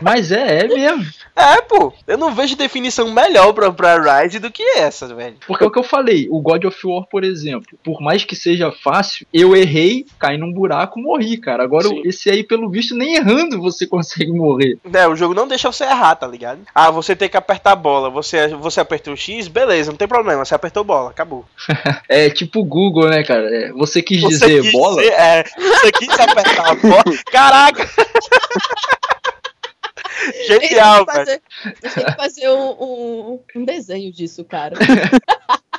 Mas 0.00 0.30
é, 0.32 0.60
é 0.60 0.68
mesmo. 0.68 1.04
É, 1.36 1.60
pô. 1.62 1.92
Eu 2.06 2.16
não 2.18 2.34
vejo 2.34 2.56
definição 2.56 3.10
melhor 3.12 3.52
pra, 3.52 3.72
pra 3.72 4.22
Rise 4.22 4.38
do 4.38 4.50
que 4.50 4.62
essa, 4.76 5.12
velho. 5.14 5.36
Porque 5.46 5.64
é 5.64 5.66
o 5.66 5.70
que 5.70 5.78
eu 5.78 5.82
falei, 5.84 6.28
o 6.30 6.40
God 6.40 6.64
of 6.64 6.86
War, 6.86 7.06
por 7.10 7.24
exemplo, 7.24 7.76
por 7.82 8.00
mais 8.00 8.24
que 8.24 8.36
seja 8.36 8.70
fácil, 8.70 9.26
eu 9.32 9.54
errei, 9.56 10.06
caí 10.18 10.36
num 10.38 10.52
buraco, 10.52 11.00
morri, 11.00 11.36
cara. 11.36 11.62
Agora 11.64 11.88
Sim. 11.88 12.02
esse 12.04 12.30
aí, 12.30 12.44
pelo 12.44 12.68
visto, 12.70 12.94
nem 12.94 13.16
errando 13.16 13.60
você 13.60 13.86
consegue 13.88 14.32
morrer. 14.32 14.78
É, 14.92 15.06
o 15.08 15.16
jogo 15.16 15.34
não 15.34 15.48
deixa 15.48 15.70
você 15.70 15.84
errar, 15.84 16.14
tá 16.16 16.26
ligado? 16.26 16.60
Ah, 16.74 16.90
você 16.90 17.16
tem 17.16 17.28
que 17.28 17.36
apertar 17.36 17.72
a 17.72 17.76
bola. 17.76 18.10
Você, 18.10 18.48
você 18.48 18.80
apertou 18.80 19.14
o 19.14 19.16
X, 19.16 19.48
beleza, 19.48 19.90
não 19.90 19.98
tem 19.98 20.06
problema. 20.08 20.44
Você 20.44 20.54
apertou 20.54 20.84
bola, 20.84 21.10
acabou. 21.10 21.44
É 22.08 22.28
tipo 22.30 22.60
o 22.60 22.64
Google, 22.64 23.08
né, 23.08 23.22
cara? 23.22 23.48
É, 23.54 23.72
você 23.72 24.02
quis 24.02 24.20
Você 24.20 24.28
dizer 24.46 24.62
quis 24.62 24.72
bola? 24.72 25.00
dizer- 25.02 25.14
é, 25.14 25.44
você 25.56 25.92
quis 25.92 26.08
apertar 26.10 26.70
a 26.70 26.74
bola. 26.74 27.02
Caraca! 27.30 27.88
Genial, 30.46 31.04
velho. 31.06 31.40
têm 31.80 32.04
que 32.04 32.12
fazer 32.16 32.48
um, 32.48 32.70
um- 33.34 33.44
um 33.56 33.64
desenho 33.64 34.12
disso, 34.12 34.44
cara. 34.44 34.76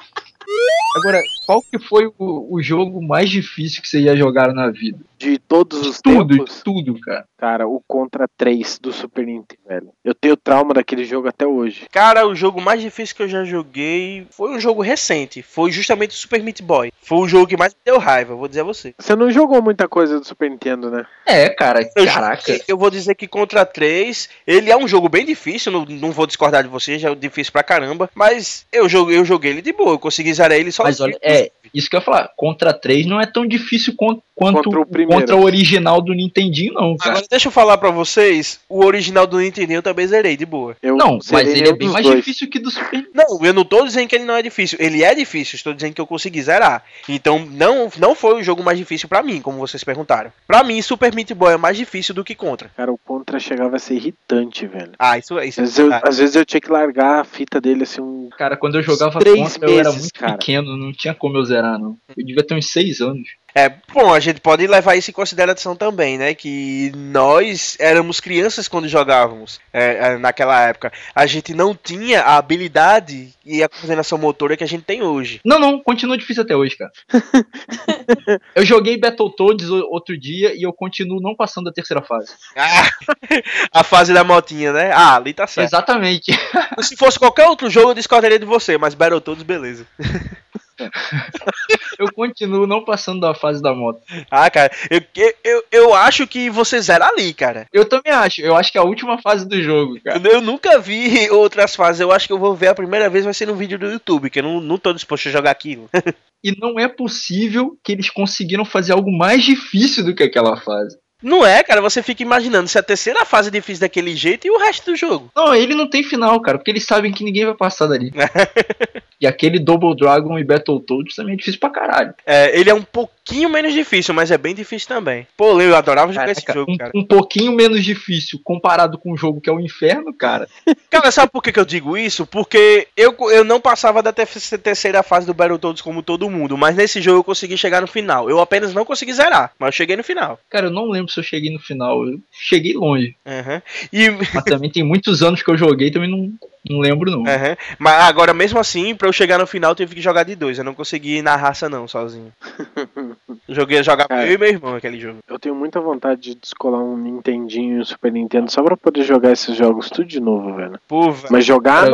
Agora, 0.98 1.22
qual 1.46 1.62
que 1.62 1.78
foi 1.78 2.08
o, 2.18 2.56
o 2.56 2.62
jogo 2.62 3.02
mais 3.02 3.30
difícil 3.30 3.82
que 3.82 3.88
vocês 3.90 4.04
já 4.04 4.16
jogaram 4.16 4.54
na 4.54 4.70
vida? 4.70 4.98
De 5.18 5.38
todos 5.40 5.86
os 5.86 6.02
Tudo, 6.02 6.36
tempos, 6.36 6.62
tudo, 6.64 7.00
cara. 7.00 7.26
cara, 7.38 7.68
o 7.68 7.82
Contra 7.88 8.28
3 8.38 8.80
do 8.80 8.92
Super 8.92 9.26
Nintendo, 9.26 9.62
velho. 9.68 9.90
Eu 10.04 10.14
tenho 10.14 10.36
trauma 10.36 10.74
daquele 10.74 11.06
jogo 11.06 11.28
até 11.28 11.46
hoje. 11.48 11.86
Cara, 11.92 12.28
o 12.28 12.36
jogo 12.36 12.62
mais 12.62 12.82
difícil 12.82 13.16
que 13.16 13.24
eu 13.24 13.28
já 13.28 13.44
joguei 13.46 14.28
foi 14.32 14.52
um 14.52 14.60
jogo 14.60 14.82
recente. 14.82 15.42
Foi 15.42 15.72
justamente 15.72 16.12
o 16.12 16.14
Super 16.20 16.44
Meat 16.44 16.62
Boy. 16.62 16.92
Foi 17.02 17.18
o 17.20 17.28
jogo 17.28 17.48
que 17.48 17.56
mais 17.58 17.74
me 17.74 17.80
deu 17.86 17.98
raiva, 17.98 18.36
vou 18.36 18.48
dizer 18.48 18.62
a 18.62 18.66
você. 18.66 18.94
Você 18.98 19.16
não 19.16 19.32
jogou 19.32 19.62
muita 19.62 19.88
coisa 19.88 20.20
do 20.20 20.26
Super 20.26 20.50
Nintendo, 20.50 20.92
né? 20.92 21.06
É, 21.26 21.50
cara, 21.50 21.90
Eu, 21.96 22.06
caraca. 22.06 22.42
joguei- 22.42 22.64
eu 22.68 22.78
vou 22.78 22.90
dizer 22.90 23.16
que 23.16 23.28
Contra 23.28 23.66
3, 23.66 24.30
ele 24.46 24.70
é 24.70 24.78
um 24.78 24.88
jogo 24.88 25.08
bem 25.10 25.26
difícil, 25.26 25.72
não, 25.72 25.86
não 25.86 26.12
vou 26.12 26.28
discordar 26.28 26.62
de 26.64 26.70
você, 26.70 27.00
já 27.00 27.10
é 27.12 27.16
difícil 27.16 27.52
pra 27.54 27.64
caramba. 27.64 28.10
Mas 28.14 28.66
eu 28.72 28.88
joguei, 28.90 29.18
eu 29.18 29.26
joguei 29.26 29.52
ele 29.52 29.62
de 29.62 29.72
boa, 29.74 29.92
eu 29.92 30.00
consegui 30.00 30.30
zerar 30.36 30.58
ele 30.58 30.72
sozinho. 30.72 30.92
Mas 30.92 31.00
olha, 31.02 31.18
é, 31.22 31.52
isso 31.74 31.90
que 31.90 31.96
eu 31.96 32.00
ia 32.00 32.06
falar, 32.06 32.32
contra 32.36 32.74
3 32.74 33.06
não 33.06 33.20
é 33.20 33.26
tão 33.26 33.46
difícil 33.46 33.94
quanto, 33.98 34.24
quanto 34.36 34.70
Contra 34.70 35.06
contra 35.08 35.36
o 35.36 35.44
original 35.44 36.02
do 36.02 36.14
Nintendinho, 36.14 36.74
não, 36.74 36.96
cara. 36.98 37.12
Agora 37.12 37.28
deixa 37.30 37.48
eu 37.48 37.52
falar 37.52 37.78
pra 37.78 37.90
vocês, 37.90 38.60
o 38.68 38.84
original 38.84 39.26
do 39.26 39.40
Nintendo 39.40 39.74
eu 39.74 39.82
também 39.82 40.06
zerei 40.06 40.36
de 40.36 40.46
boa. 40.46 40.76
Eu 40.84 40.96
Não, 40.98 41.20
mas 41.32 41.48
ele 41.48 41.70
é 41.70 41.74
bem 41.74 41.90
mais 41.90 42.06
dois. 42.06 42.18
difícil 42.18 42.50
que 42.50 42.60
do 42.60 42.70
Super 42.70 43.08
Não, 43.14 43.44
eu 43.44 43.54
não 43.54 43.64
tô 43.64 43.84
dizendo 43.86 44.08
que 44.08 44.16
ele 44.16 44.26
não 44.26 44.36
é 44.36 44.42
difícil. 44.42 44.78
Ele 44.82 45.04
é 45.04 45.16
difícil, 45.16 45.56
estou 45.56 45.74
dizendo 45.74 45.94
que 45.94 46.02
eu 46.02 46.08
consegui 46.08 46.42
zerar. 46.42 46.84
Então 47.08 47.46
não, 47.52 47.90
não 47.98 48.14
foi 48.14 48.36
o 48.40 48.44
jogo 48.44 48.62
mais 48.64 48.78
difícil 48.78 49.08
pra 49.08 49.24
mim, 49.24 49.40
como 49.42 49.58
vocês 49.58 49.84
perguntaram. 49.84 50.32
Pra 50.46 50.64
mim, 50.64 50.82
Super 50.82 51.14
Meat 51.16 51.34
Boy 51.34 51.54
é 51.54 51.58
mais 51.58 51.78
difícil 51.78 52.14
do 52.14 52.24
que 52.24 52.36
Contra. 52.36 52.70
Cara, 52.76 52.92
o 52.92 52.98
Contra 52.98 53.40
chegava 53.40 53.78
a 53.78 53.80
ser 53.80 53.96
irritante, 53.96 54.68
velho. 54.68 54.92
Ah, 55.00 55.18
isso 55.18 55.40
é 55.40 55.48
isso. 55.48 55.62
Às 55.62 55.78
vezes, 55.78 55.80
eu, 55.80 56.00
às 56.04 56.18
vezes 56.18 56.36
eu 56.36 56.46
tinha 56.46 56.60
que 56.62 56.70
largar 56.72 57.22
a 57.22 57.24
fita 57.24 57.62
dele 57.62 57.84
assim 57.84 58.02
um. 58.02 58.30
Cara, 58.38 58.58
quando 58.58 58.76
eu 58.76 58.84
jogava 58.84 59.20
Três 59.20 59.54
contra, 59.54 59.70
eu 59.70 59.80
era 59.80 59.90
meses, 59.90 60.02
muito 60.02 60.20
cara. 60.20 60.34
pequeno, 60.38 60.76
não 60.76 60.92
tinha 60.92 61.14
como 61.14 61.38
eu 61.38 61.46
zerar, 61.46 61.80
não. 61.80 61.98
Eu 62.16 62.26
devia 62.26 62.44
ter 62.44 62.56
uns 62.56 62.70
6 62.72 63.00
anos. 63.02 63.28
É, 63.58 63.70
bom, 63.94 64.14
a 64.14 64.20
gente 64.20 64.42
pode 64.42 64.68
levar 64.68 64.96
isso 64.98 65.10
em 65.10 65.14
consideração 65.14 65.78
também, 65.78 66.18
né? 66.18 66.34
Que 66.34 66.92
nós 66.94 67.78
éramos 67.80 68.20
crianças 68.20 68.68
quando 68.68 68.86
jogávamos 68.90 69.62
é, 69.72 69.94
é, 70.14 70.18
naquela 70.18 70.62
época. 70.68 70.92
A 71.16 71.26
gente 71.26 71.54
não 71.54 71.74
tinha 71.74 72.22
a 72.22 72.36
habilidade 72.36 73.34
e 73.46 73.64
a 73.64 73.70
coordenação 73.70 74.18
motora 74.18 74.58
que 74.58 74.64
a 74.66 74.68
gente 74.68 74.84
tem 74.84 75.02
hoje. 75.02 75.40
Não, 75.46 75.58
não, 75.58 75.80
continua 75.82 76.18
difícil 76.18 76.44
até 76.44 76.54
hoje, 76.54 76.76
cara. 76.76 76.92
eu 78.54 78.66
joguei 78.66 78.98
Battletoads 78.98 79.70
o- 79.70 79.88
outro 79.90 80.20
dia 80.20 80.54
e 80.54 80.64
eu 80.64 80.74
continuo 80.74 81.22
não 81.22 81.34
passando 81.34 81.66
da 81.66 81.72
terceira 81.72 82.02
fase. 82.04 82.34
Ah, 82.58 82.90
a 83.72 83.84
fase 83.86 84.14
da 84.14 84.26
motinha, 84.26 84.74
né? 84.74 84.92
Ah, 84.94 85.16
ali 85.16 85.34
tá 85.34 85.48
certo. 85.48 85.68
Exatamente. 85.70 86.38
Se 86.82 86.98
fosse 86.98 87.18
qualquer 87.18 87.48
outro 87.48 87.70
jogo, 87.70 87.92
eu 87.92 87.96
discordaria 87.96 88.38
de 88.40 88.46
você, 88.46 88.78
mas 88.78 88.94
Battletoads, 88.94 89.44
beleza. 89.44 89.86
Eu 91.98 92.12
continuo 92.14 92.68
não 92.68 92.84
passando 92.84 93.22
da 93.22 93.34
fase 93.34 93.62
da 93.62 93.74
moto. 93.74 94.02
Ah, 94.30 94.50
cara, 94.50 94.72
eu, 94.92 95.02
eu, 95.44 95.64
eu, 95.72 95.94
acho 95.94 96.28
que 96.28 96.50
você 96.50 96.80
zera 96.82 97.08
ali, 97.08 97.34
cara. 97.34 97.68
Eu 97.72 97.86
também 97.86 98.12
acho. 98.12 98.42
Eu 98.42 98.56
acho 98.56 98.72
que 98.72 98.78
é 98.78 98.82
a 98.82 98.86
última 98.86 99.22
fase 99.22 99.48
do 99.48 99.62
jogo, 99.62 100.00
cara. 100.04 100.22
Eu, 100.24 100.34
eu 100.34 100.42
nunca 100.42 100.78
vi 100.80 101.30
outras 101.32 101.76
fases. 101.76 102.02
Eu 102.02 102.12
acho 102.12 102.28
que 102.28 102.34
eu 102.34 102.40
vou 102.40 102.54
ver 102.54 102.68
a 102.68 102.76
primeira 102.76 103.10
vez 103.10 103.24
vai 103.24 103.34
ser 103.34 103.46
no 103.46 103.56
vídeo 103.56 103.80
do 103.80 103.90
YouTube, 103.90 104.30
que 104.30 104.40
eu 104.40 104.44
não, 104.44 104.60
não 104.60 104.78
tô 104.78 104.94
disposto 104.94 105.30
a 105.30 105.32
jogar 105.32 105.52
aquilo. 105.52 105.90
E 106.44 106.56
não 106.60 106.78
é 106.78 106.88
possível 106.88 107.76
que 107.84 107.92
eles 107.92 108.08
conseguiram 108.08 108.64
fazer 108.64 108.94
algo 108.94 109.12
mais 109.12 109.44
difícil 109.44 110.06
do 110.06 110.14
que 110.14 110.22
aquela 110.22 110.56
fase. 110.56 110.96
Não 111.24 111.46
é, 111.46 111.64
cara, 111.64 111.82
você 111.82 112.04
fica 112.04 112.22
imaginando 112.22 112.68
se 112.68 112.78
a 112.78 112.84
terceira 112.84 113.26
fase 113.26 113.48
é 113.48 113.52
difícil 113.52 113.82
daquele 113.82 114.16
jeito 114.16 114.46
e 114.46 114.52
o 114.52 114.60
resto 114.60 114.92
do 114.92 114.98
jogo. 114.98 115.32
Não, 115.36 115.56
ele 115.56 115.74
não 115.74 115.90
tem 115.90 116.04
final, 116.04 116.40
cara, 116.42 116.58
porque 116.58 116.72
eles 116.72 116.86
sabem 116.86 117.12
que 117.12 117.24
ninguém 117.24 117.46
vai 117.46 117.56
passar 117.56 117.88
dali. 117.88 118.12
e 119.20 119.26
aquele 119.26 119.60
Double 119.60 119.96
Dragon 119.96 120.38
e 120.38 120.44
Battletoads 120.44 121.16
também 121.16 121.34
é 121.34 121.38
difícil 121.38 121.60
pra 121.60 121.70
caralho. 121.70 122.14
É, 122.26 122.58
ele 122.60 122.70
é 122.70 122.74
um 122.74 122.84
pouquinho 123.26 123.50
menos 123.50 123.74
difícil, 123.74 124.14
mas 124.14 124.30
é 124.32 124.38
bem 124.38 124.54
difícil 124.54 124.88
também. 124.88 125.28
Pô, 125.36 125.60
eu 125.60 125.76
adorava 125.76 126.12
jogar 126.14 126.30
esse 126.30 126.42
Caraca, 126.44 126.60
jogo, 126.60 126.72
um, 126.72 126.78
cara. 126.78 126.92
um 126.96 127.04
pouquinho 127.06 127.52
menos 127.54 127.84
difícil 127.84 128.40
comparado 128.44 128.98
com 129.00 129.14
um 129.14 129.18
jogo 129.18 129.42
que 129.42 129.50
é 129.50 129.54
o 129.54 129.60
inferno, 129.60 130.14
cara. 130.14 130.48
Cara, 130.90 131.12
sabe 131.12 131.32
por 131.32 131.42
que, 131.44 131.52
que 131.52 131.60
eu 131.60 131.66
digo 131.66 131.98
isso? 131.98 132.26
Porque 132.26 132.88
eu, 132.96 133.14
eu 133.32 133.44
não 133.44 133.60
passava 133.60 134.02
da 134.02 134.14
te- 134.14 134.58
terceira 134.58 135.04
fase 135.04 135.26
do 135.26 135.34
Battletoads 135.34 135.82
como 135.82 136.02
todo 136.02 136.30
mundo, 136.30 136.58
mas 136.58 136.76
nesse 136.76 137.02
jogo 137.02 137.20
eu 137.20 137.24
consegui 137.24 137.58
chegar 137.58 137.82
no 137.82 137.88
final. 137.88 138.30
Eu 138.30 138.40
apenas 138.40 138.74
não 138.74 138.86
consegui 138.86 139.12
zerar, 139.14 139.52
mas 139.60 139.68
eu 139.68 139.72
cheguei 139.74 139.98
no 139.98 140.04
final. 140.04 140.40
Cara, 140.50 140.68
eu 140.68 140.72
não 140.72 140.90
lembro 140.90 141.12
se 141.12 141.20
eu 141.20 141.24
cheguei 141.24 141.52
no 141.52 141.60
final. 141.60 142.06
Eu 142.06 142.20
cheguei 142.32 142.74
longe. 142.74 143.16
Aham. 143.26 143.62
E, 143.92 144.10
Mas 144.34 144.44
também 144.46 144.70
tem 144.70 144.84
muitos 144.84 145.22
anos 145.22 145.42
que 145.44 145.52
eu 145.52 145.58
joguei, 145.58 145.92
também 145.92 146.10
não, 146.10 146.32
não 146.70 146.80
lembro, 146.80 147.12
não. 147.12 147.22
aham. 147.22 147.56
Mas 147.78 148.04
agora, 148.04 148.34
mesmo 148.34 148.60
assim, 148.60 148.96
pra 148.96 149.08
eu 149.08 149.14
chegar 149.14 149.38
no 149.38 149.48
final, 149.48 149.72
eu 149.72 149.76
tive 149.76 149.96
que 149.96 150.02
jogar 150.02 150.24
de 150.24 150.36
dois. 150.36 150.58
Eu 150.58 150.64
não 150.64 150.74
consegui 150.74 151.18
ir 151.18 151.22
na 151.22 151.36
raça, 151.36 151.70
não, 151.70 151.88
sozinho. 151.88 152.32
Joguei 153.48 153.84
jogar 153.84 154.08
Cara. 154.08 154.26
eu 154.26 154.34
e 154.34 154.38
meu 154.38 154.50
irmão 154.50 154.76
aquele 154.76 155.00
jogo. 155.00 155.20
Eu 155.28 155.38
tenho 155.38 155.54
muita 155.54 155.80
vontade 155.80 156.22
de 156.22 156.36
descolar 156.36 156.80
um 156.80 156.98
Nintendinho 156.98 157.78
e 157.78 157.82
um 157.82 157.86
Super 157.86 158.12
Nintendo 158.12 158.52
só 158.52 158.64
pra 158.64 158.76
poder 158.76 159.04
jogar 159.04 159.32
esses 159.32 159.56
jogos 159.56 159.90
tudo 159.90 160.08
de 160.08 160.20
novo, 160.20 160.56
velho. 160.56 160.80
Pô, 160.88 161.12
velho. 161.12 161.28
Mas 161.32 161.46
jogar 161.46 161.88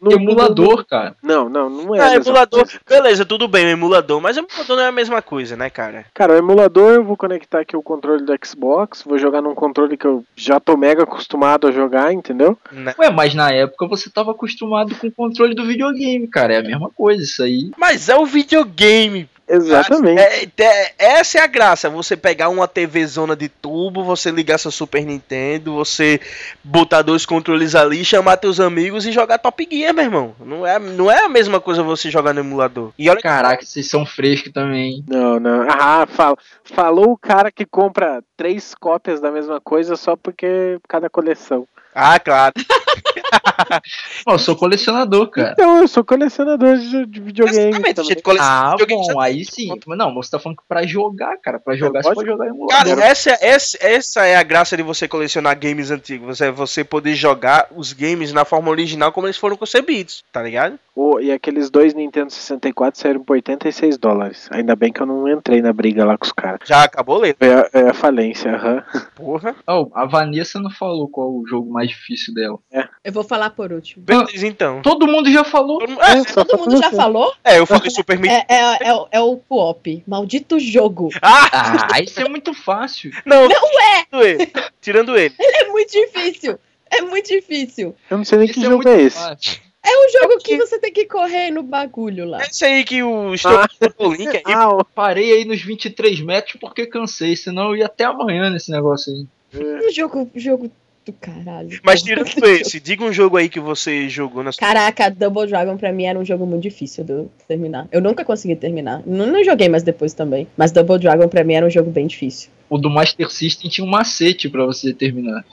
no, 0.00 0.10
ver. 0.10 0.16
no- 0.16 0.22
Emulador, 0.22 0.84
cara. 0.86 1.14
Não, 1.22 1.48
não, 1.48 1.68
não 1.68 1.94
é. 1.94 2.00
Ah, 2.00 2.14
emulador, 2.14 2.64
coisa. 2.64 2.80
beleza, 2.88 3.24
tudo 3.24 3.46
bem, 3.48 3.66
emulador, 3.68 4.20
mas 4.20 4.36
emulador 4.36 4.76
não 4.76 4.82
é 4.82 4.86
a 4.88 4.92
mesma 4.92 5.20
coisa, 5.20 5.56
né, 5.56 5.68
cara? 5.70 6.06
Cara, 6.14 6.34
o 6.34 6.36
emulador 6.38 6.94
eu 6.94 7.04
vou 7.04 7.16
conectar 7.16 7.60
aqui 7.60 7.76
o 7.76 7.82
controle 7.82 8.24
do 8.24 8.32
Xbox, 8.44 9.02
vou 9.02 9.18
jogar 9.18 9.42
num 9.42 9.54
controle 9.54 9.96
que 9.96 10.06
eu 10.06 10.24
já 10.36 10.58
tô 10.60 10.76
mega 10.76 11.02
acostumado 11.02 11.66
a 11.66 11.72
jogar, 11.72 12.12
entendeu? 12.12 12.56
Né? 12.72 12.94
Ué, 12.98 13.10
mas 13.10 13.34
na 13.34 13.50
época 13.52 13.86
você 13.86 14.08
tava 14.10 14.30
acostumado 14.30 14.94
com 14.96 15.06
o 15.06 15.12
controle 15.12 15.54
do 15.54 15.64
videogame, 15.66 16.26
cara. 16.28 16.54
É 16.54 16.58
a 16.58 16.62
mesma 16.62 16.90
coisa, 16.90 17.22
isso 17.22 17.42
aí. 17.42 17.70
Mas 17.76 18.08
é 18.08 18.16
o 18.16 18.24
videogame. 18.26 19.28
Exatamente. 19.50 20.20
É, 20.20 20.44
é- 20.58 20.94
essa 20.98 21.38
é 21.38 21.42
a 21.42 21.46
graça, 21.46 21.90
você 21.90 22.16
pegar 22.16 22.48
uma 22.48 22.68
TV 22.68 23.04
zona 23.06 23.34
de 23.34 23.48
tubo, 23.48 24.04
você 24.04 24.30
ligar 24.30 24.58
seu 24.58 24.70
Super 24.70 25.04
Nintendo, 25.04 25.74
você 25.74 26.20
botar 26.62 27.02
dois 27.02 27.26
controles 27.26 27.74
ali, 27.74 28.04
chamar 28.04 28.36
teus 28.36 28.60
amigos 28.60 29.06
e 29.06 29.12
jogar 29.12 29.38
Top 29.38 29.66
Gear, 29.70 29.92
meu 29.92 30.04
irmão. 30.04 30.34
Não 30.40 30.66
é, 30.66 30.78
não 30.78 31.10
é 31.10 31.24
a 31.24 31.28
mesma 31.28 31.60
coisa 31.60 31.82
você 31.82 32.10
jogar 32.10 32.32
no 32.32 32.40
emulador. 32.40 32.92
E 32.98 33.10
olha 33.10 33.20
Caraca, 33.20 33.64
vocês 33.64 33.88
são 33.88 34.06
frescos 34.06 34.52
também. 34.52 35.04
Não, 35.08 35.40
não. 35.40 35.66
Ah, 35.68 36.06
fala, 36.06 36.36
falou 36.64 37.10
o 37.12 37.18
cara 37.18 37.50
que 37.50 37.66
compra 37.66 38.22
três 38.36 38.74
cópias 38.74 39.20
da 39.20 39.30
mesma 39.30 39.60
coisa 39.60 39.96
só 39.96 40.14
porque 40.16 40.78
cada 40.88 41.10
coleção. 41.10 41.66
Ah, 41.94 42.18
claro. 42.20 42.54
Ó, 44.26 44.34
eu 44.34 44.38
sou 44.38 44.56
colecionador, 44.56 45.28
cara. 45.30 45.52
Então, 45.52 45.78
eu 45.78 45.88
sou 45.88 46.04
colecionador 46.04 46.76
de, 46.76 47.06
de 47.06 47.20
videogame 47.20 47.68
Exatamente, 47.68 48.22
Ah, 48.40 48.74
videogame, 48.78 49.14
bom, 49.14 49.20
aí 49.20 49.44
sim. 49.44 49.68
Mas 49.86 49.98
não, 49.98 50.14
você 50.14 50.30
tá 50.30 50.38
falando 50.38 50.58
que 50.58 50.64
pra 50.68 50.86
jogar, 50.86 51.36
cara. 51.38 51.58
Pra 51.58 51.74
jogar, 51.76 52.02
você 52.02 52.08
pode- 52.08 52.16
pode 52.16 52.28
jogar 52.30 52.46
em 52.46 52.50
emulador. 52.50 52.76
Cara, 52.96 53.04
essa, 53.04 53.30
essa, 53.40 53.78
essa 53.80 54.24
é 54.26 54.36
a 54.36 54.42
graça 54.42 54.76
de 54.76 54.82
você 54.82 55.08
colecionar 55.08 55.58
games 55.58 55.90
antigos. 55.90 56.40
É 56.40 56.50
você 56.50 56.84
poder 56.84 57.14
jogar 57.14 57.68
os 57.74 57.92
games 57.92 58.32
na 58.32 58.44
forma 58.44 58.70
original 58.70 59.12
como 59.12 59.26
eles 59.26 59.36
foram 59.36 59.56
concebidos, 59.56 60.24
tá 60.32 60.42
ligado? 60.42 60.78
Ô, 60.94 61.18
e 61.20 61.32
aqueles 61.32 61.70
dois 61.70 61.94
Nintendo 61.94 62.30
64 62.30 63.00
saíram 63.00 63.24
por 63.24 63.34
86 63.34 63.96
dólares. 63.96 64.48
Ainda 64.50 64.76
bem 64.76 64.92
que 64.92 65.00
eu 65.00 65.06
não 65.06 65.26
entrei 65.28 65.62
na 65.62 65.72
briga 65.72 66.04
lá 66.04 66.18
com 66.18 66.24
os 66.26 66.32
caras. 66.32 66.60
Já 66.64 66.84
acabou 66.84 67.18
lendo. 67.18 67.36
É, 67.40 67.54
a- 67.54 67.70
é 67.72 67.88
a 67.90 67.94
falência, 67.94 68.54
aham. 68.54 68.82
Porra. 69.14 69.54
Oh, 69.66 69.88
a 69.94 70.04
Vanessa 70.04 70.60
não 70.60 70.70
falou 70.70 71.08
qual 71.08 71.28
o 71.30 71.46
jogo 71.46 71.72
mais 71.72 71.88
difícil 71.88 72.34
dela. 72.34 72.58
Eu 73.02 73.12
vou 73.12 73.19
falar 73.24 73.50
por 73.50 73.72
último. 73.72 74.04
Beleza, 74.04 74.46
então. 74.46 74.82
Todo 74.82 75.06
mundo 75.06 75.30
já 75.30 75.44
falou. 75.44 75.78
Todo 75.78 75.88
mundo- 75.90 76.02
É, 76.02 76.12
É, 76.18 76.24
só 76.24 76.44
Todo 76.44 76.58
mundo 76.60 76.76
já 76.80 76.90
você. 76.90 76.96
falou? 76.96 77.32
é, 77.44 77.58
eu 77.58 77.66
falei 77.66 77.90
Super 77.90 78.18
Meat. 78.18 78.44
É, 78.48 78.54
é, 78.54 78.88
é, 78.88 78.94
o- 78.94 79.08
é 79.12 79.20
o 79.20 79.36
co-op. 79.36 80.02
Maldito 80.06 80.58
jogo. 80.58 81.08
Ah! 81.22 81.88
Ah, 81.94 82.00
isso 82.00 82.20
é 82.20 82.28
muito 82.28 82.52
fácil. 82.54 83.10
Não, 83.24 83.48
não 83.48 83.80
é! 83.80 84.04
Tirando 84.10 84.22
ele. 84.26 84.52
Tirando 84.80 85.18
ele. 85.18 85.34
É 85.60 85.64
muito 85.68 85.90
difícil. 85.92 86.58
É 86.90 87.02
muito 87.02 87.28
difícil. 87.28 87.94
Eu 88.10 88.18
não 88.18 88.24
sei 88.24 88.38
nem 88.38 88.44
Isso 88.46 88.54
que 88.60 88.66
é 88.66 88.68
jogo 88.68 88.88
é 88.88 89.02
esse. 89.02 89.16
fácil. 89.18 89.60
É 89.82 89.88
um 89.88 90.08
jogo 90.20 90.38
que 90.42 90.56
você 90.58 90.78
tem 90.78 90.92
que 90.92 91.06
correr 91.06 91.50
no 91.50 91.62
bagulho 91.62 92.26
lá. 92.26 92.42
Esse 92.42 92.64
aí 92.66 92.84
que 92.84 93.02
o 93.02 93.32
Estou 93.34 93.52
o 93.98 94.12
link 94.12 94.28
aí. 94.36 94.42
Ah, 94.46 94.68
ó. 94.68 94.84
Parei 94.84 95.32
aí 95.32 95.44
nos 95.44 95.62
23 95.62 96.20
metros 96.20 96.56
porque 96.60 96.84
cansei, 96.86 97.34
senão 97.36 97.68
eu 97.70 97.76
ia 97.76 97.86
até 97.86 98.04
amanhã 98.04 98.50
nesse 98.50 98.70
negócio 98.70 99.12
aí. 99.12 99.26
Um 99.54 99.90
jogo, 99.90 100.30
jogo 100.34 100.70
do 101.04 101.12
caralho. 101.12 101.80
Mas 101.84 102.02
tirando 102.04 102.28
esse, 102.44 102.80
diga 102.80 103.04
um 103.04 103.12
jogo 103.12 103.36
aí 103.36 103.48
que 103.48 103.60
você 103.60 104.08
jogou 104.08 104.42
na 104.42 104.52
sua. 104.52 104.60
Caraca, 104.60 105.10
Double 105.10 105.46
Dragon 105.46 105.76
pra 105.76 105.92
mim 105.92 106.04
era 106.04 106.18
um 106.18 106.24
jogo 106.24 106.46
muito 106.46 106.62
difícil 106.62 107.04
de 107.04 107.12
eu 107.12 107.30
terminar. 107.48 107.88
Eu 107.90 108.00
nunca 108.00 108.24
consegui 108.24 108.56
terminar. 108.56 109.02
Não, 109.06 109.26
não 109.26 109.44
joguei 109.44 109.68
mais 109.68 109.82
depois 109.82 110.12
também. 110.12 110.46
Mas 110.56 110.72
Double 110.72 110.98
Dragon 110.98 111.28
pra 111.28 111.44
mim 111.44 111.54
era 111.54 111.66
um 111.66 111.70
jogo 111.70 111.90
bem 111.90 112.06
difícil. 112.06 112.50
O 112.68 112.78
do 112.78 112.88
Master 112.88 113.28
System 113.28 113.68
tinha 113.68 113.84
um 113.84 113.90
macete 113.90 114.48
pra 114.48 114.64
você 114.64 114.94
terminar. 114.94 115.44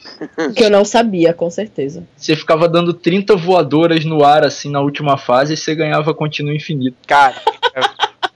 Que 0.55 0.63
eu 0.63 0.69
não 0.69 0.85
sabia, 0.85 1.33
com 1.33 1.49
certeza. 1.49 2.03
Você 2.15 2.35
ficava 2.35 2.69
dando 2.69 2.93
30 2.93 3.35
voadoras 3.35 4.05
no 4.05 4.23
ar 4.23 4.45
assim 4.45 4.69
na 4.69 4.81
última 4.81 5.17
fase 5.17 5.55
e 5.55 5.57
você 5.57 5.73
ganhava 5.73 6.13
continuo 6.13 6.53
infinito. 6.53 6.95
Cara, 7.07 7.41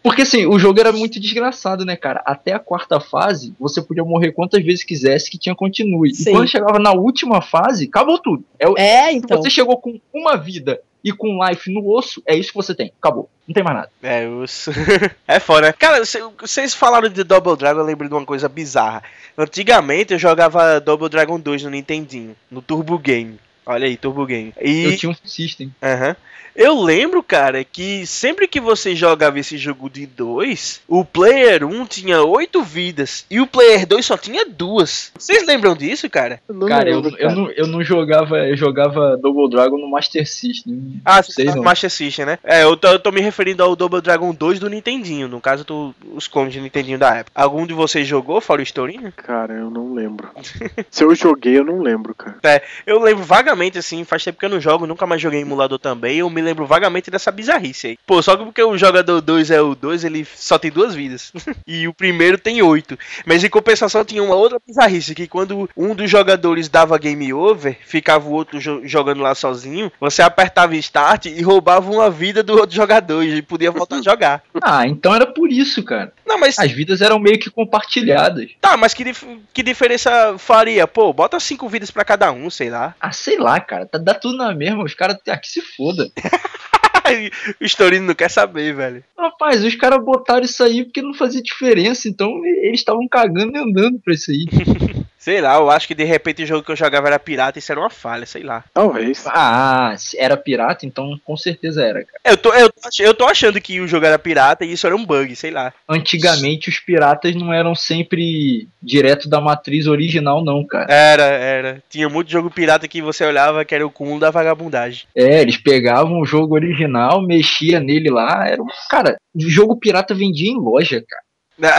Porque 0.04 0.24
assim, 0.24 0.45
o 0.47 0.58
jogo 0.58 0.80
era 0.80 0.91
muito 0.91 1.20
desgraçado, 1.20 1.86
né, 1.86 1.95
cara? 1.95 2.22
Até 2.26 2.54
a 2.54 2.60
quarta 2.60 2.99
fase, 2.99 3.54
você 3.60 3.82
podia 3.82 4.04
morrer 4.04 4.32
quantas 4.32 4.64
vezes 4.64 4.84
quisesse 4.84 5.30
que 5.30 5.38
tinha 5.38 5.54
continue. 5.56 6.14
Sim. 6.16 6.30
E 6.30 6.34
quando 6.34 6.47
chegava 6.47 6.80
na 6.80 6.91
última 6.93 7.41
fase, 7.41 7.86
acabou 7.86 8.18
tudo. 8.18 8.43
É, 8.60 8.66
É, 8.82 9.10
Se 9.12 9.18
então. 9.18 9.38
você 9.41 9.49
chegou 9.49 9.78
com 9.78 9.99
uma 10.14 10.36
vida 10.38 10.80
e 11.04 11.12
com 11.12 11.39
life 11.47 11.72
no 11.72 11.88
osso, 11.88 12.22
é 12.26 12.36
isso 12.36 12.49
que 12.49 12.56
você 12.56 12.74
tem. 12.74 12.91
Acabou. 12.99 13.30
Não 13.47 13.54
tem 13.54 13.64
mais 13.64 13.76
nada. 13.76 13.89
é, 14.02 14.28
os... 14.28 14.68
é 15.28 15.39
foda. 15.39 15.72
Cara, 15.74 16.04
cê- 16.06 16.24
vocês 16.39 16.74
falaram 16.74 17.10
de 17.10 17.24
Double 17.24 17.56
Dragon, 17.56 17.80
eu 17.82 17.86
lembro 17.86 18.08
de 18.08 18.14
uma 18.14 18.26
coisa 18.26 18.47
bizarra. 18.49 19.04
Antigamente 19.38 20.14
eu 20.14 20.20
jogava 20.20 20.80
Double 20.80 21.10
Dragon 21.10 21.39
2 21.39 21.64
no 21.64 21.70
Nintendinho, 21.70 22.36
no 22.49 22.62
Turbo 22.62 22.97
Game. 22.97 23.39
Olha 23.66 23.86
aí, 23.86 23.97
Turbo 23.97 24.26
Game. 24.26 24.54
E 24.62 24.84
Eu 24.84 24.97
tinha 24.97 25.12
um 25.12 25.16
system. 25.28 25.72
Aham. 25.82 26.16
Eu 26.56 26.82
lembro, 26.82 27.24
cara, 27.24 27.64
que 27.64 28.06
sempre 28.06 28.47
que 28.47 28.60
você 28.60 28.95
jogava 28.95 29.39
esse 29.39 29.58
jogo 29.58 29.89
de 29.89 30.06
dois, 30.06 30.82
o 30.88 31.06
player 31.06 31.66
1 31.66 31.86
tinha 31.86 32.22
oito 32.24 32.62
vidas 32.62 33.26
e 33.30 33.39
o 33.39 33.47
player 33.47 33.86
2 33.86 34.06
só 34.06 34.18
tinha 34.18 34.45
duas. 34.45 35.12
Vocês 35.18 35.45
lembram 35.45 35.76
disso, 35.76 36.10
cara? 36.10 36.41
Não 36.49 36.68
cara, 36.68 36.89
eu, 36.89 36.99
lembro, 36.99 37.18
eu, 37.18 37.28
cara. 37.28 37.36
não, 37.36 37.52
eu 37.52 37.68
não 37.68 37.84
jogava. 37.84 38.38
Eu 38.39 38.58
jogava 38.58 39.18
Double 39.18 39.49
Dragon 39.49 39.78
no 39.78 39.89
Master 39.89 40.28
System. 40.28 41.02
Ah, 41.06 41.24
sei 41.24 41.45
você 41.45 41.56
não. 41.56 41.64
Master 41.64 41.89
System, 41.89 42.26
né? 42.26 42.39
É, 42.43 42.64
eu 42.64 42.76
tô, 42.76 42.88
eu 42.88 42.99
tô 42.99 43.12
me 43.12 43.22
referindo 43.22 43.64
ao 43.64 43.76
Double 43.76 44.02
Dragon 44.02 44.34
2 44.34 44.60
do 44.60 44.70
Nintendinho, 44.70 45.28
no 45.28 45.39
caso, 45.39 45.64
tô, 45.64 45.93
os 46.14 46.28
clones 46.28 46.54
de 46.54 46.62
Nintendinho 46.62 46.99
da 46.99 47.16
época. 47.16 47.32
Algum 47.34 47.66
de 47.66 47.74
vocês 47.74 48.06
jogou, 48.08 48.41
fora 48.41 48.62
o 48.62 48.66
Storinho? 48.66 49.12
Cara, 49.16 49.54
eu 49.54 49.70
não 49.70 49.93
lembro. 49.93 50.30
Se 50.89 51.04
eu 51.04 51.14
joguei, 51.16 51.58
eu 51.58 51.64
não 51.64 51.82
lembro, 51.82 52.14
cara. 52.14 52.62
Eu 52.86 52.99
lembro 53.02 53.24
vagamente, 53.24 53.78
assim, 53.78 54.04
faz 54.04 54.24
tempo 54.24 54.39
que 54.39 54.45
eu 54.45 54.49
não 54.49 54.60
jogo, 54.60 54.86
nunca 54.86 55.06
mais 55.06 55.22
joguei 55.22 55.39
em 55.39 55.43
emulador 55.43 55.80
também, 55.80 56.18
eu 56.18 56.30
me 56.30 56.41
lembro 56.42 56.66
vagamente 56.66 57.10
dessa 57.12 57.32
bizarrice 57.32 57.88
aí. 57.88 57.98
Pô, 58.06 58.22
só 58.22 58.36
que 58.36 58.44
porque 58.44 58.64
o 58.64 58.78
jogador 58.78 59.22
2 59.22 59.52
é 59.52 59.62
o 59.62 59.76
2, 59.76 60.04
ele 60.04 60.26
só 60.36 60.58
tem 60.58 60.72
duas 60.72 60.94
vidas. 60.96 61.32
e 61.68 61.88
o 61.88 61.94
primeiro 61.94 62.38
tem 62.38 62.62
oito. 62.62 62.98
Mas 63.26 63.44
em 63.44 63.50
compensação 63.50 64.04
tinha 64.04 64.24
uma 64.24 64.36
outra 64.36 64.60
bizarrice, 64.66 65.16
que 65.16 65.28
quando 65.28 65.70
um 65.76 65.94
dos 65.96 66.10
jogadores 66.10 66.68
dava 66.70 66.98
game 66.98 67.34
over, 67.34 67.78
ficava 67.86 68.28
o 68.28 68.34
outro 68.34 68.60
jo- 68.60 68.82
jogando 68.84 69.22
lá 69.22 69.34
sozinho, 69.36 69.92
você 70.00 70.22
apertava 70.22 70.76
start 70.76 71.26
e 71.28 71.42
roubava 71.42 71.92
uma 71.92 72.10
vida 72.10 72.42
do 72.44 72.54
outro 72.58 72.76
jogador 72.76 73.24
e 73.24 73.42
podia 73.42 73.72
voltar 73.72 73.98
a 73.98 74.02
jogar. 74.04 74.44
Ah, 74.62 74.88
então 74.88 75.14
era 75.14 75.26
por 75.26 75.52
isso, 75.52 75.84
cara. 75.84 76.12
Não, 76.32 76.40
mas 76.40 76.58
As 76.58 76.72
vidas 76.72 77.02
eram 77.02 77.20
meio 77.20 77.38
que 77.38 77.50
compartilhadas. 77.50 78.50
tá, 78.62 78.78
mas 78.78 78.94
que, 78.94 79.04
dif- 79.04 79.26
que 79.54 79.62
diferença 79.62 80.38
faria? 80.38 80.88
Pô, 80.88 81.12
bota 81.12 81.38
cinco 81.42 81.68
vidas 81.68 81.92
pra 81.92 82.06
cada 82.06 82.32
um, 82.32 82.50
sei 82.50 82.70
lá. 82.70 82.96
Ah, 83.02 83.12
sei 83.12 83.38
lá, 83.38 83.60
cara. 83.60 83.86
Tá, 83.86 83.98
dá 83.98 84.14
tudo 84.14 84.38
na 84.38 84.54
mesma. 84.56 84.84
Os 84.84 84.94
caras. 84.94 85.18
Ah, 85.28 85.38
que 85.38 85.48
se 85.50 85.62
foda. 85.62 86.10
o 87.60 87.66
Storino 87.66 88.08
não 88.08 88.16
quer 88.16 88.30
saber, 88.30 88.74
velho. 88.74 89.04
Rapaz, 89.18 89.62
os 89.64 89.76
caras 89.76 90.04
botaram 90.04 90.44
isso 90.46 90.64
aí 90.64 90.86
porque 90.86 91.02
não 91.02 91.14
fazia 91.14 91.42
diferença. 91.42 92.08
Então 92.08 92.46
eles 92.46 92.80
estavam 92.80 93.06
cagando 93.10 93.58
e 93.58 93.60
andando 93.60 94.00
pra 94.00 94.14
isso 94.14 94.32
aí. 94.32 94.46
Sei 95.22 95.39
lá, 95.39 95.57
eu 95.57 95.69
acho 95.69 95.88
que 95.88 95.93
de 95.93 96.03
repente 96.03 96.41
o 96.41 96.47
jogo 96.47 96.63
que 96.63 96.72
eu 96.72 96.76
jogava 96.76 97.05
era 97.05 97.19
pirata 97.19 97.59
e 97.59 97.59
isso 97.59 97.72
era 97.72 97.80
uma 97.80 97.91
falha, 97.91 98.26
sei 98.26 98.41
lá. 98.41 98.63
Talvez. 98.74 99.24
Ah, 99.28 99.93
se 99.95 100.17
era 100.17 100.36
pirata, 100.36 100.84
então 100.84 101.15
com 101.24 101.38
certeza 101.38 101.86
era, 101.86 102.03
cara. 102.03 102.19
Eu 102.26 102.36
tô, 102.36 102.51
eu, 102.51 102.72
eu 103.01 103.13
tô 103.13 103.26
achando 103.26 103.61
que 103.61 103.80
o 103.80 103.88
jogo 103.88 104.03
era 104.03 104.17
pirata 104.17 104.65
e 104.65 104.72
isso 104.72 104.88
era 104.88 104.95
um 104.95 105.05
bug, 105.05 105.36
sei 105.36 105.51
lá. 105.51 105.72
Antigamente 105.88 106.69
os 106.69 106.80
piratas 106.80 107.36
não 107.36 107.53
eram 107.53 107.76
sempre 107.76 108.67
direto 108.82 109.30
da 109.30 109.39
matriz 109.39 109.86
original, 109.86 110.43
não, 110.43 110.65
cara. 110.65 110.91
Era, 110.91 111.26
era. 111.26 111.84
Tinha 111.88 112.09
muito 112.09 112.32
jogo 112.32 112.49
pirata 112.49 112.88
que 112.88 112.99
você 112.99 113.24
olhava 113.24 113.63
que 113.63 113.76
era 113.76 113.86
o 113.86 113.91
cúmulo 113.91 114.19
da 114.19 114.32
vagabundagem. 114.32 115.05
É, 115.15 115.39
eles 115.39 115.57
pegavam 115.57 116.19
o 116.19 116.26
jogo 116.26 116.55
original, 116.55 117.22
mexia 117.22 117.80
nele 117.80 118.09
lá, 118.09 118.47
era 118.47 118.59
um. 118.59 118.67
Cara, 118.89 119.17
jogo 119.36 119.78
pirata 119.78 120.15
vendia 120.15 120.49
em 120.49 120.59
loja, 120.59 121.03
cara. 121.07 121.22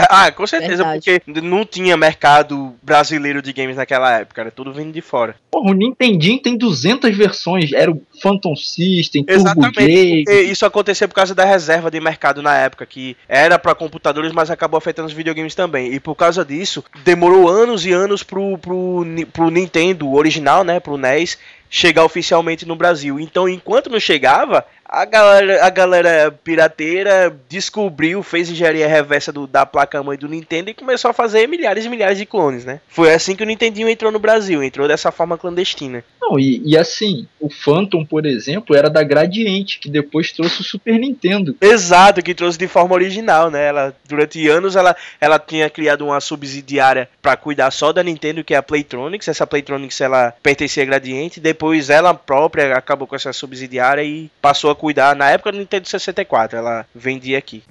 Ah, 0.08 0.30
com 0.30 0.46
certeza, 0.46 0.84
Verdade. 0.84 1.20
porque 1.22 1.40
não 1.40 1.64
tinha 1.64 1.96
mercado 1.96 2.74
brasileiro 2.82 3.42
de 3.42 3.52
games 3.52 3.76
naquela 3.76 4.18
época, 4.18 4.40
era 4.40 4.50
tudo 4.50 4.72
vindo 4.72 4.92
de 4.92 5.00
fora. 5.00 5.34
Porra, 5.50 5.70
o 5.70 5.74
Nintendinho 5.74 6.40
tem 6.40 6.56
200 6.56 7.16
versões. 7.16 7.72
Era 7.72 7.90
o 7.90 8.00
Phantom 8.22 8.54
System, 8.54 9.24
Turbo 9.24 9.40
Exatamente, 9.40 9.76
Game. 9.76 10.24
porque 10.24 10.40
isso 10.42 10.64
aconteceu 10.64 11.08
por 11.08 11.14
causa 11.14 11.34
da 11.34 11.44
reserva 11.44 11.90
de 11.90 12.00
mercado 12.00 12.42
na 12.42 12.56
época, 12.56 12.86
que 12.86 13.16
era 13.28 13.58
pra 13.58 13.74
computadores, 13.74 14.32
mas 14.32 14.50
acabou 14.50 14.78
afetando 14.78 15.08
os 15.08 15.14
videogames 15.14 15.54
também. 15.54 15.92
E 15.92 16.00
por 16.00 16.14
causa 16.14 16.44
disso, 16.44 16.84
demorou 17.04 17.48
anos 17.48 17.84
e 17.84 17.92
anos 17.92 18.22
pro, 18.22 18.56
pro, 18.58 19.04
pro 19.32 19.50
Nintendo 19.50 20.12
original, 20.12 20.64
né, 20.64 20.80
pro 20.80 20.96
NES, 20.96 21.38
chegar 21.68 22.04
oficialmente 22.04 22.66
no 22.66 22.76
Brasil. 22.76 23.18
Então, 23.18 23.48
enquanto 23.48 23.90
não 23.90 23.98
chegava, 23.98 24.64
a 24.92 25.06
galera, 25.06 25.64
a 25.64 25.70
galera 25.70 26.30
pirateira 26.44 27.34
descobriu, 27.48 28.22
fez 28.22 28.50
engenharia 28.50 28.86
reversa 28.86 29.32
do, 29.32 29.46
da 29.46 29.64
placa-mãe 29.64 30.18
do 30.18 30.28
Nintendo 30.28 30.68
e 30.68 30.74
começou 30.74 31.10
a 31.10 31.14
fazer 31.14 31.48
milhares 31.48 31.86
e 31.86 31.88
milhares 31.88 32.18
de 32.18 32.26
clones, 32.26 32.66
né? 32.66 32.78
Foi 32.88 33.10
assim 33.10 33.34
que 33.34 33.42
o 33.42 33.46
Nintendinho 33.46 33.88
entrou 33.88 34.12
no 34.12 34.18
Brasil, 34.18 34.62
entrou 34.62 34.86
dessa 34.86 35.10
forma 35.10 35.38
clandestina. 35.38 36.04
Não, 36.20 36.38
e, 36.38 36.62
e 36.64 36.76
assim, 36.76 37.26
o 37.40 37.48
Phantom, 37.48 38.04
por 38.04 38.26
exemplo, 38.26 38.76
era 38.76 38.90
da 38.90 39.02
Gradiente, 39.02 39.78
que 39.78 39.88
depois 39.88 40.30
trouxe 40.30 40.60
o 40.60 40.64
Super 40.64 40.98
Nintendo. 40.98 41.56
Exato, 41.58 42.22
que 42.22 42.34
trouxe 42.34 42.58
de 42.58 42.68
forma 42.68 42.94
original, 42.94 43.50
né? 43.50 43.68
Ela, 43.68 43.96
durante 44.06 44.46
anos 44.46 44.76
ela, 44.76 44.94
ela 45.18 45.38
tinha 45.38 45.70
criado 45.70 46.04
uma 46.04 46.20
subsidiária 46.20 47.08
para 47.22 47.34
cuidar 47.36 47.70
só 47.70 47.94
da 47.94 48.02
Nintendo, 48.02 48.44
que 48.44 48.52
é 48.52 48.58
a 48.58 48.62
Playtronics. 48.62 49.28
Essa 49.28 49.46
Playtronics 49.46 50.00
ela 50.02 50.34
pertencia 50.42 50.82
a 50.82 50.86
Gradiente, 50.86 51.40
depois 51.40 51.88
ela 51.88 52.12
própria 52.12 52.76
acabou 52.76 53.06
com 53.06 53.16
essa 53.16 53.32
subsidiária 53.32 54.02
e 54.02 54.30
passou 54.40 54.70
a 54.70 54.81
cuidar 54.82 55.14
na 55.14 55.30
época 55.30 55.52
do 55.52 55.58
Nintendo 55.58 55.86
64. 55.86 56.58
Ela 56.58 56.84
vendia 56.92 57.38
aqui. 57.38 57.62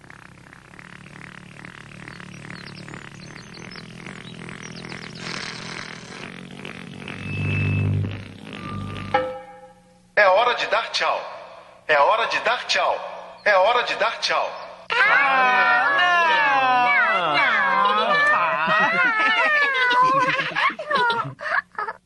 É 10.15 10.25
hora 10.25 10.53
de 10.53 10.67
dar 10.67 10.89
tchau. 10.91 11.21
É 11.85 11.99
hora 11.99 12.27
de 12.27 12.39
dar 12.39 12.65
tchau. 12.65 13.41
É 13.43 13.57
hora 13.57 13.83
de 13.83 13.95
dar 13.95 14.17
tchau. 14.21 14.49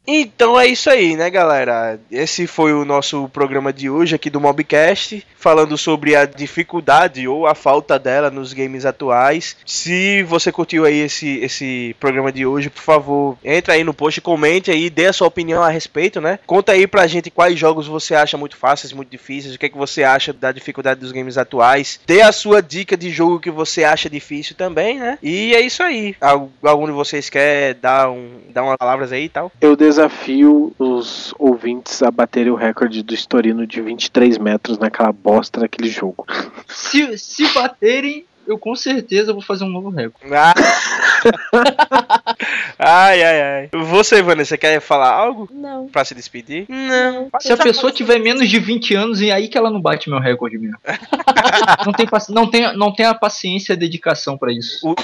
Então 0.08 0.60
é 0.60 0.68
isso 0.68 0.90
aí, 0.90 1.16
né, 1.16 1.30
galera? 1.30 2.00
Esse 2.12 2.46
foi 2.46 2.74
o 2.74 2.86
nosso 2.86 3.28
programa 3.30 3.74
de 3.74 3.90
hoje 3.90 4.14
aqui 4.16 4.30
do 4.30 4.40
Mobcast, 4.40 5.26
falando 5.36 5.78
sobre 5.78 6.16
a 6.16 6.26
dificuldade 6.26 7.28
ou 7.28 7.48
a 7.48 7.56
falta 7.56 7.98
dela 7.98 8.30
nos 8.30 8.54
games 8.54 8.86
atuais. 8.86 9.58
Se 9.66 10.22
você 10.24 10.52
curtiu 10.52 10.86
aí 10.86 11.00
esse, 11.00 11.40
esse 11.40 11.96
programa 12.00 12.32
de 12.32 12.46
hoje, 12.46 12.70
por 12.70 12.82
favor, 12.82 13.38
entra 13.44 13.74
aí 13.74 13.84
no 13.84 13.94
post, 13.94 14.22
comente 14.22 14.70
aí, 14.70 14.90
dê 14.90 15.08
a 15.08 15.14
sua 15.14 15.28
opinião 15.28 15.64
a 15.64 15.70
respeito, 15.70 16.22
né? 16.22 16.40
Conta 16.46 16.74
aí 16.74 16.86
pra 16.86 17.08
gente 17.08 17.32
quais 17.32 17.58
jogos 17.58 17.88
você 17.88 18.14
acha 18.14 18.38
muito 18.38 18.56
fáceis, 18.58 18.94
muito 18.94 19.10
difíceis, 19.10 19.56
o 19.56 19.60
que, 19.60 19.66
é 19.66 19.70
que 19.70 19.78
você 19.78 20.04
acha 20.04 20.32
da 20.32 20.52
dificuldade 20.52 21.00
dos 21.00 21.12
games 21.12 21.38
atuais. 21.38 22.00
Dê 22.06 22.22
a 22.22 22.32
sua 22.32 22.62
dica 22.62 22.96
de 22.96 23.10
jogo 23.10 23.40
que 23.40 23.50
você 23.52 23.84
acha 23.84 24.10
difícil 24.10 24.56
também, 24.56 25.00
né? 25.00 25.18
E 25.22 25.56
é 25.56 25.62
isso 25.62 25.82
aí. 25.82 26.16
Al- 26.22 26.50
Algum 26.64 26.86
de 26.86 26.92
vocês 26.92 27.30
quer 27.30 27.74
dar, 27.76 28.10
um, 28.10 28.40
dar 28.50 28.64
umas 28.64 28.78
palavras 28.78 29.12
aí 29.12 29.26
e 29.26 29.30
tal? 29.30 29.52
Eu 29.62 29.76
desafio 30.00 30.74
os 30.78 31.34
ouvintes 31.40 32.04
a 32.04 32.12
baterem 32.12 32.52
o 32.52 32.56
recorde 32.56 33.02
do 33.02 33.14
Storino 33.14 33.66
de 33.66 33.82
23 33.82 34.38
metros 34.38 34.78
naquela 34.78 35.12
bosta 35.14 35.62
daquele 35.62 35.90
jogo. 35.90 36.26
Se, 36.68 37.18
se 37.18 37.48
baterem, 37.54 38.26
eu 38.46 38.60
com 38.60 38.76
certeza 38.76 39.32
vou 39.32 39.42
fazer 39.42 39.64
um 39.64 39.70
novo 39.70 39.90
recorde. 39.90 40.34
Ah, 40.36 40.54
Ai, 42.78 43.24
ai, 43.24 43.42
ai. 43.42 43.70
Você, 43.74 44.22
Vanessa, 44.22 44.58
quer 44.58 44.80
falar 44.82 45.12
algo 45.12 45.48
Não. 45.52 45.88
pra 45.88 46.04
se 46.04 46.14
despedir? 46.14 46.66
Não. 46.68 47.30
Se 47.40 47.54
a 47.54 47.58
pessoa 47.58 47.92
tiver 47.92 48.20
menos 48.20 48.50
de 48.50 48.60
20 48.60 48.94
anos, 48.96 49.22
e 49.22 49.32
aí 49.32 49.48
que 49.48 49.58
ela 49.58 49.72
não 49.72 49.80
bate 49.82 50.10
meu 50.10 50.20
recorde 50.20 50.58
mesmo. 50.58 50.78
não, 51.86 51.94
tem, 51.94 52.08
não, 52.30 52.50
tem, 52.50 52.78
não 52.78 52.94
tem 52.94 53.06
a 53.06 53.14
paciência 53.16 53.72
e 53.72 53.76
a 53.76 53.80
dedicação 53.80 54.38
pra 54.38 54.52
isso. 54.52 54.86
O- 54.88 54.96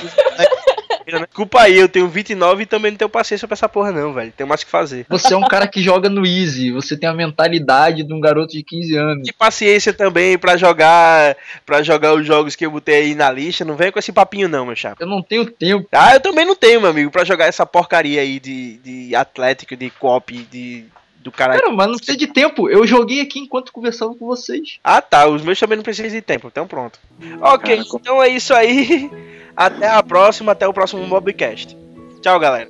Desculpa 1.19 1.61
aí, 1.61 1.77
eu 1.77 1.89
tenho 1.89 2.07
29 2.07 2.63
e 2.63 2.65
também 2.65 2.91
não 2.91 2.97
tenho 2.97 3.09
paciência 3.09 3.47
pra 3.47 3.53
essa 3.53 3.69
porra, 3.69 3.91
não, 3.91 4.13
velho. 4.13 4.31
Tem 4.35 4.45
mais 4.45 4.61
o 4.61 4.65
que 4.65 4.71
fazer. 4.71 5.05
Você 5.09 5.33
é 5.33 5.37
um 5.37 5.47
cara 5.47 5.67
que 5.67 5.81
joga 5.81 6.09
no 6.09 6.25
easy, 6.25 6.71
você 6.71 6.97
tem 6.97 7.09
a 7.09 7.13
mentalidade 7.13 8.03
de 8.03 8.13
um 8.13 8.19
garoto 8.19 8.53
de 8.53 8.63
15 8.63 8.95
anos. 8.95 9.23
De 9.23 9.33
paciência 9.33 9.93
também 9.93 10.37
pra 10.37 10.57
jogar 10.57 11.35
para 11.65 11.83
jogar 11.83 12.13
os 12.13 12.25
jogos 12.25 12.55
que 12.55 12.65
eu 12.65 12.71
botei 12.71 12.95
aí 12.95 13.15
na 13.15 13.31
lista. 13.31 13.65
Não 13.65 13.75
vem 13.75 13.91
com 13.91 13.99
esse 13.99 14.11
papinho, 14.11 14.47
não, 14.47 14.65
meu 14.65 14.75
chapa. 14.75 15.03
Eu 15.03 15.07
não 15.07 15.21
tenho 15.21 15.45
tempo. 15.45 15.87
Ah, 15.91 16.13
eu 16.13 16.19
também 16.19 16.45
não 16.45 16.55
tenho, 16.55 16.81
meu 16.81 16.89
amigo, 16.89 17.11
pra 17.11 17.23
jogar 17.23 17.45
essa 17.45 17.65
porcaria 17.65 18.21
aí 18.21 18.39
de, 18.39 18.77
de 18.77 19.15
Atlético, 19.15 19.75
de 19.75 19.89
Cop, 19.89 20.33
de. 20.51 20.85
Do 21.23 21.31
caralho. 21.31 21.61
Cara, 21.61 21.71
mas 21.73 21.87
não 21.87 21.95
precisa 21.97 22.17
de 22.17 22.27
tempo. 22.27 22.67
Eu 22.69 22.85
joguei 22.87 23.21
aqui 23.21 23.39
enquanto 23.39 23.71
conversava 23.71 24.13
com 24.15 24.25
vocês. 24.25 24.79
Ah 24.83 25.01
tá, 25.01 25.27
os 25.27 25.41
meus 25.43 25.59
também 25.59 25.77
não 25.77 25.83
precisam 25.83 26.09
de 26.11 26.21
tempo, 26.21 26.47
então 26.47 26.65
pronto. 26.67 26.99
Ok, 27.39 27.75
Cara, 27.77 27.87
como- 27.87 27.99
então 28.01 28.23
é 28.23 28.27
isso 28.29 28.53
aí. 28.53 29.09
Até 29.55 29.87
a 29.89 30.01
próxima, 30.01 30.53
até 30.53 30.65
o 30.67 30.73
próximo 30.73 31.05
Mobcast. 31.05 31.77
Tchau, 32.21 32.39
galera. 32.39 32.69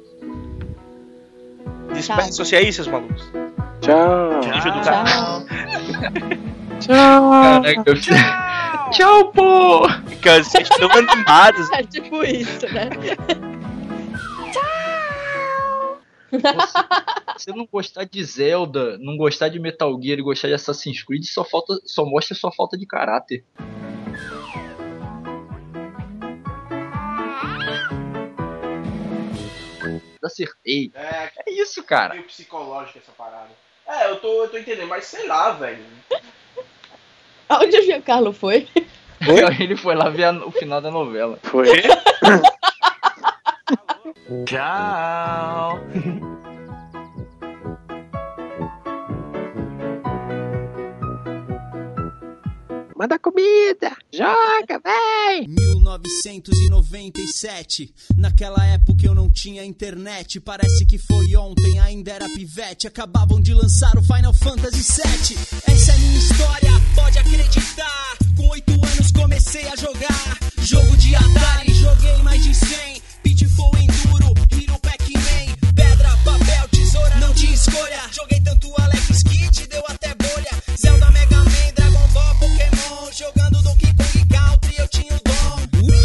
Despeçam-se 1.93 2.55
aí, 2.55 2.73
seus 2.73 2.87
malucos. 2.87 3.21
Tchau. 3.81 4.39
Do 4.41 4.61
Tchau. 4.61 4.81
cara. 4.83 5.45
Caraca, 6.87 7.83
eu. 7.85 8.01
Tchau, 8.91 9.31
pô! 9.31 9.87
Porque 10.09 10.43
vocês 10.43 10.67
estão 10.69 10.89
animados. 10.91 11.69
É 11.71 11.83
tipo 11.83 12.23
isso, 12.23 12.65
né? 12.73 12.89
Você 17.37 17.51
não 17.51 17.65
gostar 17.65 18.03
de 18.05 18.23
Zelda, 18.23 18.97
não 18.99 19.17
gostar 19.17 19.49
de 19.49 19.59
Metal 19.59 19.91
Gear 20.01 20.19
e 20.19 20.21
gostar 20.23 20.47
de 20.47 20.53
Assassin's 20.53 21.03
Creed, 21.03 21.23
só, 21.25 21.43
falta, 21.43 21.73
só 21.85 22.05
mostra 22.05 22.35
sua 22.35 22.51
falta 22.51 22.77
de 22.77 22.85
caráter. 22.85 23.43
Acertei. 30.23 30.91
É, 30.93 31.31
É 31.47 31.51
isso, 31.51 31.83
cara. 31.83 32.13
meio 32.13 32.25
psicológico 32.25 32.99
essa 32.99 33.11
parada. 33.17 33.49
É, 33.87 34.09
eu 34.09 34.17
tô, 34.17 34.43
eu 34.43 34.49
tô 34.49 34.57
entendendo, 34.57 34.87
mas 34.87 35.05
sei 35.05 35.27
lá, 35.27 35.51
velho. 35.51 35.83
Onde 37.49 37.77
o 37.77 37.83
Giancarlo 37.83 38.31
foi? 38.31 38.67
Ele 39.59 39.75
foi 39.75 39.93
lá 39.95 40.09
ver 40.09 40.23
a- 40.25 40.45
o 40.45 40.51
final 40.51 40.79
da 40.81 40.89
novela. 40.91 41.37
Foi. 41.43 41.67
Tchau. 44.45 45.79
Manda 53.01 53.17
comida. 53.17 53.97
Joga, 54.13 54.77
vai. 54.83 55.47
1997, 55.47 57.91
naquela 58.15 58.63
época 58.67 59.07
eu 59.07 59.15
não 59.15 59.27
tinha 59.27 59.65
internet. 59.65 60.39
Parece 60.39 60.85
que 60.85 60.99
foi 60.99 61.35
ontem, 61.35 61.79
ainda 61.79 62.11
era 62.11 62.29
pivete. 62.29 62.87
Acabavam 62.87 63.41
de 63.41 63.55
lançar 63.55 63.97
o 63.97 64.03
Final 64.03 64.35
Fantasy 64.35 65.01
VII. 65.01 65.35
Essa 65.67 65.93
é 65.93 65.97
minha 65.97 66.19
história, 66.19 66.69
pode 66.93 67.17
acreditar. 67.17 68.17
Com 68.37 68.49
oito 68.49 68.71
anos 68.71 69.11
comecei 69.11 69.67
a 69.67 69.75
jogar. 69.75 70.37
Jogo 70.59 70.95
de 70.97 71.15
Atari, 71.15 71.73
joguei 71.73 72.17
mais 72.21 72.43
de 72.43 72.53
100. 72.53 73.00
Pitfall 73.31 73.71
Enduro, 73.77 74.33
Hero 74.51 74.77
Pac-Man. 74.79 75.73
Pedra, 75.73 76.17
papel, 76.17 76.67
tesoura, 76.69 77.15
não 77.15 77.33
tinha 77.33 77.53
escolha. 77.53 78.01
Joguei 78.11 78.41
tanto 78.41 78.69
Alex 78.77 79.23
Kidd, 79.23 79.67
deu 79.67 79.81
até 79.87 80.13
bolha. 80.15 80.51
Zelda, 80.77 81.09
Mega 81.11 81.37
Man, 81.37 81.71
Dragon 81.73 82.07
Ball, 82.09 82.35
Pokémon. 82.35 83.09
Jogando 83.17 83.61
Donkey 83.63 83.93
Kong 83.93 84.25
Country, 84.27 84.75
eu 84.77 84.87
tinha 84.89 85.15
o 85.15 85.21
dom. 85.23 85.87
Ui, 85.87 85.95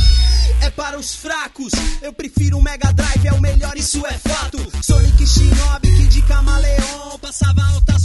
é 0.61 0.71
para 0.71 0.97
os 0.97 1.17
fracos. 1.17 1.73
Eu 2.01 2.13
prefiro 2.13 2.59
o 2.59 2.63
Mega 2.63 2.93
Drive, 2.93 3.27
é 3.27 3.33
o 3.33 3.41
melhor, 3.41 3.77
isso 3.77 4.07
é 4.07 4.13
fato. 4.13 4.59
Sonic 4.81 5.27
Shinobi, 5.27 5.97
Kid 5.97 6.23
Camaleon. 6.23 7.19
Passava 7.21 7.61
altas 7.65 7.96